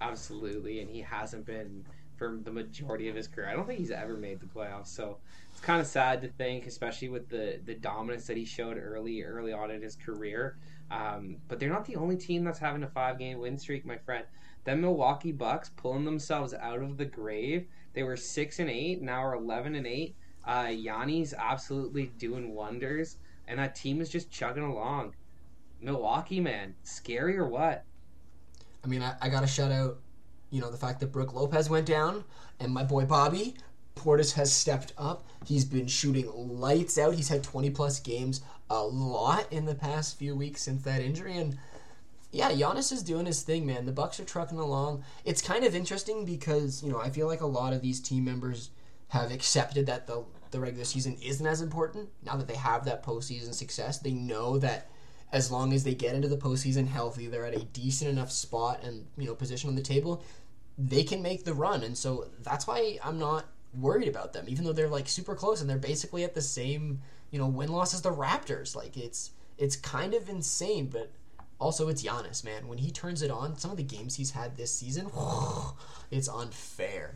Absolutely, 0.00 0.80
and 0.80 0.88
he 0.88 1.00
hasn't 1.00 1.44
been 1.44 1.84
for 2.16 2.38
the 2.44 2.50
majority 2.50 3.08
of 3.08 3.16
his 3.16 3.26
career. 3.26 3.48
I 3.48 3.54
don't 3.54 3.66
think 3.66 3.80
he's 3.80 3.90
ever 3.90 4.16
made 4.16 4.40
the 4.40 4.46
playoffs, 4.46 4.88
so 4.88 5.16
it's 5.60 5.66
kind 5.66 5.80
of 5.82 5.86
sad 5.86 6.22
to 6.22 6.28
think, 6.28 6.66
especially 6.66 7.10
with 7.10 7.28
the 7.28 7.60
the 7.66 7.74
dominance 7.74 8.26
that 8.28 8.38
he 8.38 8.46
showed 8.46 8.78
early 8.78 9.22
early 9.22 9.52
on 9.52 9.70
in 9.70 9.82
his 9.82 9.94
career. 9.94 10.56
Um, 10.90 11.36
but 11.48 11.60
they're 11.60 11.68
not 11.68 11.84
the 11.84 11.96
only 11.96 12.16
team 12.16 12.44
that's 12.44 12.58
having 12.58 12.82
a 12.82 12.88
five 12.88 13.18
game 13.18 13.38
win 13.38 13.58
streak, 13.58 13.84
my 13.84 13.98
friend. 13.98 14.24
The 14.64 14.74
Milwaukee 14.74 15.32
Bucks 15.32 15.68
pulling 15.68 16.06
themselves 16.06 16.54
out 16.54 16.80
of 16.80 16.96
the 16.96 17.04
grave. 17.04 17.66
They 17.92 18.04
were 18.04 18.16
six 18.16 18.58
and 18.58 18.70
eight, 18.70 19.02
now 19.02 19.22
are 19.22 19.34
eleven 19.34 19.74
and 19.74 19.86
eight. 19.86 20.16
Uh, 20.46 20.68
Giannis 20.68 21.34
absolutely 21.36 22.06
doing 22.16 22.54
wonders, 22.54 23.18
and 23.46 23.58
that 23.58 23.74
team 23.74 24.00
is 24.00 24.08
just 24.08 24.30
chugging 24.30 24.62
along. 24.62 25.14
Milwaukee, 25.82 26.40
man, 26.40 26.74
scary 26.84 27.36
or 27.36 27.46
what? 27.46 27.84
I 28.82 28.86
mean, 28.86 29.02
I, 29.02 29.14
I 29.20 29.28
got 29.28 29.42
to 29.42 29.46
shout 29.46 29.72
out, 29.72 29.98
you 30.48 30.62
know, 30.62 30.70
the 30.70 30.78
fact 30.78 31.00
that 31.00 31.12
Brook 31.12 31.34
Lopez 31.34 31.68
went 31.68 31.84
down 31.84 32.24
and 32.58 32.72
my 32.72 32.82
boy 32.82 33.04
Bobby 33.04 33.56
Portis 33.96 34.32
has 34.34 34.52
stepped 34.52 34.92
up. 34.96 35.26
He's 35.46 35.64
been 35.64 35.86
shooting 35.86 36.30
lights 36.34 36.98
out. 36.98 37.14
He's 37.14 37.28
had 37.28 37.42
20 37.42 37.70
plus 37.70 38.00
games, 38.00 38.40
a 38.68 38.82
lot 38.82 39.52
in 39.52 39.66
the 39.66 39.74
past 39.74 40.18
few 40.18 40.34
weeks 40.34 40.62
since 40.62 40.82
that 40.82 41.02
injury. 41.02 41.36
And 41.36 41.58
yeah, 42.32 42.52
Giannis 42.52 42.92
is 42.92 43.02
doing 43.02 43.26
his 43.26 43.42
thing, 43.42 43.66
man. 43.66 43.86
The 43.86 43.92
Bucks 43.92 44.20
are 44.20 44.24
trucking 44.24 44.58
along. 44.58 45.04
It's 45.24 45.42
kind 45.42 45.64
of 45.64 45.74
interesting 45.74 46.24
because 46.24 46.82
you 46.82 46.90
know 46.90 47.00
I 47.00 47.10
feel 47.10 47.26
like 47.26 47.40
a 47.40 47.46
lot 47.46 47.72
of 47.72 47.82
these 47.82 48.00
team 48.00 48.24
members 48.24 48.70
have 49.08 49.32
accepted 49.32 49.86
that 49.86 50.06
the 50.06 50.24
the 50.50 50.60
regular 50.60 50.84
season 50.84 51.16
isn't 51.22 51.46
as 51.46 51.60
important 51.60 52.08
now 52.24 52.36
that 52.36 52.48
they 52.48 52.56
have 52.56 52.84
that 52.84 53.04
postseason 53.04 53.54
success. 53.54 53.98
They 53.98 54.12
know 54.12 54.58
that 54.58 54.88
as 55.32 55.50
long 55.50 55.72
as 55.72 55.84
they 55.84 55.94
get 55.94 56.14
into 56.14 56.28
the 56.28 56.36
postseason 56.36 56.88
healthy, 56.88 57.26
they're 57.26 57.46
at 57.46 57.54
a 57.54 57.64
decent 57.66 58.10
enough 58.10 58.32
spot 58.32 58.82
and 58.82 59.06
you 59.16 59.26
know 59.26 59.34
position 59.34 59.68
on 59.68 59.76
the 59.76 59.82
table, 59.82 60.22
they 60.78 61.02
can 61.02 61.22
make 61.22 61.44
the 61.44 61.54
run. 61.54 61.82
And 61.82 61.96
so 61.96 62.28
that's 62.42 62.66
why 62.66 62.98
I'm 63.04 63.18
not 63.18 63.46
worried 63.74 64.08
about 64.08 64.32
them, 64.32 64.46
even 64.48 64.64
though 64.64 64.72
they're 64.72 64.88
like 64.88 65.08
super 65.08 65.34
close 65.34 65.60
and 65.60 65.68
they're 65.68 65.78
basically 65.78 66.24
at 66.24 66.34
the 66.34 66.40
same 66.40 67.00
you 67.30 67.38
know 67.38 67.46
win 67.46 67.70
loss 67.70 67.94
as 67.94 68.02
the 68.02 68.10
Raptors. 68.10 68.74
Like 68.74 68.96
it's 68.96 69.32
it's 69.58 69.76
kind 69.76 70.14
of 70.14 70.28
insane, 70.28 70.88
but 70.88 71.10
also 71.58 71.88
it's 71.88 72.02
Giannis, 72.02 72.44
man. 72.44 72.66
When 72.68 72.78
he 72.78 72.90
turns 72.90 73.22
it 73.22 73.30
on, 73.30 73.56
some 73.56 73.70
of 73.70 73.76
the 73.76 73.82
games 73.82 74.16
he's 74.16 74.30
had 74.30 74.56
this 74.56 74.74
season, 74.74 75.10
it's 76.10 76.28
unfair. 76.28 77.14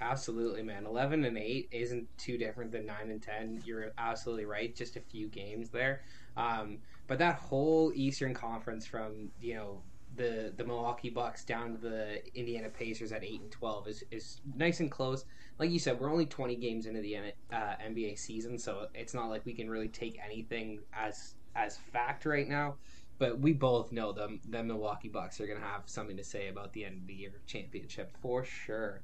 Absolutely, 0.00 0.62
man. 0.62 0.84
Eleven 0.84 1.24
and 1.24 1.38
eight 1.38 1.68
isn't 1.70 2.06
too 2.18 2.36
different 2.36 2.72
than 2.72 2.84
nine 2.84 3.10
and 3.10 3.22
ten. 3.22 3.62
You're 3.64 3.92
absolutely 3.96 4.44
right. 4.44 4.74
Just 4.74 4.96
a 4.96 5.00
few 5.00 5.28
games 5.28 5.70
there, 5.70 6.02
um, 6.36 6.78
but 7.06 7.18
that 7.18 7.36
whole 7.36 7.92
Eastern 7.94 8.34
Conference 8.34 8.86
from 8.86 9.30
you 9.40 9.54
know 9.54 9.80
the 10.16 10.52
the 10.56 10.64
Milwaukee 10.64 11.10
Bucks 11.10 11.44
down 11.44 11.72
to 11.72 11.78
the 11.78 12.38
Indiana 12.38 12.68
Pacers 12.68 13.12
at 13.12 13.24
eight 13.24 13.40
and 13.40 13.50
twelve 13.50 13.88
is 13.88 14.04
is 14.10 14.40
nice 14.56 14.80
and 14.80 14.90
close. 14.90 15.24
Like 15.58 15.70
you 15.70 15.78
said, 15.78 16.00
we're 16.00 16.10
only 16.10 16.26
twenty 16.26 16.56
games 16.56 16.86
into 16.86 17.00
the 17.00 17.16
uh, 17.16 17.22
NBA 17.52 18.18
season, 18.18 18.58
so 18.58 18.88
it's 18.94 19.14
not 19.14 19.30
like 19.30 19.46
we 19.46 19.54
can 19.54 19.70
really 19.70 19.88
take 19.88 20.18
anything 20.24 20.80
as 20.92 21.34
as 21.54 21.76
fact 21.76 22.26
right 22.26 22.48
now. 22.48 22.76
But 23.18 23.38
we 23.38 23.52
both 23.52 23.92
know 23.92 24.12
them. 24.12 24.40
The 24.48 24.62
Milwaukee 24.62 25.08
Bucks 25.08 25.40
are 25.40 25.46
going 25.46 25.60
to 25.60 25.64
have 25.64 25.82
something 25.86 26.16
to 26.16 26.24
say 26.24 26.48
about 26.48 26.72
the 26.72 26.84
end 26.84 27.02
of 27.02 27.06
the 27.06 27.14
year 27.14 27.30
championship 27.46 28.10
for 28.20 28.44
sure. 28.44 29.02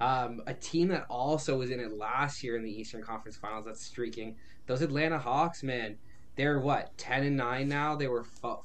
Um, 0.00 0.42
a 0.46 0.54
team 0.54 0.88
that 0.88 1.06
also 1.10 1.58
was 1.58 1.70
in 1.70 1.80
it 1.80 1.92
last 1.92 2.44
year 2.44 2.56
in 2.56 2.62
the 2.62 2.70
Eastern 2.70 3.02
Conference 3.02 3.36
Finals 3.36 3.64
that's 3.64 3.84
streaking. 3.84 4.36
Those 4.66 4.82
Atlanta 4.82 5.18
Hawks, 5.18 5.64
man, 5.64 5.98
they're 6.36 6.60
what 6.60 6.96
ten 6.96 7.24
and 7.24 7.36
nine 7.36 7.68
now. 7.68 7.96
They 7.96 8.06
were 8.06 8.24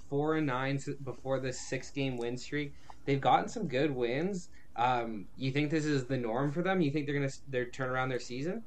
four 0.09 0.35
and 0.35 0.45
nine 0.45 0.79
before 1.03 1.39
this 1.39 1.59
six 1.59 1.89
game 1.89 2.17
win 2.17 2.37
streak. 2.37 2.75
They've 3.05 3.19
gotten 3.19 3.49
some 3.49 3.67
good 3.67 3.89
wins. 3.89 4.49
Um, 4.75 5.27
you 5.37 5.51
think 5.51 5.69
this 5.69 5.85
is 5.85 6.05
the 6.05 6.17
norm 6.17 6.51
for 6.51 6.61
them? 6.61 6.81
You 6.81 6.91
think 6.91 7.05
they're 7.05 7.15
gonna 7.15 7.31
they're 7.49 7.65
turn 7.65 7.89
around 7.89 8.09
their 8.09 8.19
season? 8.19 8.63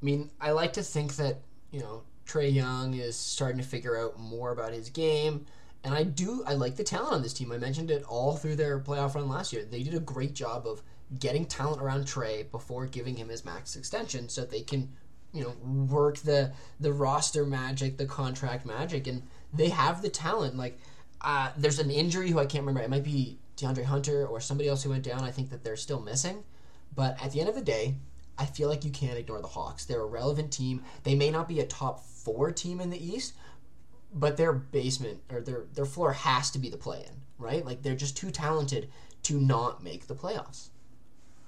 I 0.00 0.04
mean, 0.04 0.30
I 0.40 0.52
like 0.52 0.72
to 0.74 0.82
think 0.82 1.16
that 1.16 1.40
you 1.70 1.80
know 1.80 2.02
Trae 2.26 2.52
Young 2.52 2.94
is 2.94 3.16
starting 3.16 3.58
to 3.58 3.66
figure 3.66 3.98
out 3.98 4.18
more 4.18 4.52
about 4.52 4.72
his 4.72 4.90
game. 4.90 5.46
And 5.84 5.94
I 5.94 6.02
do, 6.02 6.42
I 6.46 6.54
like 6.54 6.76
the 6.76 6.84
talent 6.84 7.14
on 7.14 7.22
this 7.22 7.32
team. 7.32 7.52
I 7.52 7.58
mentioned 7.58 7.90
it 7.90 8.04
all 8.04 8.36
through 8.36 8.56
their 8.56 8.80
playoff 8.80 9.14
run 9.14 9.28
last 9.28 9.52
year. 9.52 9.64
They 9.64 9.82
did 9.82 9.94
a 9.94 10.00
great 10.00 10.34
job 10.34 10.66
of 10.66 10.82
getting 11.18 11.46
talent 11.46 11.80
around 11.80 12.04
Trae 12.04 12.50
before 12.50 12.86
giving 12.86 13.16
him 13.16 13.28
his 13.28 13.44
max 13.44 13.76
extension 13.76 14.28
so 14.28 14.44
they 14.44 14.60
can, 14.60 14.90
you 15.32 15.42
know, 15.44 15.54
work 15.86 16.18
the 16.18 16.52
the 16.80 16.92
roster 16.92 17.46
magic, 17.46 17.96
the 17.96 18.06
contract 18.06 18.66
magic, 18.66 19.06
and 19.06 19.22
they 19.54 19.68
have 19.68 20.02
the 20.02 20.10
talent. 20.10 20.56
Like, 20.56 20.78
uh, 21.20 21.50
there's 21.56 21.78
an 21.78 21.90
injury 21.90 22.30
who 22.30 22.38
I 22.38 22.46
can't 22.46 22.62
remember. 22.64 22.82
It 22.82 22.90
might 22.90 23.04
be 23.04 23.38
DeAndre 23.58 23.84
Hunter 23.84 24.26
or 24.26 24.40
somebody 24.40 24.68
else 24.68 24.82
who 24.82 24.90
went 24.90 25.04
down. 25.04 25.22
I 25.22 25.30
think 25.30 25.50
that 25.50 25.64
they're 25.64 25.76
still 25.76 26.00
missing. 26.00 26.44
But 26.94 27.22
at 27.22 27.32
the 27.32 27.40
end 27.40 27.48
of 27.48 27.54
the 27.54 27.60
day, 27.60 27.96
I 28.38 28.46
feel 28.46 28.68
like 28.68 28.84
you 28.84 28.90
can't 28.90 29.18
ignore 29.18 29.40
the 29.40 29.48
Hawks. 29.48 29.84
They're 29.84 30.00
a 30.00 30.06
relevant 30.06 30.52
team. 30.52 30.82
They 31.02 31.14
may 31.14 31.30
not 31.30 31.48
be 31.48 31.60
a 31.60 31.66
top 31.66 32.04
four 32.04 32.52
team 32.52 32.80
in 32.80 32.90
the 32.90 33.04
East, 33.04 33.34
but 34.14 34.36
their 34.36 34.52
basement 34.52 35.20
or 35.30 35.40
their 35.40 35.64
their 35.74 35.84
floor 35.84 36.12
has 36.12 36.50
to 36.52 36.58
be 36.58 36.70
the 36.70 36.76
play 36.76 37.04
in, 37.06 37.14
right? 37.36 37.64
Like 37.64 37.82
they're 37.82 37.96
just 37.96 38.16
too 38.16 38.30
talented 38.30 38.88
to 39.24 39.40
not 39.40 39.82
make 39.82 40.06
the 40.06 40.14
playoffs. 40.14 40.68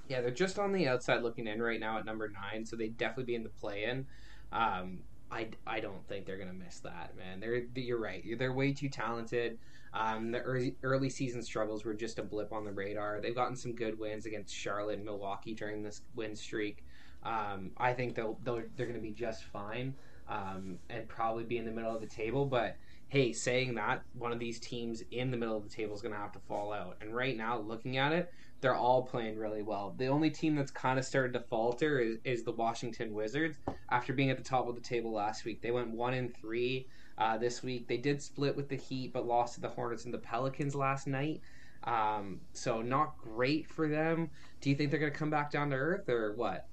Yeah, 0.09 0.21
they're 0.21 0.33
just 0.33 0.59
on 0.59 0.73
the 0.73 0.89
outside 0.89 1.23
looking 1.23 1.47
in 1.47 1.63
right 1.63 1.79
now 1.79 1.99
at 1.99 2.05
number 2.05 2.29
nine, 2.29 2.67
so 2.67 2.75
they'd 2.75 2.99
definitely 2.99 3.25
be 3.25 3.35
in 3.37 3.45
the 3.45 3.49
play 3.49 3.85
in. 3.85 4.07
Um, 4.53 5.05
I, 5.31 5.49
I 5.65 5.79
don't 5.79 6.05
think 6.09 6.27
they're 6.27 6.37
gonna 6.39 6.53
miss 6.53 6.81
that, 6.81 7.17
man. 7.17 7.39
They're 7.39 7.63
you're 7.77 8.01
right. 8.01 8.25
They're 8.37 8.53
way 8.53 8.73
too 8.73 8.89
talented. 8.89 9.59
Um, 9.93 10.31
the 10.31 10.41
early, 10.41 10.77
early 10.83 11.11
season 11.11 11.43
struggles 11.43 11.85
were 11.85 11.95
just 11.95 12.19
a 12.19 12.23
blip 12.23 12.53
on 12.53 12.65
the 12.65 12.73
radar. 12.73 13.21
They've 13.21 13.35
gotten 13.35 13.57
some 13.57 13.75
good 13.75 13.99
wins 13.99 14.27
against 14.27 14.55
Charlotte 14.55 14.97
and 14.97 15.05
Milwaukee 15.05 15.55
during 15.55 15.83
this 15.83 16.03
win 16.15 16.37
streak. 16.37 16.85
Um, 17.23 17.73
I 17.77 17.93
think 17.93 18.15
they'll, 18.15 18.39
they'll 18.45 18.63
they're 18.77 18.87
going 18.87 18.95
to 18.95 19.01
be 19.01 19.11
just 19.11 19.45
fine 19.45 19.95
um, 20.29 20.79
and 20.89 21.07
probably 21.09 21.45
be 21.45 21.59
in 21.59 21.65
the 21.65 21.73
middle 21.73 21.95
of 21.95 22.01
the 22.01 22.07
table. 22.07 22.47
But 22.47 22.77
hey, 23.09 23.33
saying 23.33 23.75
that, 23.75 24.03
one 24.17 24.33
of 24.33 24.39
these 24.39 24.61
teams 24.61 25.03
in 25.11 25.33
the 25.33 25.37
middle 25.37 25.57
of 25.57 25.65
the 25.65 25.69
table 25.69 25.95
is 25.95 26.01
going 26.01 26.15
to 26.15 26.21
have 26.21 26.33
to 26.33 26.39
fall 26.39 26.73
out. 26.73 26.97
And 27.01 27.15
right 27.15 27.37
now, 27.37 27.59
looking 27.59 27.97
at 27.99 28.13
it, 28.13 28.33
they're 28.61 28.77
all 28.77 29.03
playing 29.03 29.37
really 29.37 29.63
well. 29.63 29.95
The 29.99 30.07
only 30.07 30.31
team 30.31 30.55
that's 30.55 30.71
kind 30.71 30.99
of 30.99 31.05
started 31.05 31.33
to 31.33 31.41
falter 31.41 31.99
is, 31.99 32.19
is 32.25 32.45
the 32.45 32.53
Washington 32.53 33.13
Wizards 33.13 33.59
after 33.91 34.13
being 34.13 34.31
at 34.31 34.37
the 34.37 34.45
top 34.45 34.69
of 34.69 34.77
the 34.77 34.81
table 34.81 35.13
last 35.13 35.45
week. 35.45 35.61
They 35.61 35.73
went 35.73 35.91
one 35.91 36.15
in 36.15 36.29
three 36.29 36.87
uh, 37.21 37.37
this 37.37 37.63
week. 37.63 37.87
They 37.87 37.99
did 37.99 38.21
split 38.23 38.57
with 38.57 38.69
the 38.69 38.77
Heat, 38.77 39.13
but 39.13 39.27
lost 39.27 39.55
to 39.55 39.61
the 39.61 39.69
Hornets 39.69 40.07
and 40.07 40.15
the 40.15 40.19
Pelicans 40.19 40.75
last 40.75 41.07
night. 41.07 41.43
Um, 41.85 42.41
so 42.53 42.83
not 42.83 43.17
great 43.19 43.69
for 43.69 43.89
them. 43.89 44.31
Do 44.61 44.71
you 44.71 44.77
think 44.77 44.91
they're 44.91 45.01
going 45.01 45.13
to 45.13 45.19
come 45.19 45.31
back 45.31 45.51
down 45.51 45.71
to 45.71 45.77
earth 45.77 46.09
or 46.09 46.33
what? 46.33 46.67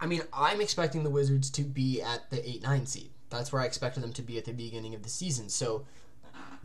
I 0.00 0.06
mean, 0.06 0.22
I'm 0.32 0.60
expecting 0.60 1.04
the 1.04 1.10
Wizards 1.10 1.50
to 1.50 1.62
be 1.62 2.00
at 2.00 2.30
the 2.30 2.48
eight 2.48 2.62
nine 2.62 2.86
seed. 2.86 3.10
That's 3.28 3.52
where 3.52 3.60
I 3.60 3.66
expected 3.66 4.02
them 4.02 4.12
to 4.14 4.22
be 4.22 4.38
at 4.38 4.46
the 4.46 4.52
beginning 4.52 4.94
of 4.94 5.02
the 5.02 5.10
season. 5.10 5.50
So 5.50 5.84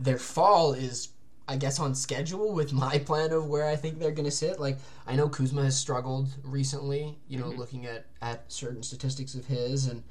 their 0.00 0.16
fall 0.16 0.72
is, 0.72 1.10
I 1.46 1.56
guess, 1.56 1.78
on 1.78 1.94
schedule 1.94 2.54
with 2.54 2.72
my 2.72 2.98
plan 2.98 3.32
of 3.32 3.46
where 3.46 3.66
I 3.66 3.76
think 3.76 3.98
they're 3.98 4.12
going 4.12 4.24
to 4.24 4.30
sit. 4.30 4.58
Like 4.58 4.78
I 5.06 5.16
know 5.16 5.28
Kuzma 5.28 5.64
has 5.64 5.76
struggled 5.76 6.28
recently. 6.42 7.18
You 7.28 7.38
know, 7.38 7.46
mm-hmm. 7.46 7.58
looking 7.58 7.86
at 7.86 8.06
at 8.22 8.50
certain 8.50 8.82
statistics 8.82 9.34
of 9.34 9.44
his, 9.46 9.86
and 9.86 10.02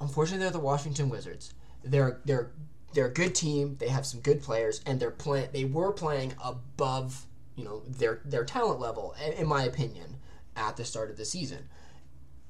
unfortunately, 0.00 0.44
they're 0.44 0.52
the 0.52 0.58
Washington 0.58 1.08
Wizards. 1.08 1.54
They're 1.84 2.20
they're 2.24 2.50
they're 2.92 3.06
a 3.06 3.12
good 3.12 3.34
team. 3.34 3.76
They 3.78 3.88
have 3.88 4.06
some 4.06 4.20
good 4.20 4.42
players, 4.42 4.80
and 4.86 4.98
they're 4.98 5.10
playing. 5.10 5.50
They 5.52 5.64
were 5.64 5.92
playing 5.92 6.34
above, 6.42 7.26
you 7.56 7.64
know, 7.64 7.82
their 7.86 8.20
their 8.24 8.44
talent 8.44 8.80
level, 8.80 9.14
in 9.36 9.46
my 9.46 9.64
opinion 9.64 10.16
at 10.56 10.76
the 10.76 10.84
start 10.84 11.10
of 11.10 11.16
the 11.16 11.24
season. 11.24 11.68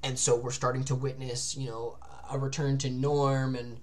And 0.02 0.18
so 0.18 0.36
we're 0.36 0.50
starting 0.50 0.84
to 0.84 0.94
witness, 0.94 1.56
you 1.56 1.68
know, 1.68 1.98
a 2.30 2.38
return 2.38 2.78
to 2.78 2.90
norm 2.90 3.54
and 3.54 3.78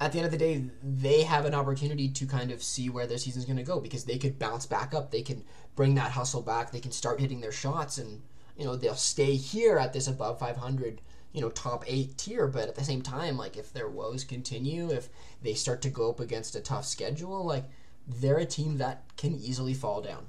at 0.00 0.12
the 0.12 0.18
end 0.18 0.26
of 0.26 0.32
the 0.32 0.38
day, 0.38 0.64
they 0.82 1.22
have 1.22 1.44
an 1.44 1.54
opportunity 1.54 2.08
to 2.08 2.26
kind 2.26 2.50
of 2.50 2.62
see 2.62 2.90
where 2.90 3.06
their 3.06 3.18
season's 3.18 3.44
going 3.44 3.56
to 3.56 3.62
go 3.62 3.80
because 3.80 4.04
they 4.04 4.18
could 4.18 4.38
bounce 4.38 4.66
back 4.66 4.92
up. 4.92 5.10
They 5.10 5.22
can 5.22 5.44
bring 5.76 5.94
that 5.94 6.10
hustle 6.10 6.42
back. 6.42 6.70
They 6.70 6.80
can 6.80 6.92
start 6.92 7.20
hitting 7.20 7.40
their 7.40 7.52
shots, 7.52 7.98
and 7.98 8.20
you 8.56 8.64
know 8.64 8.76
they'll 8.76 8.96
stay 8.96 9.36
here 9.36 9.78
at 9.78 9.92
this 9.92 10.08
above 10.08 10.38
500, 10.38 11.00
you 11.34 11.40
know, 11.40 11.50
top 11.50 11.84
eight 11.86 12.16
tier. 12.16 12.46
But 12.46 12.68
at 12.68 12.76
the 12.76 12.84
same 12.84 13.02
time, 13.02 13.36
like 13.36 13.58
if 13.58 13.72
their 13.72 13.88
woes 13.88 14.24
continue, 14.24 14.90
if 14.90 15.10
they 15.42 15.52
start 15.52 15.82
to 15.82 15.90
go 15.90 16.08
up 16.08 16.20
against 16.20 16.56
a 16.56 16.60
tough 16.60 16.86
schedule, 16.86 17.44
like 17.44 17.64
they're 18.06 18.38
a 18.38 18.46
team 18.46 18.78
that 18.78 19.02
can 19.18 19.34
easily 19.34 19.74
fall 19.74 20.00
down. 20.00 20.24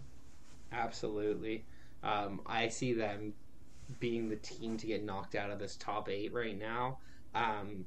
Absolutely. 0.73 1.63
Um, 2.03 2.41
I 2.45 2.67
see 2.67 2.93
them 2.93 3.33
being 3.99 4.29
the 4.29 4.35
team 4.35 4.77
to 4.77 4.87
get 4.87 5.03
knocked 5.03 5.35
out 5.35 5.51
of 5.51 5.59
this 5.59 5.75
top 5.75 6.09
eight 6.09 6.33
right 6.33 6.57
now. 6.57 6.97
Um, 7.35 7.85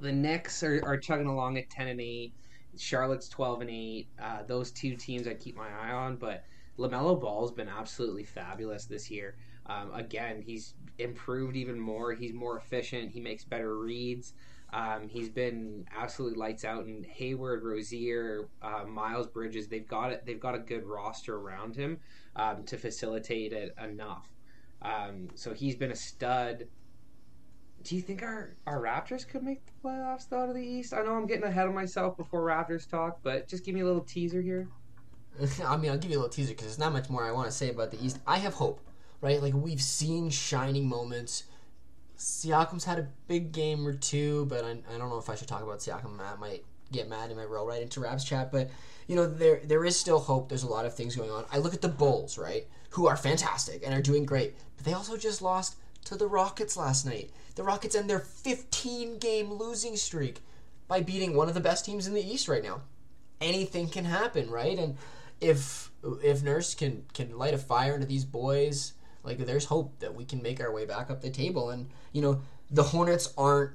the 0.00 0.12
Knicks 0.12 0.62
are, 0.62 0.82
are 0.84 0.96
chugging 0.96 1.26
along 1.26 1.58
at 1.58 1.68
ten 1.68 1.88
and 1.88 2.00
eight. 2.00 2.32
Charlotte's 2.78 3.28
twelve 3.28 3.60
and 3.60 3.70
eight. 3.70 4.08
Uh, 4.20 4.42
those 4.44 4.70
two 4.70 4.96
teams 4.96 5.28
I 5.28 5.34
keep 5.34 5.54
my 5.54 5.68
eye 5.68 5.92
on, 5.92 6.16
but 6.16 6.44
Lamelo 6.78 7.20
Ball's 7.20 7.52
been 7.52 7.68
absolutely 7.68 8.24
fabulous 8.24 8.86
this 8.86 9.10
year. 9.10 9.36
Um, 9.66 9.92
again, 9.94 10.42
he's 10.42 10.74
improved 10.98 11.56
even 11.56 11.78
more. 11.78 12.12
He's 12.12 12.32
more 12.32 12.56
efficient. 12.56 13.10
He 13.10 13.20
makes 13.20 13.44
better 13.44 13.78
reads. 13.78 14.34
Um, 14.72 15.08
he's 15.08 15.28
been 15.28 15.86
absolutely 15.96 16.38
lights 16.38 16.64
out. 16.64 16.84
And 16.84 17.04
Hayward, 17.04 17.62
Rozier, 17.62 18.48
uh, 18.62 18.84
Miles 18.88 19.26
Bridges, 19.26 19.68
they've 19.68 19.86
got 19.86 20.12
it. 20.12 20.24
They've 20.24 20.40
got 20.40 20.54
a 20.54 20.58
good 20.58 20.84
roster 20.86 21.36
around 21.36 21.76
him 21.76 21.98
um, 22.36 22.64
to 22.64 22.76
facilitate 22.76 23.52
it 23.52 23.74
enough. 23.82 24.28
Um, 24.80 25.28
so 25.34 25.52
he's 25.52 25.76
been 25.76 25.90
a 25.90 25.96
stud. 25.96 26.66
Do 27.84 27.96
you 27.96 28.02
think 28.02 28.22
our, 28.22 28.54
our 28.66 28.80
Raptors 28.80 29.26
could 29.26 29.42
make 29.42 29.64
the 29.66 29.72
playoffs 29.84 30.28
though 30.28 30.40
out 30.40 30.48
of 30.48 30.54
the 30.54 30.62
East? 30.62 30.94
I 30.94 31.02
know 31.02 31.14
I'm 31.14 31.26
getting 31.26 31.44
ahead 31.44 31.66
of 31.66 31.74
myself 31.74 32.16
before 32.16 32.42
Raptors 32.42 32.88
talk, 32.88 33.18
but 33.22 33.48
just 33.48 33.64
give 33.64 33.74
me 33.74 33.80
a 33.80 33.84
little 33.84 34.02
teaser 34.02 34.40
here. 34.40 34.68
I 35.64 35.76
mean, 35.76 35.90
I'll 35.90 35.98
give 35.98 36.10
you 36.10 36.16
a 36.16 36.20
little 36.20 36.28
teaser 36.28 36.50
because 36.50 36.66
there's 36.66 36.78
not 36.78 36.92
much 36.92 37.10
more 37.10 37.24
I 37.24 37.32
want 37.32 37.46
to 37.46 37.52
say 37.52 37.70
about 37.70 37.90
the 37.90 38.04
East. 38.04 38.20
I 38.26 38.38
have 38.38 38.54
hope, 38.54 38.80
right? 39.22 39.40
Like 39.40 39.54
we've 39.54 39.80
seen 39.80 40.28
shining 40.28 40.86
moments. 40.86 41.44
Siakam's 42.18 42.84
had 42.84 42.98
a 42.98 43.08
big 43.26 43.52
game 43.52 43.86
or 43.86 43.94
two, 43.94 44.44
but 44.46 44.64
I, 44.64 44.70
I 44.94 44.98
don't 44.98 45.08
know 45.08 45.18
if 45.18 45.30
I 45.30 45.34
should 45.34 45.48
talk 45.48 45.62
about 45.62 45.78
Siakam. 45.78 46.20
I 46.20 46.36
might 46.38 46.64
get 46.92 47.08
mad 47.08 47.30
and 47.30 47.38
might 47.38 47.48
roll 47.48 47.66
right 47.66 47.80
into 47.80 48.00
Raps 48.00 48.24
chat, 48.24 48.52
but 48.52 48.70
you 49.06 49.16
know, 49.16 49.26
there 49.26 49.60
there 49.64 49.84
is 49.84 49.98
still 49.98 50.18
hope. 50.18 50.48
There's 50.48 50.62
a 50.62 50.68
lot 50.68 50.84
of 50.84 50.94
things 50.94 51.16
going 51.16 51.30
on. 51.30 51.46
I 51.50 51.58
look 51.58 51.72
at 51.72 51.80
the 51.80 51.88
Bulls, 51.88 52.36
right, 52.36 52.66
who 52.90 53.06
are 53.06 53.16
fantastic 53.16 53.82
and 53.84 53.94
are 53.94 54.02
doing 54.02 54.26
great, 54.26 54.54
but 54.76 54.84
they 54.84 54.92
also 54.92 55.16
just 55.16 55.40
lost 55.40 55.76
to 56.04 56.16
the 56.16 56.26
Rockets 56.26 56.76
last 56.76 57.06
night. 57.06 57.30
The 57.54 57.62
Rockets 57.62 57.94
end 57.94 58.10
their 58.10 58.18
15 58.18 59.18
game 59.18 59.52
losing 59.52 59.96
streak 59.96 60.40
by 60.88 61.00
beating 61.00 61.34
one 61.34 61.48
of 61.48 61.54
the 61.54 61.60
best 61.60 61.84
teams 61.84 62.06
in 62.06 62.14
the 62.14 62.22
East 62.24 62.48
right 62.48 62.62
now. 62.62 62.82
Anything 63.40 63.88
can 63.88 64.04
happen, 64.04 64.50
right? 64.50 64.78
And 64.78 64.96
if 65.40 65.90
if 66.22 66.42
Nurse 66.42 66.74
can 66.74 67.04
can 67.14 67.36
light 67.36 67.54
a 67.54 67.58
fire 67.58 67.94
into 67.94 68.06
these 68.06 68.24
boys, 68.24 68.92
like 69.22 69.38
there's 69.38 69.66
hope 69.66 69.98
that 70.00 70.14
we 70.14 70.24
can 70.24 70.42
make 70.42 70.60
our 70.60 70.72
way 70.72 70.84
back 70.84 71.10
up 71.10 71.20
the 71.20 71.30
table. 71.30 71.70
And 71.70 71.88
you 72.12 72.22
know, 72.22 72.42
the 72.70 72.82
Hornets 72.82 73.32
aren't 73.36 73.72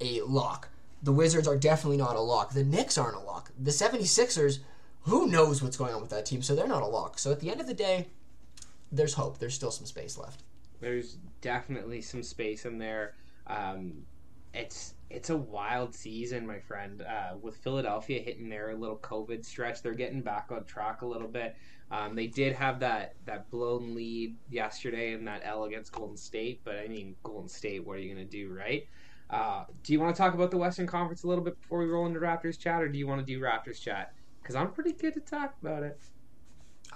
a 0.00 0.20
lock 0.22 0.68
the 1.06 1.12
Wizards 1.12 1.46
are 1.46 1.56
definitely 1.56 1.98
not 1.98 2.16
a 2.16 2.20
lock. 2.20 2.52
The 2.52 2.64
Knicks 2.64 2.98
aren't 2.98 3.16
a 3.16 3.20
lock. 3.20 3.52
The 3.58 3.70
76ers, 3.70 4.58
who 5.02 5.28
knows 5.28 5.62
what's 5.62 5.76
going 5.76 5.94
on 5.94 6.00
with 6.00 6.10
that 6.10 6.26
team, 6.26 6.42
so 6.42 6.54
they're 6.56 6.66
not 6.66 6.82
a 6.82 6.86
lock. 6.86 7.18
So 7.18 7.30
at 7.30 7.38
the 7.38 7.48
end 7.48 7.60
of 7.60 7.68
the 7.68 7.74
day, 7.74 8.08
there's 8.90 9.14
hope. 9.14 9.38
There's 9.38 9.54
still 9.54 9.70
some 9.70 9.86
space 9.86 10.18
left. 10.18 10.42
There's 10.80 11.18
definitely 11.40 12.02
some 12.02 12.24
space 12.24 12.64
in 12.64 12.78
there. 12.78 13.14
Um, 13.46 14.04
it's 14.52 14.94
it's 15.08 15.30
a 15.30 15.36
wild 15.36 15.94
season, 15.94 16.46
my 16.46 16.58
friend. 16.58 17.02
Uh, 17.02 17.34
with 17.40 17.56
Philadelphia 17.56 18.20
hitting 18.20 18.48
their 18.48 18.74
little 18.74 18.98
COVID 18.98 19.44
stretch, 19.44 19.82
they're 19.82 19.94
getting 19.94 20.20
back 20.20 20.48
on 20.50 20.64
track 20.64 21.02
a 21.02 21.06
little 21.06 21.28
bit. 21.28 21.56
Um, 21.90 22.16
they 22.16 22.26
did 22.26 22.54
have 22.54 22.80
that 22.80 23.14
that 23.26 23.48
blown 23.50 23.94
lead 23.94 24.36
yesterday 24.50 25.12
in 25.12 25.24
that 25.26 25.42
L 25.44 25.64
against 25.64 25.92
Golden 25.92 26.16
State, 26.16 26.60
but 26.64 26.76
I 26.76 26.88
mean, 26.88 27.14
Golden 27.22 27.48
State, 27.48 27.86
what 27.86 27.96
are 27.96 28.00
you 28.00 28.12
going 28.12 28.26
to 28.26 28.30
do, 28.30 28.52
right? 28.52 28.88
Uh, 29.30 29.64
do 29.82 29.92
you 29.92 30.00
want 30.00 30.14
to 30.14 30.20
talk 30.20 30.34
about 30.34 30.50
the 30.50 30.56
Western 30.56 30.86
Conference 30.86 31.22
a 31.22 31.28
little 31.28 31.44
bit 31.44 31.60
before 31.60 31.78
we 31.78 31.86
roll 31.86 32.06
into 32.06 32.20
Raptors 32.20 32.58
chat, 32.58 32.82
or 32.82 32.88
do 32.88 32.98
you 32.98 33.06
want 33.06 33.24
to 33.24 33.26
do 33.26 33.40
Raptors 33.40 33.80
chat? 33.80 34.12
Because 34.42 34.56
I'm 34.56 34.72
pretty 34.72 34.92
good 34.92 35.14
to 35.14 35.20
talk 35.20 35.54
about 35.62 35.82
it. 35.82 35.98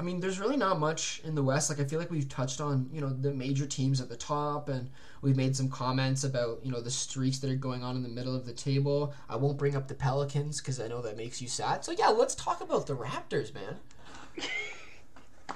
I 0.01 0.03
mean, 0.03 0.19
there's 0.19 0.41
really 0.41 0.57
not 0.57 0.81
much 0.81 1.21
in 1.25 1.35
the 1.35 1.43
West. 1.43 1.69
Like, 1.69 1.79
I 1.79 1.85
feel 1.85 1.99
like 1.99 2.11
we've 2.11 2.27
touched 2.27 2.63
on, 2.63 2.89
you 2.91 3.03
know, 3.03 3.11
the 3.11 3.35
major 3.35 3.67
teams 3.67 4.01
at 4.01 4.09
the 4.09 4.17
top, 4.17 4.71
and 4.71 4.89
we've 5.21 5.37
made 5.37 5.55
some 5.55 5.69
comments 5.69 6.25
about, 6.25 6.61
you 6.65 6.73
know, 6.73 6.81
the 6.81 6.91
streaks 6.91 7.39
that 7.41 7.51
are 7.51 7.55
going 7.55 7.85
on 7.85 7.97
in 7.97 8.03
the 8.03 8.09
middle 8.09 8.35
of 8.35 8.47
the 8.47 8.55
table. 8.55 9.13
I 9.29 9.37
won't 9.37 9.59
bring 9.59 9.77
up 9.77 9.89
the 9.89 9.95
Pelicans 9.95 10.59
because 10.59 10.81
I 10.81 10.89
know 10.89 11.03
that 11.03 11.19
makes 11.19 11.43
you 11.43 11.49
sad. 11.49 11.85
So, 11.85 11.93
yeah, 11.93 12.09
let's 12.09 12.35
talk 12.35 12.63
about 12.63 12.87
the 12.87 12.97
Raptors, 12.97 13.53
man. 13.53 13.77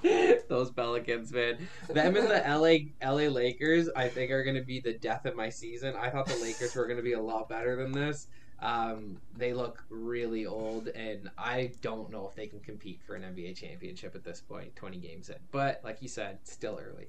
Those 0.49 0.71
Pelicans, 0.71 1.33
man. 1.33 1.67
Them 1.89 2.15
and 2.15 2.29
the 2.29 2.43
LA 2.47 3.11
LA 3.11 3.31
Lakers, 3.31 3.89
I 3.97 4.09
think, 4.09 4.31
are 4.31 4.45
going 4.45 4.57
to 4.57 4.63
be 4.63 4.79
the 4.79 4.93
death 4.93 5.25
of 5.25 5.35
my 5.37 5.49
season. 5.49 5.95
I 5.97 6.11
thought 6.11 6.27
the 6.27 6.37
Lakers 6.37 6.75
were 6.75 6.85
going 6.85 6.99
to 6.99 7.03
be 7.03 7.15
a 7.15 7.23
lot 7.23 7.49
better 7.49 7.77
than 7.77 7.93
this. 7.93 8.27
Um, 8.65 9.19
they 9.37 9.53
look 9.53 9.85
really 9.91 10.47
old, 10.47 10.89
and 10.89 11.31
I 11.37 11.73
don't 11.83 12.11
know 12.11 12.27
if 12.27 12.35
they 12.35 12.47
can 12.47 12.61
compete 12.61 13.01
for 13.07 13.15
an 13.15 13.23
NBA 13.23 13.57
championship 13.57 14.15
at 14.15 14.25
this 14.25 14.41
point, 14.41 14.75
20 14.75 14.97
games 14.97 15.29
in. 15.29 15.37
But, 15.53 15.83
like 15.85 16.01
you 16.01 16.09
said, 16.09 16.39
still 16.45 16.81
early. 16.83 17.09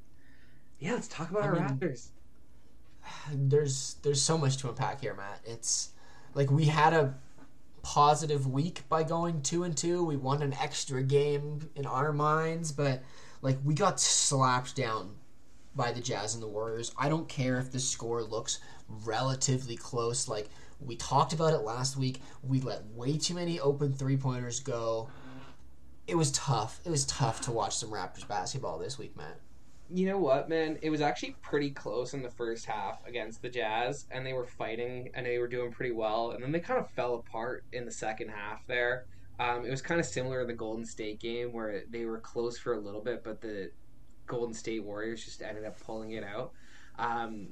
Yeah, 0.80 0.94
let's 0.94 1.08
talk 1.08 1.32
about 1.32 1.44
I 1.44 1.48
our 1.48 1.54
mean, 1.54 1.64
Raptors. 1.64 2.10
there's 3.34 3.96
there's 4.04 4.22
so 4.22 4.38
much 4.38 4.58
to 4.58 4.70
unpack 4.70 5.02
here, 5.02 5.14
Matt. 5.14 5.40
It's 5.46 5.90
like 6.34 6.52
we 6.52 6.66
had 6.66 6.94
a 6.94 7.16
positive 7.82 8.48
week 8.48 8.84
by 8.90 9.04
going 9.04 9.42
two 9.42 9.64
and 9.64 9.78
two. 9.78 10.04
We 10.04 10.18
won 10.18 10.42
an 10.42 10.54
extra 10.54 11.04
game 11.04 11.70
in 11.76 11.86
our 11.86 12.12
minds, 12.12 12.72
but 12.72 13.02
like 13.42 13.58
we 13.64 13.74
got 13.74 14.00
slapped 14.00 14.76
down 14.76 15.16
by 15.76 15.92
the 15.92 16.02
Jazz 16.02 16.34
and 16.34 16.44
the 16.44 16.48
Warriors. 16.48 16.94
I 16.98 17.10
don't 17.10 17.30
care 17.30 17.60
if 17.60 17.72
the 17.72 17.80
score 17.80 18.24
looks 18.24 18.60
relatively 18.90 19.76
close. 19.76 20.28
Like 20.28 20.50
we 20.80 20.96
talked 20.96 21.34
about 21.34 21.54
it 21.54 21.60
last 21.60 21.98
week. 21.98 22.22
We 22.44 22.62
let 22.62 22.86
way 22.88 23.18
too 23.18 23.34
many 23.34 23.60
open 23.60 23.94
three 23.94 24.18
pointers 24.18 24.60
go. 24.60 25.10
It 26.08 26.16
was 26.16 26.32
tough. 26.32 26.80
It 26.86 26.90
was 26.90 27.06
tough 27.06 27.42
to 27.42 27.52
watch 27.52 27.76
some 27.76 27.90
Raptors 27.90 28.28
basketball 28.28 28.78
this 28.78 28.98
week, 28.98 29.16
Matt. 29.18 29.40
You 29.90 30.08
know 30.08 30.18
what, 30.18 30.50
man? 30.50 30.80
It 30.82 30.90
was 30.90 31.02
actually 31.02 31.36
pretty 31.42 31.70
close 31.70 32.14
in 32.14 32.24
the 32.24 32.30
first 32.30 32.66
half 32.66 33.06
against 33.06 33.42
the 33.42 33.50
Jazz, 33.50 34.06
and 34.10 34.26
they 34.26 34.34
were 34.34 34.46
fighting 34.46 35.12
and 35.14 35.26
they 35.26 35.38
were 35.38 35.48
doing 35.48 35.72
pretty 35.72 35.92
well. 35.92 36.32
And 36.32 36.44
then 36.44 36.52
they 36.52 36.60
kind 36.60 36.80
of 36.80 36.90
fell 36.92 37.16
apart 37.16 37.66
in 37.72 37.86
the 37.86 37.92
second 37.92 38.30
half 38.30 38.66
there. 38.68 39.06
Um, 39.40 39.66
it 39.66 39.70
was 39.70 39.82
kind 39.82 40.00
of 40.00 40.06
similar 40.06 40.42
to 40.42 40.48
the 40.48 40.54
Golden 40.54 40.86
State 40.86 41.20
game 41.20 41.52
where 41.54 41.84
they 41.90 42.06
were 42.06 42.20
close 42.20 42.58
for 42.58 42.74
a 42.74 42.80
little 42.80 43.02
bit, 43.02 43.24
but 43.24 43.42
the 43.42 43.72
Golden 44.28 44.54
State 44.54 44.84
Warriors 44.84 45.24
just 45.24 45.42
ended 45.42 45.66
up 45.66 45.80
pulling 45.80 46.14
it 46.14 46.24
out. 46.24 46.54
Um, 46.98 47.50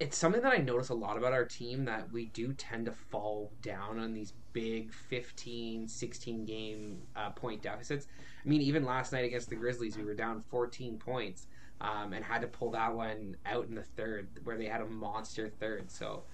it's 0.00 0.18
something 0.18 0.42
that 0.42 0.52
I 0.52 0.56
notice 0.58 0.88
a 0.88 0.94
lot 0.94 1.16
about 1.16 1.32
our 1.32 1.44
team 1.44 1.84
that 1.84 2.10
we 2.10 2.26
do 2.26 2.52
tend 2.52 2.86
to 2.86 2.92
fall 2.92 3.52
down 3.62 3.98
on 4.00 4.12
these 4.12 4.32
big 4.52 4.92
15, 4.92 5.86
16 5.86 6.44
game 6.44 7.02
uh, 7.14 7.30
point 7.30 7.62
deficits. 7.62 8.08
I 8.44 8.48
mean, 8.48 8.60
even 8.60 8.84
last 8.84 9.12
night 9.12 9.24
against 9.24 9.50
the 9.50 9.56
Grizzlies, 9.56 9.96
we 9.96 10.04
were 10.04 10.14
down 10.14 10.40
14 10.40 10.98
points 10.98 11.46
um, 11.80 12.12
and 12.12 12.24
had 12.24 12.40
to 12.42 12.48
pull 12.48 12.72
that 12.72 12.94
one 12.94 13.36
out 13.46 13.68
in 13.68 13.74
the 13.74 13.82
third 13.82 14.28
where 14.42 14.56
they 14.56 14.66
had 14.66 14.80
a 14.80 14.86
monster 14.86 15.48
third. 15.48 15.90
So 15.90 16.24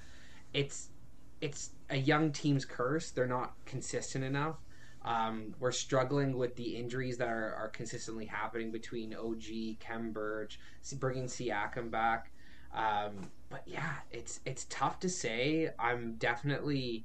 it's 0.54 0.88
it's 1.40 1.70
a 1.90 1.96
young 1.96 2.32
team's 2.32 2.64
curse. 2.64 3.10
They're 3.10 3.26
not 3.26 3.54
consistent 3.66 4.24
enough. 4.24 4.56
Um, 5.02 5.54
we're 5.58 5.72
struggling 5.72 6.36
with 6.36 6.56
the 6.56 6.76
injuries 6.76 7.16
that 7.18 7.28
are, 7.28 7.54
are 7.54 7.68
consistently 7.68 8.26
happening 8.26 8.70
between 8.70 9.14
OG, 9.14 9.78
Khem 9.80 10.12
Birch, 10.12 10.60
bringing 10.98 11.24
Siakam 11.24 11.90
back. 11.90 12.30
Um, 12.74 13.30
but 13.50 13.62
yeah, 13.66 13.96
it's 14.10 14.40
it's 14.46 14.64
tough 14.70 15.00
to 15.00 15.08
say. 15.08 15.68
I'm 15.78 16.14
definitely 16.14 17.04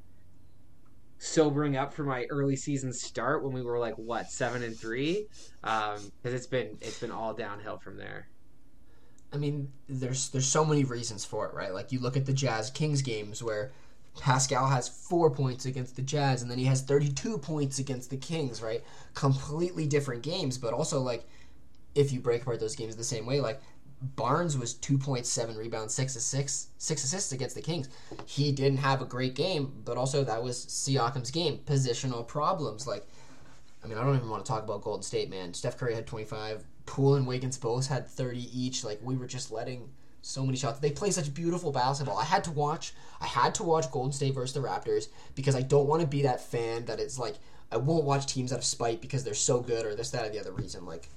sobering 1.17 1.75
up 1.75 1.93
for 1.93 2.03
my 2.03 2.25
early 2.29 2.55
season 2.55 2.93
start 2.93 3.43
when 3.43 3.51
we 3.53 3.61
were 3.61 3.79
like 3.79 3.95
what 3.95 4.29
seven 4.29 4.63
and 4.63 4.77
three, 4.77 5.27
because 5.61 5.99
um, 5.99 6.11
it's 6.23 6.47
been 6.47 6.77
it's 6.81 6.99
been 6.99 7.11
all 7.11 7.33
downhill 7.33 7.79
from 7.79 7.97
there. 7.97 8.29
I 9.33 9.37
mean, 9.37 9.71
there's 9.89 10.29
there's 10.29 10.47
so 10.47 10.63
many 10.63 10.83
reasons 10.83 11.25
for 11.25 11.47
it, 11.47 11.53
right? 11.53 11.73
Like 11.73 11.91
you 11.91 11.99
look 11.99 12.15
at 12.15 12.25
the 12.25 12.33
Jazz 12.33 12.69
Kings 12.69 13.01
games 13.01 13.41
where 13.41 13.71
Pascal 14.19 14.67
has 14.67 14.87
four 14.87 15.31
points 15.31 15.65
against 15.65 15.95
the 15.95 16.03
Jazz, 16.03 16.43
and 16.43 16.49
then 16.49 16.59
he 16.59 16.65
has 16.65 16.81
32 16.81 17.39
points 17.39 17.79
against 17.79 18.11
the 18.11 18.17
Kings, 18.17 18.61
right? 18.61 18.83
Completely 19.15 19.87
different 19.87 20.21
games, 20.21 20.59
but 20.59 20.73
also 20.73 21.01
like 21.01 21.27
if 21.95 22.11
you 22.11 22.19
break 22.19 22.43
apart 22.43 22.59
those 22.59 22.75
games 22.75 22.95
the 22.95 23.03
same 23.03 23.25
way, 23.25 23.41
like 23.41 23.61
Barnes 24.15 24.57
was 24.57 24.73
2.7 24.75 25.57
rebounds, 25.57 25.93
six 25.93 26.15
assists, 26.15 26.67
six 26.77 27.03
assists 27.03 27.31
against 27.31 27.55
the 27.55 27.61
Kings. 27.61 27.89
He 28.25 28.51
didn't 28.51 28.79
have 28.79 29.01
a 29.01 29.05
great 29.05 29.35
game, 29.35 29.71
but 29.83 29.97
also 29.97 30.23
that 30.23 30.43
was 30.43 30.65
Siakam's 30.65 31.31
game. 31.31 31.59
Positional 31.65 32.27
problems, 32.27 32.87
like 32.87 33.07
I 33.85 33.87
mean, 33.87 33.99
I 33.99 34.03
don't 34.03 34.15
even 34.15 34.29
want 34.29 34.43
to 34.43 34.51
talk 34.51 34.63
about 34.63 34.81
Golden 34.81 35.03
State, 35.03 35.29
man. 35.29 35.53
Steph 35.53 35.77
Curry 35.77 35.93
had 35.93 36.07
25. 36.07 36.63
Poole 36.87 37.15
and 37.15 37.27
Wiggins 37.27 37.57
both 37.57 37.87
had 37.87 38.07
30 38.07 38.49
each. 38.59 38.83
Like 38.83 38.99
we 39.03 39.15
were 39.15 39.27
just 39.27 39.51
letting 39.51 39.89
so 40.23 40.43
many 40.43 40.57
shots. 40.57 40.79
They 40.79 40.89
play 40.89 41.11
such 41.11 41.33
beautiful 41.33 41.71
basketball. 41.71 42.17
I 42.17 42.25
had 42.25 42.43
to 42.45 42.51
watch. 42.51 42.93
I 43.21 43.27
had 43.27 43.53
to 43.55 43.63
watch 43.63 43.91
Golden 43.91 44.11
State 44.11 44.33
versus 44.33 44.53
the 44.55 44.67
Raptors 44.67 45.09
because 45.35 45.55
I 45.55 45.61
don't 45.61 45.87
want 45.87 46.01
to 46.01 46.07
be 46.07 46.23
that 46.23 46.41
fan 46.41 46.85
that 46.85 46.99
is 46.99 47.19
like 47.19 47.35
I 47.71 47.77
won't 47.77 48.05
watch 48.05 48.25
teams 48.25 48.51
out 48.51 48.59
of 48.59 48.65
spite 48.65 49.01
because 49.01 49.23
they're 49.23 49.35
so 49.35 49.61
good 49.61 49.85
or 49.85 49.95
this 49.95 50.09
that 50.11 50.25
or 50.25 50.29
the 50.29 50.39
other 50.39 50.51
reason. 50.51 50.85
Like 50.85 51.09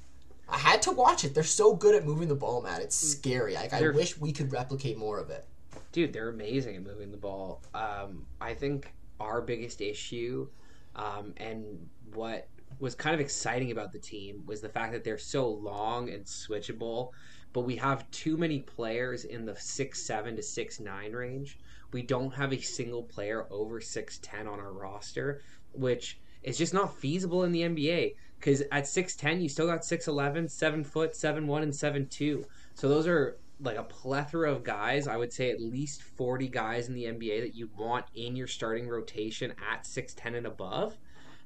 I 0.49 0.57
had 0.59 0.83
to 0.83 0.93
watch 0.93 1.25
it. 1.25 1.35
They're 1.35 1.45
so 1.45 1.75
good 1.75 1.95
at 1.95 2.07
moving 2.07 2.29
the 2.29 2.35
ball, 2.35 2.63
Matt. 2.63 2.81
It's 2.81 2.97
scary. 2.97 3.55
Like 3.55 3.73
I 3.73 3.81
They're- 3.81 3.93
wish 3.93 4.19
we 4.19 4.33
could 4.33 4.53
replicate 4.53 4.97
more 4.97 5.19
of 5.19 5.31
it. 5.31 5.45
dude, 5.93 6.13
they're 6.13 6.29
amazing 6.29 6.77
at 6.77 6.83
moving 6.83 7.11
the 7.11 7.17
ball. 7.17 7.63
Um, 7.75 8.27
I 8.41 8.53
think 8.55 8.93
our 9.21 9.41
biggest 9.41 9.81
issue, 9.81 10.49
um, 10.97 11.33
and 11.39 11.89
what 12.15 12.49
was 12.79 12.95
kind 12.95 13.15
of 13.15 13.21
exciting 13.21 13.71
about 13.71 13.93
the 13.93 13.99
team 13.99 14.45
was 14.47 14.61
the 14.61 14.69
fact 14.69 14.93
that 14.93 15.03
they're 15.03 15.19
so 15.19 15.49
long 15.49 16.11
and 16.11 16.25
switchable, 16.25 17.11
but 17.53 17.63
we 17.63 17.75
have 17.77 18.09
too 18.11 18.37
many 18.37 18.61
players 18.61 19.25
in 19.25 19.45
the 19.47 19.57
six 19.57 20.03
seven 20.03 20.37
to 20.37 20.43
six 20.43 20.79
nine 20.79 21.13
range. 21.13 21.59
We 21.93 22.03
don't 22.03 22.33
have 22.35 22.53
a 22.53 22.61
single 22.61 23.03
player 23.03 23.47
over 23.51 23.81
six 23.81 24.19
ten 24.23 24.47
on 24.47 24.61
our 24.61 24.73
roster, 24.73 25.41
which 25.73 26.21
is 26.43 26.59
just 26.59 26.75
not 26.75 26.97
feasible 26.99 27.45
in 27.45 27.53
the 27.53 27.63
NBA. 27.63 28.15
Because 28.39 28.63
at 28.71 28.87
six 28.87 29.17
ten, 29.17 29.41
you 29.41 29.49
still 29.49 29.67
got 29.67 29.81
6'11", 29.81 30.51
7 30.51 30.85
foot, 30.85 31.17
seven 31.17 31.47
one, 31.47 31.63
and 31.63 31.75
seven 31.75 32.07
two. 32.07 32.45
So 32.75 32.89
those 32.89 33.07
are 33.07 33.37
like 33.61 33.77
a 33.77 33.83
plethora 33.83 34.53
of 34.53 34.63
guys. 34.63 35.09
I 35.09 35.17
would 35.17 35.33
say 35.33 35.51
at 35.51 35.61
least 35.61 36.03
40 36.03 36.49
guys 36.49 36.89
in 36.89 36.95
the 36.95 37.05
NBA 37.05 37.41
that 37.41 37.55
you'd 37.55 37.77
want 37.77 38.07
in 38.15 38.37
your 38.37 38.47
starting 38.47 38.89
rotation 38.89 39.53
at 39.73 39.85
6'10 39.85 40.37
and 40.37 40.47
above. 40.47 40.97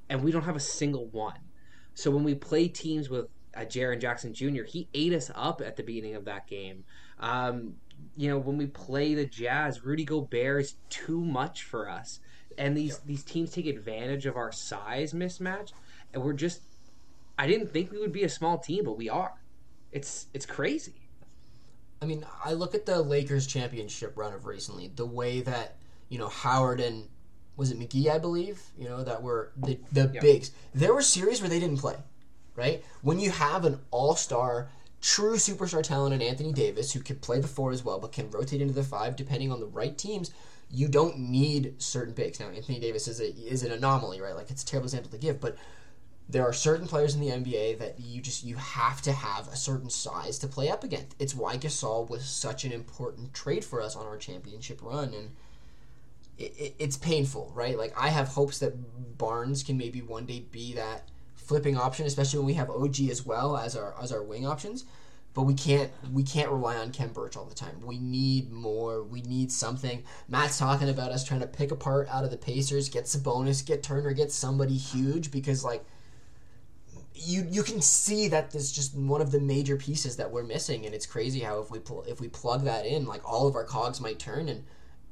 And 0.09 0.23
we 0.23 0.31
don't 0.31 0.43
have 0.43 0.57
a 0.57 0.61
single 0.61 1.07
one. 1.07 1.39
So 1.95 2.11
when 2.11 2.25
we 2.25 2.35
play 2.35 2.69
teams 2.69 3.09
with 3.09 3.29
uh, 3.57 3.61
Jaren 3.61 4.01
Jackson 4.01 4.35
Jr., 4.35 4.65
he 4.65 4.89
ate 4.95 5.13
us 5.13 5.31
up 5.35 5.61
at 5.61 5.77
the 5.77 5.83
beginning 5.83 6.15
of 6.15 6.25
that 6.27 6.47
game. 6.47 6.85
Um, 7.19 7.75
you 8.17 8.29
know, 8.29 8.39
when 8.39 8.57
we 8.59 8.67
play 8.67 9.15
the 9.15 9.27
Jazz, 9.27 9.85
Rudy 9.85 10.05
Gobert 10.05 10.61
is 10.61 10.75
too 10.91 11.21
much 11.21 11.63
for 11.63 11.89
us. 11.89 12.21
And 12.59 12.77
these, 12.77 12.99
these 12.99 13.23
teams 13.23 13.51
take 13.51 13.67
advantage 13.67 14.27
of 14.27 14.37
our 14.37 14.53
size 14.53 15.15
mismatch. 15.15 15.73
And 16.13 16.23
we're 16.23 16.35
just, 16.35 16.61
I 17.39 17.47
didn't 17.47 17.73
think 17.73 17.91
we 17.91 17.99
would 17.99 18.13
be 18.13 18.25
a 18.25 18.29
small 18.29 18.59
team, 18.59 18.85
but 18.85 18.97
we 18.97 19.09
are. 19.09 19.33
It's 19.91 20.27
it's 20.33 20.47
crazy. 20.47 20.95
I 22.01 22.05
mean, 22.05 22.27
I 22.45 22.53
look 22.55 22.75
at 22.75 22.85
the 22.85 23.01
Lakers 23.01 23.47
championship 23.47 24.17
run 24.17 24.33
of 24.33 24.45
recently, 24.45 24.89
the 24.89 25.07
way 25.07 25.41
that, 25.43 25.77
you 26.09 26.19
know, 26.19 26.29
Howard 26.29 26.81
and 26.81 27.09
was 27.57 27.71
it 27.71 27.79
McGee, 27.79 28.11
I 28.11 28.19
believe, 28.19 28.61
you 28.77 28.89
know, 28.89 29.05
that 29.05 29.23
were 29.23 29.53
the, 29.57 29.79
the 29.93 30.11
Yeah. 30.13 30.21
bigs. 30.21 30.51
There 30.75 30.93
were 30.93 31.03
series 31.03 31.41
where 31.41 31.49
they 31.49 31.61
didn't 31.61 31.79
play, 31.79 31.97
right? 32.57 32.83
When 33.03 33.21
you 33.21 33.31
have 33.31 33.65
an 33.65 33.79
all 33.93 34.17
star, 34.17 34.69
true 35.01 35.37
superstar 35.37 35.83
talent 35.83 36.15
in 36.15 36.23
Anthony 36.23 36.53
Davis, 36.53 36.93
who 36.93 37.01
can 37.01 37.17
play 37.17 37.41
the 37.41 37.47
four 37.47 37.71
as 37.71 37.85
well, 37.85 38.01
but 38.01 38.11
can 38.11 38.31
rotate 38.31 38.61
into 38.61 38.75
the 38.75 38.83
five 38.83 39.15
depending 39.15 39.53
on 39.53 39.61
the 39.61 39.67
right 39.67 39.97
teams, 39.97 40.33
you 40.71 40.89
don't 40.89 41.19
need 41.19 41.81
certain 41.81 42.15
bigs. 42.15 42.41
Now, 42.41 42.49
Anthony 42.49 42.81
Davis 42.81 43.07
is, 43.07 43.21
a, 43.21 43.29
is 43.29 43.63
an 43.63 43.71
anomaly, 43.71 44.21
right? 44.21 44.35
Like, 44.35 44.51
it's 44.51 44.63
a 44.65 44.67
terrible 44.67 44.87
example 44.87 45.11
to 45.11 45.19
give, 45.19 45.41
but 45.41 45.57
there 46.29 46.45
are 46.45 46.53
certain 46.53 46.87
players 46.87 47.15
in 47.15 47.21
the 47.21 47.29
NBA 47.29 47.79
that 47.79 48.01
you 48.01 48.21
just 48.21 48.45
you 48.45 48.57
have 48.57 49.03
to 49.03 49.13
have 49.13 49.49
a 49.49 49.57
certain 49.57 49.91
size 49.91 50.39
to 50.39 50.49
play 50.49 50.71
up 50.71 50.85
against. 50.85 51.15
It's 51.19 51.35
why 51.35 51.57
Gasol 51.57 52.09
was 52.09 52.25
such 52.25 52.65
an 52.65 52.73
important 52.73 53.35
trade 53.35 53.65
for 53.65 53.83
us 53.83 53.97
on 53.97 54.07
our 54.07 54.17
championship 54.17 54.81
run, 54.83 55.13
and 55.13 55.31
it, 56.39 56.55
it, 56.59 56.75
it's 56.79 56.97
painful, 56.97 57.53
right? 57.55 57.77
Like 57.77 57.93
I 57.99 58.09
have 58.09 58.29
hopes 58.29 58.59
that 58.61 59.19
Barnes 59.19 59.63
can 59.63 59.77
maybe 59.77 60.01
one 60.01 60.27
day 60.27 60.45
be 60.51 60.75
that 60.75 61.09
flipping 61.37 61.77
option, 61.77 62.07
especially 62.07 62.39
when 62.39 62.47
we 62.47 62.55
have 62.55 62.71
OG 62.71 63.01
as 63.11 63.27
well 63.27 63.57
as 63.57 63.77
our 63.77 63.95
as 64.01 64.13
our 64.13 64.23
wing 64.23 64.47
options. 64.47 64.85
But 65.35 65.43
we 65.43 65.55
can't 65.55 65.91
we 66.13 66.23
can't 66.23 66.51
rely 66.51 66.77
on 66.77 66.93
Khem 66.93 67.13
Birch 67.13 67.37
all 67.37 67.45
the 67.45 67.55
time. 67.55 67.81
We 67.85 67.99
need 67.99 68.51
more. 68.51 69.03
We 69.03 69.23
need 69.23 69.51
something. 69.51 70.03
Matt's 70.29 70.59
talking 70.59 70.89
about 70.89 71.11
us 71.11 71.25
trying 71.25 71.41
to 71.41 71.47
pick 71.47 71.71
apart 71.71 72.09
out 72.11 72.25
of 72.25 72.31
the 72.31 72.37
Pacers, 72.37 72.89
get 72.89 73.05
Sabonis, 73.05 73.65
get 73.65 73.83
Turner, 73.83 74.13
get 74.13 74.31
somebody 74.31 74.77
huge 74.77 75.31
because 75.31 75.65
like 75.65 75.85
you 77.25 77.47
you 77.51 77.63
can 77.63 77.81
see 77.81 78.29
that 78.29 78.51
there's 78.51 78.73
just 78.73 78.95
one 78.95 79.21
of 79.21 79.31
the 79.31 79.41
major 79.41 79.77
pieces 79.77 80.17
that 80.17 80.31
we're 80.31 80.43
missing, 80.43 80.87
and 80.87 80.95
it's 80.95 81.07
crazy 81.07 81.41
how 81.41 81.61
if 81.61 81.71
we 81.71 81.79
pl- 81.79 82.05
if 82.09 82.21
we 82.21 82.29
plug 82.29 82.65
that 82.65 82.87
in, 82.87 83.07
like 83.07 83.23
all 83.31 83.47
of 83.47 83.55
our 83.55 83.65
cogs 83.65 84.01
might 84.01 84.19
turn, 84.19 84.49
and 84.49 84.65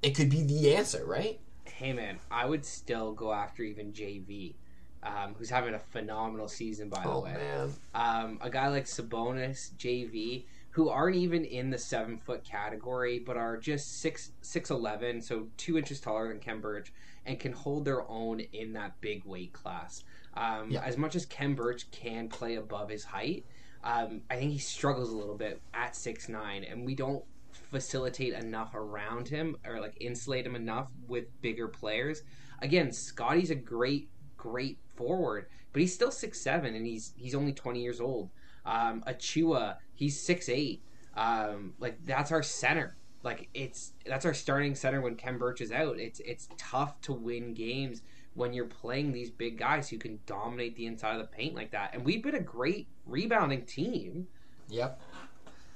it 0.03 0.15
could 0.15 0.31
be 0.31 0.43
the 0.43 0.75
answer, 0.75 1.05
right? 1.05 1.41
Hey 1.65 1.93
man, 1.93 2.19
I 2.31 2.47
would 2.47 2.65
still 2.65 3.13
go 3.13 3.33
after 3.33 3.63
even 3.63 3.93
JV, 3.93 4.55
um, 5.03 5.35
who's 5.39 5.51
having 5.51 5.75
a 5.75 5.79
phenomenal 5.79 6.49
season 6.49 6.89
by 6.89 7.03
the 7.03 7.19
way. 7.19 7.33
man, 7.35 7.73
Um, 7.95 8.39
a 8.43 8.51
guy 8.51 8.69
like 8.69 8.85
Sabonis, 8.85 9.71
JV, 9.77 10.45
who 10.71 10.89
aren't 10.89 11.17
even 11.17 11.45
in 11.45 11.71
the 11.71 11.79
seven 11.79 12.19
foot 12.19 12.45
category, 12.45 13.19
but 13.19 13.37
are 13.37 13.57
just 13.57 14.01
six 14.01 14.33
six 14.43 14.71
eleven, 14.71 15.21
so 15.23 15.49
two 15.57 15.79
inches 15.79 16.01
taller 16.01 16.29
than 16.29 16.61
Birch, 16.61 16.93
and 17.27 17.39
can 17.39 17.53
hold 17.53 17.85
their 17.85 18.09
own 18.09 18.41
in 18.41 18.73
that 18.75 19.01
big 19.01 19.25
weight 19.25 19.53
class. 19.53 20.05
Um, 20.35 20.71
Yeah. 20.71 20.83
As 20.83 20.97
much 20.97 21.17
as 21.17 21.27
Khem 21.27 21.55
Birch 21.55 21.91
can 21.91 22.29
play 22.29 22.57
above 22.57 22.89
his 22.89 23.05
height, 23.05 23.47
um, 23.83 24.23
I 24.31 24.37
think 24.37 24.53
he 24.53 24.59
struggles 24.59 25.11
a 25.11 25.17
little 25.17 25.37
bit 25.37 25.61
at 25.75 25.97
six 25.97 26.29
nine, 26.29 26.65
and 26.65 26.85
we 26.85 26.95
don't 26.95 27.25
facilitate 27.53 28.33
enough 28.35 28.75
around 28.75 29.29
him 29.29 29.57
or 29.67 29.81
like 29.81 29.97
insulate 30.01 30.47
him 30.47 30.55
enough 30.57 30.91
with 31.09 31.25
bigger 31.41 31.69
players. 31.69 32.23
Again, 32.61 32.93
Scotty's 32.93 33.51
a 33.51 33.55
great, 33.55 34.09
great 34.37 34.79
forward, 34.97 35.47
but 35.73 35.81
he's 35.81 35.95
still 35.95 36.11
six 36.11 36.41
seven, 36.41 36.75
and 36.75 36.87
he's 36.87 37.13
he's 37.17 37.35
only 37.35 37.53
twenty 37.53 37.83
years 37.83 38.01
old. 38.01 38.31
Um, 38.67 39.03
Achiuwa, 39.07 39.77
he's 39.95 40.21
six 40.21 40.49
eight. 40.49 40.83
Um, 41.17 41.75
like 41.79 42.05
that's 42.05 42.31
our 42.33 42.43
center. 42.43 42.97
Like 43.23 43.49
it's 43.55 43.93
that's 44.07 44.25
our 44.25 44.35
starting 44.35 44.75
center 44.75 45.01
when 45.01 45.17
Khem 45.17 45.39
Birch 45.39 45.61
is 45.61 45.73
out. 45.73 45.99
It's 45.99 46.21
it's 46.21 46.49
tough 46.59 47.01
to 47.03 47.13
win 47.13 47.55
games 47.55 48.03
when 48.35 48.53
you're 48.53 48.67
playing 48.67 49.13
these 49.13 49.31
big 49.31 49.59
guys 49.59 49.89
who 49.89 49.99
can 49.99 50.21
dominate 50.27 50.77
the 50.77 50.87
inside 50.87 51.15
of 51.15 51.19
the 51.21 51.37
paint 51.37 51.55
like 51.55 51.73
that. 51.73 51.95
And 51.95 52.05
we've 52.05 52.23
been 52.23 52.37
a 52.37 52.41
great 52.41 52.89
rebounding 53.07 53.65
team. 53.65 54.29
Yep. 54.69 55.01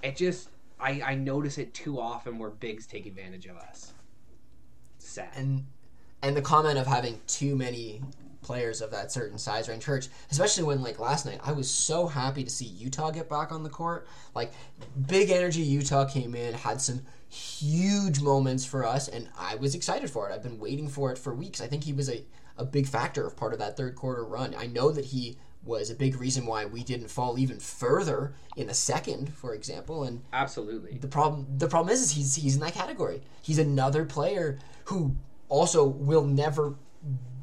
It 0.02 0.16
just 0.16 0.48
I, 0.78 1.02
I 1.04 1.14
notice 1.14 1.58
it 1.58 1.74
too 1.74 2.00
often 2.00 2.38
where 2.38 2.50
bigs 2.50 2.86
take 2.86 3.06
advantage 3.06 3.46
of 3.46 3.56
us. 3.56 3.92
Sad. 4.98 5.30
and 5.36 5.66
and 6.22 6.34
the 6.34 6.42
comment 6.42 6.78
of 6.78 6.86
having 6.86 7.20
too 7.26 7.54
many 7.54 8.00
players 8.40 8.80
of 8.80 8.90
that 8.90 9.10
certain 9.10 9.38
size 9.38 9.68
range 9.68 9.84
hurts, 9.84 10.08
especially 10.30 10.64
when 10.64 10.82
like 10.82 10.98
last 10.98 11.26
night 11.26 11.40
I 11.42 11.52
was 11.52 11.68
so 11.68 12.06
happy 12.06 12.44
to 12.44 12.50
see 12.50 12.66
Yuta 12.66 13.12
get 13.12 13.28
back 13.28 13.52
on 13.52 13.62
the 13.62 13.68
court. 13.68 14.06
Like 14.34 14.52
big 15.06 15.30
energy 15.30 15.66
Yuta 15.66 16.10
came 16.10 16.34
in, 16.34 16.54
had 16.54 16.80
some 16.80 17.02
huge 17.28 18.20
moments 18.20 18.64
for 18.64 18.86
us 18.86 19.08
and 19.08 19.28
I 19.36 19.56
was 19.56 19.74
excited 19.74 20.10
for 20.10 20.28
it. 20.28 20.32
I've 20.32 20.42
been 20.42 20.58
waiting 20.58 20.88
for 20.88 21.10
it 21.10 21.18
for 21.18 21.34
weeks. 21.34 21.60
I 21.60 21.66
think 21.66 21.84
he 21.84 21.92
was 21.92 22.08
a, 22.08 22.24
a 22.56 22.64
big 22.64 22.86
factor 22.86 23.26
of 23.26 23.36
part 23.36 23.52
of 23.52 23.58
that 23.58 23.76
third 23.76 23.96
quarter 23.96 24.24
run. 24.24 24.54
I 24.54 24.66
know 24.66 24.90
that 24.90 25.06
he 25.06 25.36
was 25.64 25.90
a 25.90 25.94
big 25.94 26.20
reason 26.20 26.46
why 26.46 26.64
we 26.66 26.84
didn't 26.84 27.08
fall 27.08 27.38
even 27.38 27.58
further 27.58 28.34
in 28.56 28.66
the 28.66 28.74
second, 28.74 29.32
for 29.32 29.54
example, 29.54 30.04
and 30.04 30.22
Absolutely. 30.32 30.98
the 30.98 31.08
problem 31.08 31.46
the 31.56 31.68
problem 31.68 31.92
is, 31.92 32.02
is 32.02 32.10
he's 32.12 32.34
he's 32.34 32.54
in 32.54 32.60
that 32.60 32.74
category. 32.74 33.22
He's 33.42 33.58
another 33.58 34.04
player 34.04 34.58
who 34.84 35.16
also 35.48 35.84
will 35.84 36.24
never 36.24 36.74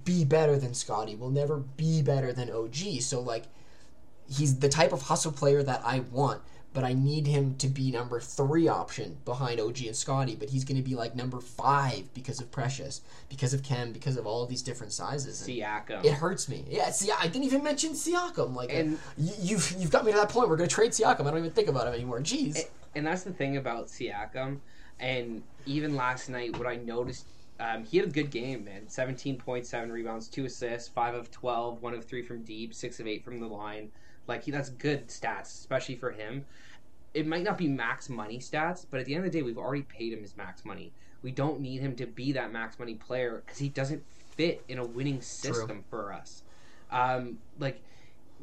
be 0.04 0.24
better 0.26 0.58
than 0.58 0.74
Scotty, 0.74 1.16
will 1.16 1.30
never 1.30 1.58
be 1.58 2.02
better 2.02 2.32
than 2.34 2.52
OG. 2.52 3.02
So 3.02 3.20
like 3.20 3.46
he's 4.30 4.60
the 4.60 4.70
type 4.70 4.94
of 4.94 5.04
hustle 5.04 5.32
player 5.32 5.64
that 5.64 5.82
I 5.84 6.00
want, 6.00 6.42
but 6.74 6.84
I 6.84 6.94
need 6.94 7.28
him 7.28 7.56
to 7.58 7.68
be 7.68 7.92
number 7.92 8.20
three 8.20 8.68
option 8.68 9.18
behind 9.26 9.60
OG 9.60 9.82
and 9.88 9.96
Scotty, 9.96 10.36
but 10.36 10.50
he's 10.50 10.64
gonna 10.64 10.82
be 10.82 10.96
like 10.96 11.16
number 11.16 11.40
five 11.42 12.14
because 12.14 12.40
of 12.40 12.50
Precious, 12.52 13.02
because 13.30 13.54
of 13.54 13.62
Khem, 13.64 13.92
because 13.92 14.16
of 14.18 14.26
all 14.26 14.44
of 14.44 14.50
these 14.50 14.62
different 14.62 14.94
sizes. 14.94 15.46
And 15.46 15.58
Siakam. 15.58 16.06
it 16.06 16.14
hurts 16.14 16.48
me. 16.48 16.64
Yeah, 16.70 16.92
see, 16.92 17.12
I 17.12 17.28
didn't 17.28 17.44
even 17.46 17.64
mention 17.64 17.92
Siakam. 17.92 18.56
Like, 18.56 18.74
And- 18.74 18.98
you, 19.18 19.34
you've 19.42 19.72
you've 19.78 19.92
got 19.92 20.06
me 20.06 20.12
to 20.14 20.18
that 20.20 20.30
point. 20.30 20.50
We're 20.50 20.58
gonna 20.58 20.70
trade 20.70 20.92
Siakam. 20.92 21.22
I 21.22 21.32
don't 21.32 21.40
even 21.40 21.52
think 21.52 21.68
about 21.68 21.88
him 21.88 21.94
anymore. 21.94 22.20
Jeez. 22.22 22.58
A- 22.58 22.70
and 22.98 23.06
that's 23.06 23.24
the 23.24 23.34
thing 23.34 23.58
about 23.58 23.88
Siakam. 23.88 24.60
And 25.00 25.44
even 25.66 25.96
last 25.96 26.30
night, 26.30 26.58
what 26.58 26.68
I 26.68 26.76
noticed, 26.78 27.26
um, 27.60 27.84
he 27.84 27.98
had 27.98 28.08
a 28.08 28.12
good 28.12 28.30
game, 28.32 28.64
man. 28.66 28.84
17.7 28.88 29.92
rebounds, 29.92 30.28
2 30.28 30.46
assists, 30.46 30.88
5 30.90 31.16
of 31.16 31.32
12, 31.32 31.82
1 31.82 31.94
of 31.94 32.06
3 32.06 32.22
from 32.22 32.44
deep, 32.44 32.74
6 32.74 33.00
of 33.00 33.08
8 33.08 33.24
from 33.26 33.40
the 33.40 33.48
line. 33.48 33.92
Like, 34.28 34.44
he, 34.44 34.52
that's 34.52 34.70
good 34.70 35.08
stats, 35.08 35.44
especially 35.44 35.96
for 35.96 36.12
him. 36.12 36.46
It 37.14 37.28
might 37.28 37.44
not 37.44 37.58
be 37.58 37.68
max 37.68 38.10
money 38.10 38.40
stats, 38.40 38.86
but 38.90 39.00
at 39.00 39.06
the 39.06 39.16
end 39.16 39.26
of 39.26 39.32
the 39.32 39.38
day, 39.38 39.44
we've 39.44 39.58
already 39.58 39.84
paid 39.84 40.14
him 40.14 40.22
his 40.22 40.38
max 40.38 40.64
money. 40.64 40.94
We 41.22 41.32
don't 41.32 41.60
need 41.60 41.82
him 41.82 41.96
to 41.98 42.06
be 42.06 42.32
that 42.32 42.52
max 42.52 42.80
money 42.80 42.96
player 42.96 43.44
because 43.46 43.60
he 43.60 43.70
doesn't 43.70 44.04
fit 44.36 44.64
in 44.68 44.78
a 44.78 44.86
winning 44.86 45.22
system 45.22 45.84
for 45.90 46.14
us. 46.14 46.44
Um, 46.92 47.38
like, 47.60 47.82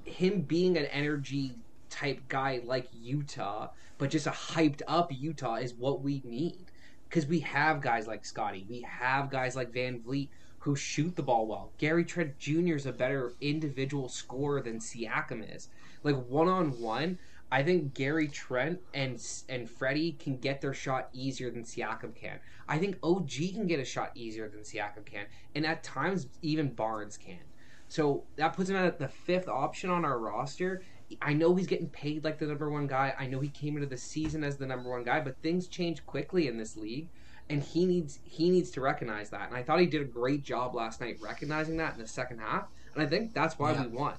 him 0.05 0.43
being 0.43 0.77
an 0.77 0.87
energy 0.87 1.55
type 1.91 2.21
guy 2.29 2.61
like 2.65 2.89
Yuta, 2.93 3.71
but 3.97 4.11
just 4.11 4.27
a 4.27 4.31
hyped 4.31 4.83
up 4.87 5.11
Yuta 5.11 5.63
is 5.63 5.75
what 5.75 6.03
we 6.03 6.23
need. 6.25 6.67
Because 7.09 7.27
we 7.27 7.41
have 7.41 7.81
guys 7.81 8.07
like 8.07 8.27
Scotty, 8.27 8.67
we 8.69 8.83
have 8.83 9.31
guys 9.31 9.57
like 9.57 9.73
VanVleet 9.73 10.29
who 10.59 10.75
shoot 10.77 11.17
the 11.17 11.23
ball 11.23 11.47
well. 11.47 11.73
Gary 11.79 12.05
Trent 12.05 12.39
Jr. 12.39 12.75
is 12.75 12.87
a 12.87 12.93
better 12.93 13.35
individual 13.41 14.09
scorer 14.09 14.61
than 14.61 14.79
Siakam 14.79 15.55
is. 15.55 15.69
Like 16.03 16.17
one 16.27 16.49
on 16.49 16.81
one, 16.81 17.19
I 17.51 17.63
think 17.63 17.95
Gary 17.95 18.29
Trent 18.29 18.81
and 18.93 19.23
and 19.49 19.71
Freddie 19.71 20.13
can 20.13 20.37
get 20.37 20.61
their 20.61 20.75
shot 20.75 21.09
easier 21.13 21.51
than 21.51 21.65
Siakam 21.65 22.15
can. 22.15 22.39
I 22.69 22.79
think 22.79 22.99
OG 23.03 23.31
can 23.55 23.67
get 23.67 23.81
a 23.81 23.85
shot 23.85 24.11
easier 24.15 24.49
than 24.49 24.61
Siakam 24.61 25.07
can, 25.07 25.27
and 25.55 25.65
at 25.65 25.83
times 25.83 26.27
even 26.43 26.75
Barnes 26.75 27.17
can. 27.17 27.41
So 27.89 28.25
that 28.37 28.53
puts 28.53 28.69
him 28.69 28.77
at 28.77 28.99
the 28.99 29.09
fifth 29.09 29.49
option 29.49 29.89
on 29.89 30.05
our 30.05 30.19
roster. 30.19 30.83
I 31.23 31.33
know 31.33 31.55
he's 31.55 31.67
getting 31.67 31.89
paid 31.89 32.23
like 32.23 32.39
the 32.39 32.47
number 32.47 32.69
one 32.69 32.87
guy. 32.87 33.15
I 33.19 33.27
know 33.27 33.41
he 33.41 33.49
came 33.49 33.77
into 33.77 33.89
the 33.89 33.97
season 33.97 34.45
as 34.45 34.59
the 34.59 34.67
number 34.67 34.91
one 34.91 35.05
guy, 35.05 35.21
but 35.21 35.41
things 35.43 35.67
change 35.69 36.05
quickly 36.05 36.49
in 36.49 36.59
this 36.59 36.77
league, 36.77 37.09
and 37.51 37.63
he 37.63 37.87
needs 37.87 38.19
he 38.25 38.51
needs 38.51 38.71
to 38.73 38.81
recognize 38.81 39.31
that. 39.31 39.49
And 39.49 39.57
I 39.57 39.63
thought 39.63 39.81
he 39.81 39.87
did 39.87 40.03
a 40.03 40.07
great 40.07 40.43
job 40.43 40.75
last 40.75 41.01
night 41.01 41.19
recognizing 41.21 41.77
that 41.79 41.95
in 41.95 42.01
the 42.01 42.07
second 42.09 42.39
half. 42.41 42.69
And 42.95 43.03
I 43.03 43.07
think 43.07 43.35
that's 43.35 43.59
why 43.59 43.73
Yeah. 43.73 43.83
we 43.87 43.89
won 43.97 44.15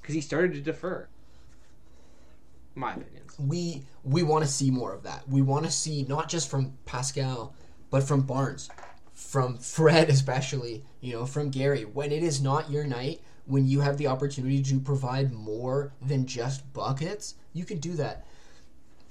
because 0.00 0.14
he 0.14 0.20
started 0.20 0.52
to 0.54 0.60
defer. 0.60 1.08
My 2.74 2.92
opinions. 2.94 3.34
we 3.38 3.82
we 4.04 4.22
want 4.22 4.44
to 4.44 4.50
see 4.50 4.70
more 4.70 4.92
of 4.92 5.02
that. 5.02 5.28
We 5.28 5.42
want 5.42 5.64
to 5.64 5.70
see 5.70 6.04
not 6.04 6.28
just 6.28 6.48
from 6.48 6.74
Pascal, 6.86 7.54
but 7.90 8.04
from 8.04 8.20
Barnes, 8.22 8.70
from 9.12 9.56
Fred 9.58 10.08
especially, 10.16 10.84
you 11.00 11.12
know, 11.12 11.26
from 11.26 11.50
Gary. 11.50 11.84
When 11.84 12.12
it 12.12 12.22
is 12.22 12.40
not 12.40 12.70
your 12.70 12.84
night, 12.84 13.20
when 13.46 13.66
you 13.66 13.80
have 13.80 13.96
the 13.96 14.06
opportunity 14.06 14.62
to 14.62 14.78
provide 14.78 15.32
more 15.32 15.92
than 16.00 16.24
just 16.26 16.72
buckets, 16.72 17.34
you 17.52 17.64
can 17.64 17.78
do 17.78 17.94
that. 17.94 18.24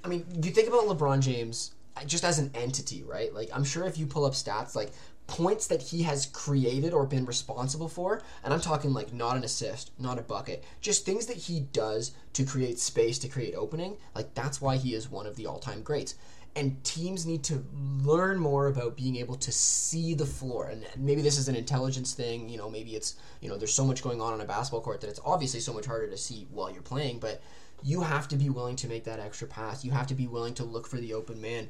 I 0.02 0.08
mean, 0.08 0.24
you 0.42 0.50
think 0.50 0.68
about 0.68 0.84
LeBron 0.84 1.20
James 1.20 1.72
just 2.06 2.24
as 2.24 2.38
an 2.38 2.50
entity, 2.54 3.02
right? 3.02 3.32
Like, 3.32 3.50
I'm 3.52 3.64
sure 3.64 3.86
if 3.86 3.98
you 3.98 4.06
pull 4.06 4.24
up 4.24 4.32
stats, 4.32 4.74
like 4.74 4.90
points 5.28 5.66
that 5.66 5.82
he 5.82 6.02
has 6.02 6.26
created 6.26 6.92
or 6.92 7.06
been 7.06 7.26
responsible 7.26 7.88
for, 7.88 8.22
and 8.42 8.52
I'm 8.52 8.60
talking 8.60 8.92
like 8.92 9.12
not 9.12 9.36
an 9.36 9.44
assist, 9.44 9.92
not 9.98 10.18
a 10.18 10.22
bucket, 10.22 10.64
just 10.80 11.04
things 11.04 11.26
that 11.26 11.36
he 11.36 11.60
does 11.60 12.12
to 12.32 12.44
create 12.44 12.78
space, 12.78 13.18
to 13.20 13.28
create 13.28 13.54
opening, 13.54 13.98
like 14.14 14.34
that's 14.34 14.60
why 14.60 14.76
he 14.76 14.94
is 14.94 15.10
one 15.10 15.26
of 15.26 15.36
the 15.36 15.46
all 15.46 15.58
time 15.58 15.82
greats. 15.82 16.14
And 16.56 16.82
teams 16.82 17.26
need 17.26 17.44
to 17.44 17.62
learn 18.02 18.40
more 18.40 18.66
about 18.66 18.96
being 18.96 19.16
able 19.16 19.36
to 19.36 19.52
see 19.52 20.14
the 20.14 20.26
floor. 20.26 20.68
And 20.68 20.84
maybe 20.96 21.22
this 21.22 21.38
is 21.38 21.46
an 21.46 21.54
intelligence 21.54 22.14
thing, 22.14 22.48
you 22.48 22.56
know, 22.56 22.68
maybe 22.68 22.96
it's, 22.96 23.16
you 23.40 23.48
know, 23.48 23.56
there's 23.56 23.74
so 23.74 23.84
much 23.84 24.02
going 24.02 24.20
on 24.20 24.32
on 24.32 24.40
a 24.40 24.44
basketball 24.44 24.80
court 24.80 25.00
that 25.02 25.10
it's 25.10 25.20
obviously 25.24 25.60
so 25.60 25.72
much 25.72 25.86
harder 25.86 26.08
to 26.08 26.16
see 26.16 26.48
while 26.50 26.70
you're 26.72 26.82
playing, 26.82 27.20
but 27.20 27.42
you 27.82 28.00
have 28.00 28.26
to 28.28 28.36
be 28.36 28.50
willing 28.50 28.76
to 28.76 28.88
make 28.88 29.04
that 29.04 29.20
extra 29.20 29.46
pass. 29.46 29.84
You 29.84 29.92
have 29.92 30.06
to 30.08 30.14
be 30.14 30.26
willing 30.26 30.54
to 30.54 30.64
look 30.64 30.86
for 30.86 30.96
the 30.96 31.14
open 31.14 31.40
man. 31.40 31.68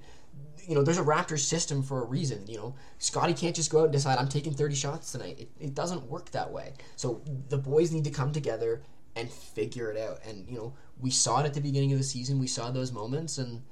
You 0.66 0.74
know, 0.74 0.82
there's 0.82 0.99
a 0.99 1.03
Raptors 1.03 1.41
system 1.41 1.82
for 1.82 2.03
a 2.03 2.05
reason. 2.05 2.47
You 2.47 2.59
know, 2.59 2.74
Scotty 2.99 3.32
can't 3.32 3.57
just 3.57 3.70
go 3.70 3.80
out 3.80 3.84
and 3.84 3.93
decide 3.93 4.18
I'm 4.18 4.28
taking 4.28 4.53
30 4.53 4.74
shots 4.74 5.12
tonight. 5.12 5.39
It, 5.39 5.49
it 5.59 5.74
doesn't 5.74 6.05
work 6.05 6.30
that 6.32 6.53
way. 6.53 6.74
So 6.97 7.22
the 7.49 7.57
boys 7.57 7.91
need 7.91 8.05
to 8.05 8.11
come 8.11 8.32
together 8.32 8.82
and 9.16 9.30
figure 9.30 9.91
it 9.91 9.99
out. 9.99 10.20
And 10.26 10.49
you 10.49 10.57
know, 10.57 10.74
we 11.01 11.11
saw 11.11 11.41
it 11.41 11.47
at 11.47 11.55
the 11.55 11.61
beginning 11.61 11.93
of 11.93 11.99
the 11.99 12.05
season. 12.05 12.39
We 12.39 12.47
saw 12.47 12.70
those 12.70 12.93
moments, 12.93 13.39
and 13.39 13.62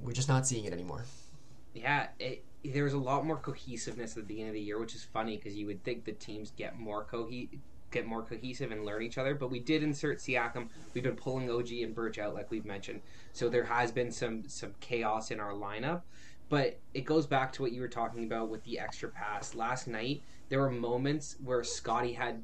we're 0.00 0.12
just 0.12 0.28
not 0.28 0.46
seeing 0.46 0.64
it 0.64 0.72
anymore. 0.72 1.04
Yeah, 1.74 2.08
it, 2.18 2.44
there 2.64 2.84
was 2.84 2.92
a 2.92 2.98
lot 2.98 3.24
more 3.24 3.36
cohesiveness 3.36 4.12
at 4.12 4.16
the 4.16 4.22
beginning 4.22 4.48
of 4.48 4.54
the 4.54 4.60
year, 4.60 4.78
which 4.78 4.94
is 4.94 5.04
funny 5.04 5.36
because 5.36 5.54
you 5.54 5.66
would 5.66 5.82
think 5.84 6.04
the 6.04 6.12
teams 6.12 6.52
get 6.56 6.78
more 6.78 7.04
cohe- 7.04 7.48
get 7.90 8.06
more 8.06 8.22
cohesive 8.22 8.72
and 8.72 8.84
learn 8.84 9.02
each 9.02 9.18
other. 9.18 9.34
But 9.34 9.50
we 9.50 9.60
did 9.60 9.82
insert 9.82 10.18
Siakam. 10.18 10.68
We've 10.94 11.04
been 11.04 11.16
pulling 11.16 11.50
OG 11.50 11.70
and 11.72 11.94
Birch 11.94 12.18
out, 12.18 12.34
like 12.34 12.50
we've 12.50 12.64
mentioned. 12.64 13.00
So 13.32 13.48
there 13.48 13.64
has 13.64 13.92
been 13.92 14.10
some 14.10 14.48
some 14.48 14.74
chaos 14.80 15.30
in 15.30 15.40
our 15.40 15.52
lineup. 15.52 16.02
But 16.48 16.80
it 16.94 17.04
goes 17.04 17.26
back 17.26 17.52
to 17.54 17.62
what 17.62 17.72
you 17.72 17.80
were 17.80 17.88
talking 17.88 18.24
about 18.24 18.48
with 18.48 18.64
the 18.64 18.78
extra 18.80 19.08
pass. 19.08 19.54
Last 19.54 19.86
night, 19.86 20.22
there 20.48 20.58
were 20.58 20.70
moments 20.70 21.36
where 21.42 21.62
Scotty 21.62 22.12
had 22.12 22.42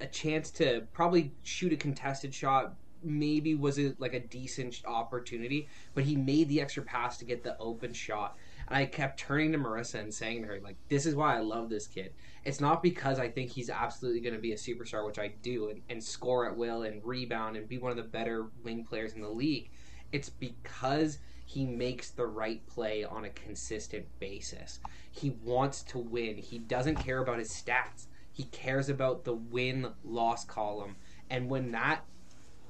a 0.00 0.06
chance 0.06 0.50
to 0.52 0.84
probably 0.94 1.32
shoot 1.42 1.72
a 1.72 1.76
contested 1.76 2.34
shot. 2.34 2.74
Maybe 3.04 3.54
was 3.54 3.76
it 3.76 4.00
like 4.00 4.14
a 4.14 4.20
decent 4.20 4.80
opportunity, 4.86 5.68
but 5.94 6.04
he 6.04 6.16
made 6.16 6.48
the 6.48 6.62
extra 6.62 6.82
pass 6.82 7.18
to 7.18 7.26
get 7.26 7.44
the 7.44 7.58
open 7.58 7.92
shot. 7.92 8.38
I 8.74 8.86
kept 8.86 9.18
turning 9.18 9.52
to 9.52 9.58
Marissa 9.58 10.00
and 10.00 10.12
saying 10.12 10.42
to 10.42 10.48
her, 10.48 10.60
like, 10.62 10.76
this 10.88 11.06
is 11.06 11.14
why 11.14 11.36
I 11.36 11.40
love 11.40 11.68
this 11.68 11.86
kid. 11.86 12.12
It's 12.44 12.60
not 12.60 12.82
because 12.82 13.18
I 13.18 13.28
think 13.28 13.50
he's 13.50 13.70
absolutely 13.70 14.20
going 14.20 14.34
to 14.34 14.40
be 14.40 14.52
a 14.52 14.56
superstar, 14.56 15.06
which 15.06 15.18
I 15.18 15.34
do, 15.42 15.68
and, 15.68 15.80
and 15.88 16.02
score 16.02 16.48
at 16.48 16.56
will 16.56 16.82
and 16.82 17.04
rebound 17.04 17.56
and 17.56 17.68
be 17.68 17.78
one 17.78 17.90
of 17.90 17.96
the 17.96 18.02
better 18.02 18.48
wing 18.62 18.84
players 18.84 19.14
in 19.14 19.22
the 19.22 19.28
league. 19.28 19.70
It's 20.12 20.28
because 20.28 21.18
he 21.44 21.66
makes 21.66 22.10
the 22.10 22.26
right 22.26 22.66
play 22.66 23.04
on 23.04 23.24
a 23.24 23.30
consistent 23.30 24.06
basis. 24.18 24.80
He 25.10 25.30
wants 25.44 25.82
to 25.84 25.98
win. 25.98 26.36
He 26.38 26.58
doesn't 26.58 26.96
care 26.96 27.18
about 27.18 27.38
his 27.38 27.50
stats. 27.50 28.06
He 28.32 28.44
cares 28.44 28.88
about 28.88 29.24
the 29.24 29.34
win 29.34 29.88
loss 30.02 30.44
column. 30.44 30.96
And 31.28 31.50
when 31.50 31.72
that 31.72 32.04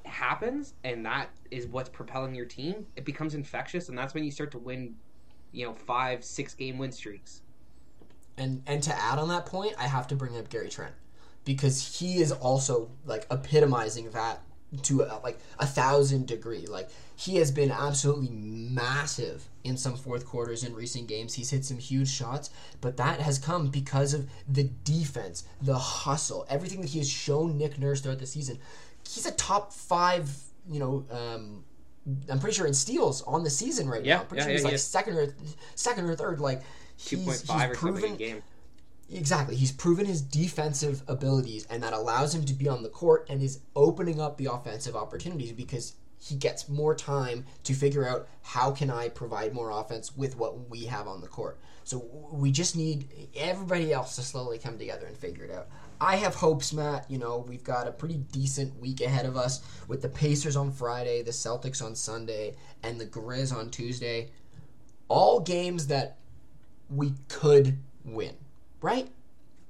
happens 0.04 0.74
and 0.82 1.06
that 1.06 1.28
is 1.50 1.66
what's 1.68 1.88
propelling 1.88 2.34
your 2.34 2.46
team, 2.46 2.86
it 2.96 3.04
becomes 3.04 3.34
infectious 3.34 3.88
and 3.88 3.96
that's 3.96 4.14
when 4.14 4.24
you 4.24 4.32
start 4.32 4.50
to 4.52 4.58
win, 4.58 4.96
you 5.52 5.66
know, 5.66 5.74
five, 5.74 6.24
six 6.24 6.54
game 6.54 6.78
win 6.78 6.92
streaks. 6.92 7.42
And 8.36 8.62
and 8.66 8.82
to 8.84 8.94
add 8.94 9.18
on 9.18 9.28
that 9.28 9.46
point, 9.46 9.74
I 9.78 9.86
have 9.86 10.06
to 10.08 10.16
bring 10.16 10.36
up 10.36 10.48
Gary 10.48 10.68
Trent 10.68 10.94
because 11.44 11.98
he 11.98 12.20
is 12.20 12.32
also 12.32 12.90
like 13.04 13.26
epitomizing 13.30 14.10
that 14.10 14.40
to 14.82 15.02
a, 15.02 15.20
like 15.22 15.38
a 15.58 15.66
thousand 15.66 16.26
degree. 16.26 16.66
Like 16.66 16.88
he 17.14 17.36
has 17.36 17.50
been 17.50 17.70
absolutely 17.70 18.30
massive 18.30 19.44
in 19.64 19.76
some 19.76 19.96
fourth 19.96 20.26
quarters 20.26 20.64
in 20.64 20.74
recent 20.74 21.08
games. 21.08 21.34
He's 21.34 21.50
hit 21.50 21.64
some 21.64 21.78
huge 21.78 22.08
shots, 22.08 22.50
but 22.80 22.96
that 22.96 23.20
has 23.20 23.38
come 23.38 23.68
because 23.68 24.14
of 24.14 24.28
the 24.48 24.64
defense, 24.84 25.44
the 25.60 25.78
hustle, 25.78 26.46
everything 26.48 26.80
that 26.80 26.90
he 26.90 26.98
has 26.98 27.08
shown 27.08 27.58
Nick 27.58 27.78
Nurse 27.78 28.00
throughout 28.00 28.18
the 28.18 28.26
season. 28.26 28.58
He's 29.06 29.26
a 29.26 29.32
top 29.32 29.72
five, 29.72 30.30
you 30.70 30.80
know. 30.80 31.04
Um, 31.10 31.64
I'm 32.30 32.40
pretty 32.40 32.56
sure 32.56 32.66
in 32.66 32.74
steals 32.74 33.22
on 33.22 33.44
the 33.44 33.50
season 33.50 33.88
right 33.88 34.04
Yeah, 34.04 34.16
now. 34.16 34.20
I'm 34.22 34.26
pretty 34.26 34.40
yeah, 34.40 34.44
sure 34.44 34.50
yeah, 34.50 34.56
he's 34.56 34.64
like 34.64 34.72
yeah. 34.72 34.76
second 34.78 35.16
or 35.16 35.34
second 35.74 36.04
or 36.10 36.16
third. 36.16 36.40
Like 36.40 36.62
Two 36.98 37.16
he's- 37.16 37.26
point 37.26 37.38
he's 37.40 37.46
something 37.46 37.70
proven- 37.74 38.12
a 38.14 38.16
game. 38.16 38.42
Exactly. 39.10 39.56
He's 39.56 39.72
proven 39.72 40.06
his 40.06 40.22
defensive 40.22 41.02
abilities, 41.06 41.66
and 41.68 41.82
that 41.82 41.92
allows 41.92 42.34
him 42.34 42.44
to 42.46 42.54
be 42.54 42.66
on 42.66 42.82
the 42.82 42.88
court 42.88 43.26
and 43.28 43.42
is 43.42 43.60
opening 43.76 44.20
up 44.20 44.38
the 44.38 44.46
offensive 44.50 44.96
opportunities 44.96 45.52
because 45.52 45.94
he 46.18 46.34
gets 46.36 46.68
more 46.68 46.94
time 46.94 47.44
to 47.64 47.74
figure 47.74 48.08
out 48.08 48.26
how 48.42 48.70
can 48.70 48.88
I 48.90 49.08
provide 49.10 49.52
more 49.52 49.70
offense 49.70 50.16
with 50.16 50.38
what 50.38 50.70
we 50.70 50.84
have 50.86 51.06
on 51.08 51.20
the 51.20 51.26
court. 51.26 51.58
So 51.84 51.98
we 52.32 52.50
just 52.52 52.74
need 52.76 53.08
everybody 53.36 53.92
else 53.92 54.14
to 54.16 54.22
slowly 54.22 54.56
come 54.58 54.78
together 54.78 55.04
and 55.04 55.16
figure 55.16 55.44
it 55.44 55.50
out. 55.50 55.68
I 56.02 56.16
have 56.16 56.34
hopes, 56.34 56.72
Matt. 56.72 57.08
You 57.08 57.18
know, 57.18 57.44
we've 57.46 57.62
got 57.62 57.86
a 57.86 57.92
pretty 57.92 58.16
decent 58.32 58.76
week 58.80 59.00
ahead 59.00 59.24
of 59.24 59.36
us 59.36 59.60
with 59.86 60.02
the 60.02 60.08
Pacers 60.08 60.56
on 60.56 60.72
Friday, 60.72 61.22
the 61.22 61.30
Celtics 61.30 61.80
on 61.80 61.94
Sunday, 61.94 62.56
and 62.82 63.00
the 63.00 63.06
Grizz 63.06 63.56
on 63.56 63.70
Tuesday. 63.70 64.30
All 65.06 65.38
games 65.38 65.86
that 65.86 66.16
we 66.90 67.14
could 67.28 67.78
win, 68.04 68.34
right? 68.80 69.10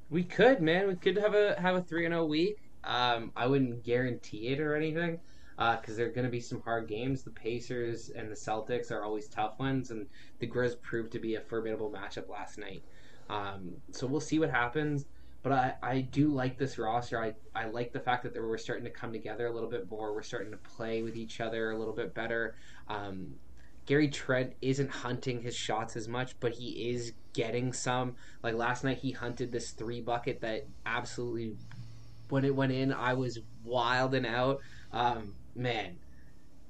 We 0.08 0.24
could, 0.24 0.62
man. 0.62 0.88
We 0.88 0.94
could 0.94 1.18
have 1.18 1.34
a 1.34 1.54
have 1.60 1.76
a 1.76 1.82
three 1.82 2.06
and 2.06 2.14
zero 2.14 2.24
week. 2.24 2.56
Um, 2.82 3.30
I 3.36 3.46
wouldn't 3.46 3.84
guarantee 3.84 4.48
it 4.48 4.60
or 4.60 4.74
anything, 4.74 5.20
because 5.58 5.98
there 5.98 6.06
are 6.06 6.12
going 6.12 6.24
to 6.24 6.30
be 6.30 6.40
some 6.40 6.62
hard 6.62 6.88
games. 6.88 7.22
The 7.22 7.30
Pacers 7.30 8.08
and 8.08 8.30
the 8.30 8.36
Celtics 8.36 8.90
are 8.90 9.04
always 9.04 9.28
tough 9.28 9.58
ones, 9.58 9.90
and 9.90 10.06
the 10.38 10.46
Grizz 10.46 10.80
proved 10.80 11.12
to 11.12 11.18
be 11.18 11.34
a 11.34 11.42
formidable 11.42 11.90
matchup 11.90 12.30
last 12.30 12.56
night. 12.56 12.82
Um, 13.28 13.72
so 13.90 14.06
we'll 14.06 14.20
see 14.20 14.38
what 14.38 14.48
happens. 14.48 15.04
But 15.42 15.52
I, 15.52 15.74
I 15.82 16.00
do 16.02 16.28
like 16.28 16.56
this 16.56 16.78
roster. 16.78 17.20
I, 17.20 17.34
I 17.54 17.66
like 17.66 17.92
the 17.92 18.00
fact 18.00 18.22
that 18.22 18.34
we're 18.34 18.58
starting 18.58 18.84
to 18.84 18.90
come 18.90 19.12
together 19.12 19.46
a 19.46 19.52
little 19.52 19.68
bit 19.68 19.90
more. 19.90 20.14
We're 20.14 20.22
starting 20.22 20.52
to 20.52 20.56
play 20.58 21.02
with 21.02 21.16
each 21.16 21.40
other 21.40 21.72
a 21.72 21.78
little 21.78 21.94
bit 21.94 22.14
better. 22.14 22.54
Um, 22.88 23.34
Gary 23.86 24.08
Trent 24.08 24.52
isn't 24.62 24.90
hunting 24.90 25.42
his 25.42 25.56
shots 25.56 25.96
as 25.96 26.06
much, 26.06 26.38
but 26.38 26.52
he 26.52 26.90
is 26.90 27.12
getting 27.32 27.72
some. 27.72 28.14
Like 28.42 28.54
last 28.54 28.84
night, 28.84 28.98
he 28.98 29.10
hunted 29.10 29.50
this 29.50 29.70
three 29.70 30.00
bucket 30.00 30.40
that 30.42 30.66
absolutely, 30.86 31.56
when 32.28 32.44
it 32.44 32.54
went 32.54 32.72
in, 32.72 32.92
I 32.92 33.14
was 33.14 33.40
wild 33.64 34.14
and 34.14 34.26
out. 34.26 34.60
Um, 34.92 35.34
man, 35.56 35.96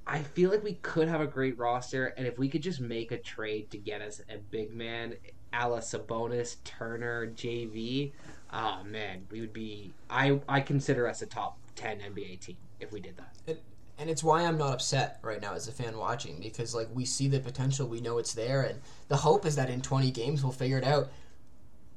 I 0.07 0.19
feel 0.19 0.49
like 0.49 0.63
we 0.63 0.75
could 0.75 1.07
have 1.07 1.21
a 1.21 1.27
great 1.27 1.57
roster, 1.57 2.07
and 2.17 2.25
if 2.25 2.37
we 2.37 2.49
could 2.49 2.63
just 2.63 2.81
make 2.81 3.11
a 3.11 3.17
trade 3.17 3.69
to 3.71 3.77
get 3.77 4.01
us 4.01 4.21
a 4.29 4.37
big 4.37 4.73
man, 4.73 5.15
a 5.53 5.69
la 5.69 5.79
Sabonis, 5.79 6.57
Turner, 6.63 7.27
JV, 7.27 8.11
oh 8.53 8.83
man, 8.85 9.25
we 9.31 9.41
would 9.41 9.53
be. 9.53 9.93
I 10.09 10.39
I 10.47 10.61
consider 10.61 11.07
us 11.07 11.21
a 11.21 11.25
top 11.25 11.57
ten 11.75 11.99
NBA 11.99 12.39
team 12.39 12.57
if 12.79 12.91
we 12.91 12.99
did 12.99 13.17
that. 13.17 13.57
and 13.97 14.09
it's 14.09 14.23
why 14.23 14.43
I'm 14.43 14.57
not 14.57 14.73
upset 14.73 15.19
right 15.21 15.41
now 15.41 15.53
as 15.53 15.67
a 15.67 15.71
fan 15.71 15.97
watching 15.97 16.39
because 16.41 16.73
like 16.75 16.89
we 16.93 17.05
see 17.05 17.27
the 17.27 17.39
potential, 17.39 17.87
we 17.87 18.01
know 18.01 18.17
it's 18.17 18.33
there, 18.33 18.63
and 18.63 18.79
the 19.07 19.17
hope 19.17 19.45
is 19.45 19.55
that 19.55 19.69
in 19.69 19.81
20 19.81 20.11
games 20.11 20.43
we'll 20.43 20.51
figure 20.51 20.77
it 20.77 20.83
out, 20.83 21.09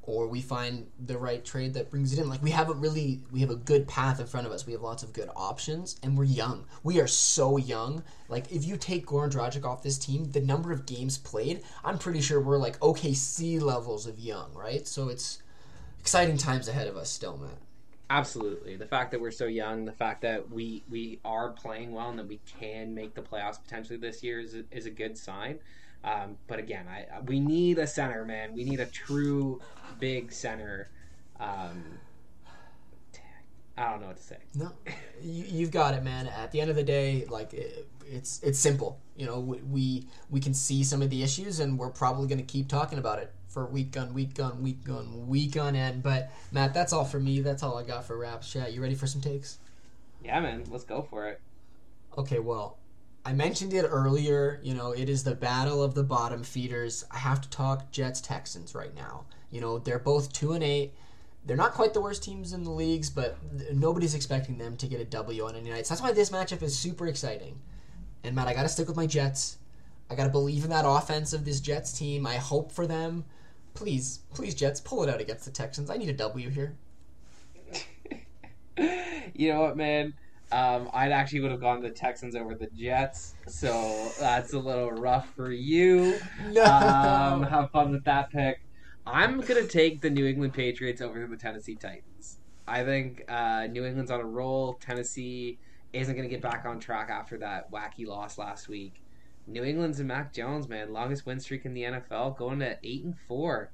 or 0.02 0.28
we 0.28 0.40
find 0.40 0.86
the 1.06 1.18
right 1.18 1.44
trade 1.44 1.74
that 1.74 1.90
brings 1.90 2.12
it 2.12 2.20
in. 2.20 2.28
Like 2.28 2.42
we 2.42 2.50
have 2.50 2.70
a 2.70 2.74
really, 2.74 3.20
we 3.32 3.40
have 3.40 3.50
a 3.50 3.56
good 3.56 3.88
path 3.88 4.20
in 4.20 4.26
front 4.26 4.46
of 4.46 4.52
us. 4.52 4.66
We 4.66 4.72
have 4.72 4.82
lots 4.82 5.02
of 5.02 5.12
good 5.12 5.28
options, 5.34 5.98
and 6.02 6.16
we're 6.16 6.24
young. 6.24 6.64
We 6.84 7.00
are 7.00 7.08
so 7.08 7.56
young. 7.56 8.04
Like 8.28 8.52
if 8.52 8.64
you 8.64 8.76
take 8.76 9.06
Goran 9.06 9.32
Dragic 9.32 9.64
off 9.64 9.82
this 9.82 9.98
team, 9.98 10.30
the 10.30 10.40
number 10.40 10.72
of 10.72 10.86
games 10.86 11.18
played, 11.18 11.62
I'm 11.84 11.98
pretty 11.98 12.20
sure 12.20 12.40
we're 12.40 12.58
like 12.58 12.78
OKC 12.80 13.60
levels 13.60 14.06
of 14.06 14.18
young, 14.18 14.52
right? 14.54 14.86
So 14.86 15.08
it's 15.08 15.42
exciting 16.06 16.36
times 16.36 16.68
ahead 16.68 16.86
of 16.86 16.96
us 16.96 17.10
still, 17.10 17.36
Matt. 17.36 17.58
Absolutely. 18.10 18.76
The 18.76 18.86
fact 18.86 19.10
that 19.10 19.20
we're 19.20 19.32
so 19.32 19.46
young, 19.46 19.84
the 19.84 19.90
fact 19.90 20.22
that 20.22 20.48
we 20.48 20.84
we 20.88 21.18
are 21.24 21.50
playing 21.50 21.92
well 21.92 22.10
and 22.10 22.18
that 22.20 22.28
we 22.28 22.38
can 22.60 22.94
make 22.94 23.14
the 23.16 23.22
playoffs 23.22 23.60
potentially 23.60 23.98
this 23.98 24.22
year 24.22 24.38
is 24.38 24.54
a, 24.54 24.62
is 24.70 24.86
a 24.86 24.90
good 24.90 25.18
sign. 25.18 25.58
Um, 26.04 26.36
but 26.46 26.60
again, 26.60 26.86
I 26.88 27.06
we 27.22 27.40
need 27.40 27.78
a 27.78 27.88
center, 27.88 28.24
man. 28.24 28.54
We 28.54 28.62
need 28.62 28.78
a 28.78 28.86
true 28.86 29.60
big 29.98 30.30
center. 30.30 30.90
Um, 31.40 31.82
I 33.76 33.90
don't 33.90 34.00
know 34.00 34.06
what 34.06 34.18
to 34.18 34.22
say. 34.22 34.36
No, 34.54 34.70
you, 35.20 35.44
you've 35.48 35.72
got 35.72 35.94
it, 35.94 36.04
man. 36.04 36.28
At 36.28 36.52
the 36.52 36.60
end 36.60 36.70
of 36.70 36.76
the 36.76 36.84
day, 36.84 37.26
like 37.28 37.52
it, 37.52 37.88
it's 38.06 38.40
it's 38.44 38.60
simple. 38.60 39.00
You 39.16 39.26
know, 39.26 39.40
we 39.40 40.06
we 40.30 40.38
can 40.38 40.54
see 40.54 40.84
some 40.84 41.02
of 41.02 41.10
the 41.10 41.24
issues, 41.24 41.58
and 41.58 41.76
we're 41.76 41.90
probably 41.90 42.28
going 42.28 42.38
to 42.38 42.44
keep 42.44 42.68
talking 42.68 43.00
about 43.00 43.18
it 43.18 43.32
for 43.56 43.64
week 43.64 43.96
on 43.96 44.12
week 44.12 44.38
on 44.38 44.62
week 44.62 44.86
on 44.86 45.28
week 45.28 45.56
on 45.56 45.74
end. 45.74 46.02
But 46.02 46.30
Matt, 46.52 46.74
that's 46.74 46.92
all 46.92 47.06
for 47.06 47.18
me. 47.18 47.40
That's 47.40 47.62
all 47.62 47.78
I 47.78 47.84
got 47.84 48.04
for 48.04 48.18
Raps 48.18 48.52
Chat. 48.52 48.74
You 48.74 48.82
ready 48.82 48.94
for 48.94 49.06
some 49.06 49.22
takes? 49.22 49.56
Yeah, 50.22 50.40
man. 50.40 50.64
Let's 50.68 50.84
go 50.84 51.00
for 51.00 51.26
it. 51.26 51.40
Okay, 52.18 52.38
well, 52.38 52.76
I 53.24 53.32
mentioned 53.32 53.72
it 53.72 53.86
earlier. 53.86 54.60
You 54.62 54.74
know, 54.74 54.92
it 54.92 55.08
is 55.08 55.24
the 55.24 55.34
battle 55.34 55.82
of 55.82 55.94
the 55.94 56.02
bottom 56.02 56.42
feeders. 56.42 57.06
I 57.10 57.16
have 57.16 57.40
to 57.40 57.48
talk 57.48 57.90
Jets 57.90 58.20
Texans 58.20 58.74
right 58.74 58.94
now. 58.94 59.24
You 59.50 59.62
know, 59.62 59.78
they're 59.78 59.98
both 59.98 60.34
two 60.34 60.52
and 60.52 60.62
eight. 60.62 60.92
They're 61.46 61.56
not 61.56 61.72
quite 61.72 61.94
the 61.94 62.02
worst 62.02 62.22
teams 62.22 62.52
in 62.52 62.62
the 62.62 62.70
leagues, 62.70 63.08
but 63.08 63.38
nobody's 63.72 64.14
expecting 64.14 64.58
them 64.58 64.76
to 64.76 64.86
get 64.86 65.00
a 65.00 65.04
W 65.06 65.46
on 65.46 65.56
any 65.56 65.70
nights. 65.70 65.88
That's 65.88 66.02
why 66.02 66.12
this 66.12 66.28
matchup 66.28 66.62
is 66.62 66.78
super 66.78 67.06
exciting. 67.06 67.58
And 68.22 68.36
Matt, 68.36 68.48
I 68.48 68.52
got 68.52 68.64
to 68.64 68.68
stick 68.68 68.86
with 68.86 68.98
my 68.98 69.06
Jets. 69.06 69.56
I 70.10 70.14
got 70.14 70.24
to 70.24 70.30
believe 70.30 70.64
in 70.64 70.70
that 70.70 70.84
offense 70.86 71.32
of 71.32 71.46
this 71.46 71.62
Jets 71.62 71.98
team. 71.98 72.26
I 72.26 72.34
hope 72.34 72.70
for 72.70 72.86
them. 72.86 73.24
Please, 73.76 74.20
please, 74.34 74.54
Jets, 74.54 74.80
pull 74.80 75.02
it 75.04 75.10
out 75.10 75.20
against 75.20 75.44
the 75.44 75.50
Texans. 75.50 75.90
I 75.90 75.96
need 75.96 76.08
a 76.08 76.14
W 76.14 76.50
here. 76.50 76.74
you 79.34 79.52
know 79.52 79.60
what, 79.60 79.76
man? 79.76 80.14
Um, 80.50 80.88
I'd 80.92 81.12
actually 81.12 81.40
would 81.40 81.50
have 81.50 81.60
gone 81.60 81.82
the 81.82 81.90
Texans 81.90 82.34
over 82.34 82.54
the 82.54 82.68
Jets, 82.68 83.34
so 83.46 84.10
that's 84.18 84.52
a 84.52 84.58
little 84.58 84.92
rough 84.92 85.28
for 85.34 85.50
you. 85.50 86.18
No. 86.52 86.64
Um, 86.64 87.42
have 87.42 87.70
fun 87.70 87.90
with 87.92 88.04
that 88.04 88.30
pick. 88.30 88.60
I'm 89.06 89.40
gonna 89.40 89.66
take 89.66 90.00
the 90.00 90.10
New 90.10 90.26
England 90.26 90.54
Patriots 90.54 91.00
over 91.00 91.26
the 91.26 91.36
Tennessee 91.36 91.74
Titans. 91.74 92.38
I 92.66 92.82
think 92.84 93.24
uh, 93.28 93.66
New 93.66 93.84
England's 93.84 94.10
on 94.10 94.20
a 94.20 94.24
roll. 94.24 94.74
Tennessee 94.74 95.58
isn't 95.92 96.16
gonna 96.16 96.28
get 96.28 96.42
back 96.42 96.64
on 96.64 96.80
track 96.80 97.10
after 97.10 97.38
that 97.38 97.70
wacky 97.70 98.06
loss 98.06 98.38
last 98.38 98.68
week. 98.68 99.02
New 99.46 99.64
England's 99.64 99.98
and 100.00 100.08
Mac 100.08 100.32
Jones, 100.32 100.68
man, 100.68 100.92
longest 100.92 101.24
win 101.24 101.38
streak 101.38 101.64
in 101.64 101.74
the 101.74 101.82
NFL, 101.82 102.36
going 102.36 102.58
to 102.60 102.76
eight 102.82 103.04
and 103.04 103.16
four. 103.28 103.70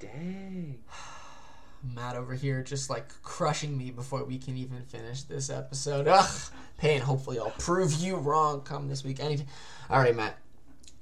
Dang. 0.00 0.78
Matt 1.94 2.16
over 2.16 2.34
here 2.34 2.62
just 2.62 2.88
like 2.88 3.08
crushing 3.22 3.76
me 3.76 3.90
before 3.90 4.24
we 4.24 4.38
can 4.38 4.56
even 4.56 4.82
finish 4.82 5.22
this 5.22 5.50
episode. 5.50 6.08
Ugh, 6.08 6.40
pain. 6.78 7.00
Hopefully, 7.00 7.38
I'll 7.38 7.50
prove 7.50 7.92
you 7.94 8.16
wrong 8.16 8.62
come 8.62 8.88
this 8.88 9.04
week. 9.04 9.20
Any, 9.20 9.44
all 9.90 10.00
right, 10.00 10.16
Matt. 10.16 10.38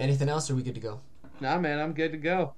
Anything 0.01 0.29
else? 0.29 0.51
Are 0.51 0.57
we 0.57 0.63
good 0.63 0.75
to 0.75 0.81
go? 0.81 1.01
Nah, 1.41 1.59
man, 1.59 1.79
I'm 1.79 1.93
good 1.93 2.13
to 2.13 2.19
go. 2.19 2.55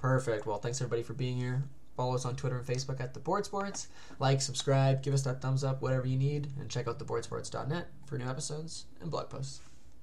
Perfect. 0.00 0.46
Well, 0.46 0.58
thanks 0.58 0.80
everybody 0.80 1.02
for 1.02 1.14
being 1.14 1.36
here. 1.36 1.62
Follow 1.96 2.14
us 2.14 2.24
on 2.24 2.36
Twitter 2.36 2.58
and 2.58 2.66
Facebook 2.66 3.00
at 3.00 3.14
the 3.14 3.20
Board 3.20 3.44
Sports. 3.44 3.88
Like, 4.20 4.40
subscribe, 4.40 5.02
give 5.02 5.14
us 5.14 5.22
that 5.22 5.40
thumbs 5.40 5.64
up, 5.64 5.82
whatever 5.82 6.06
you 6.06 6.16
need, 6.16 6.48
and 6.60 6.68
check 6.68 6.86
out 6.86 6.98
theboardsports.net 7.00 7.88
for 8.06 8.18
new 8.18 8.28
episodes 8.28 8.84
and 9.00 9.10
blog 9.10 9.28
posts 9.30 9.60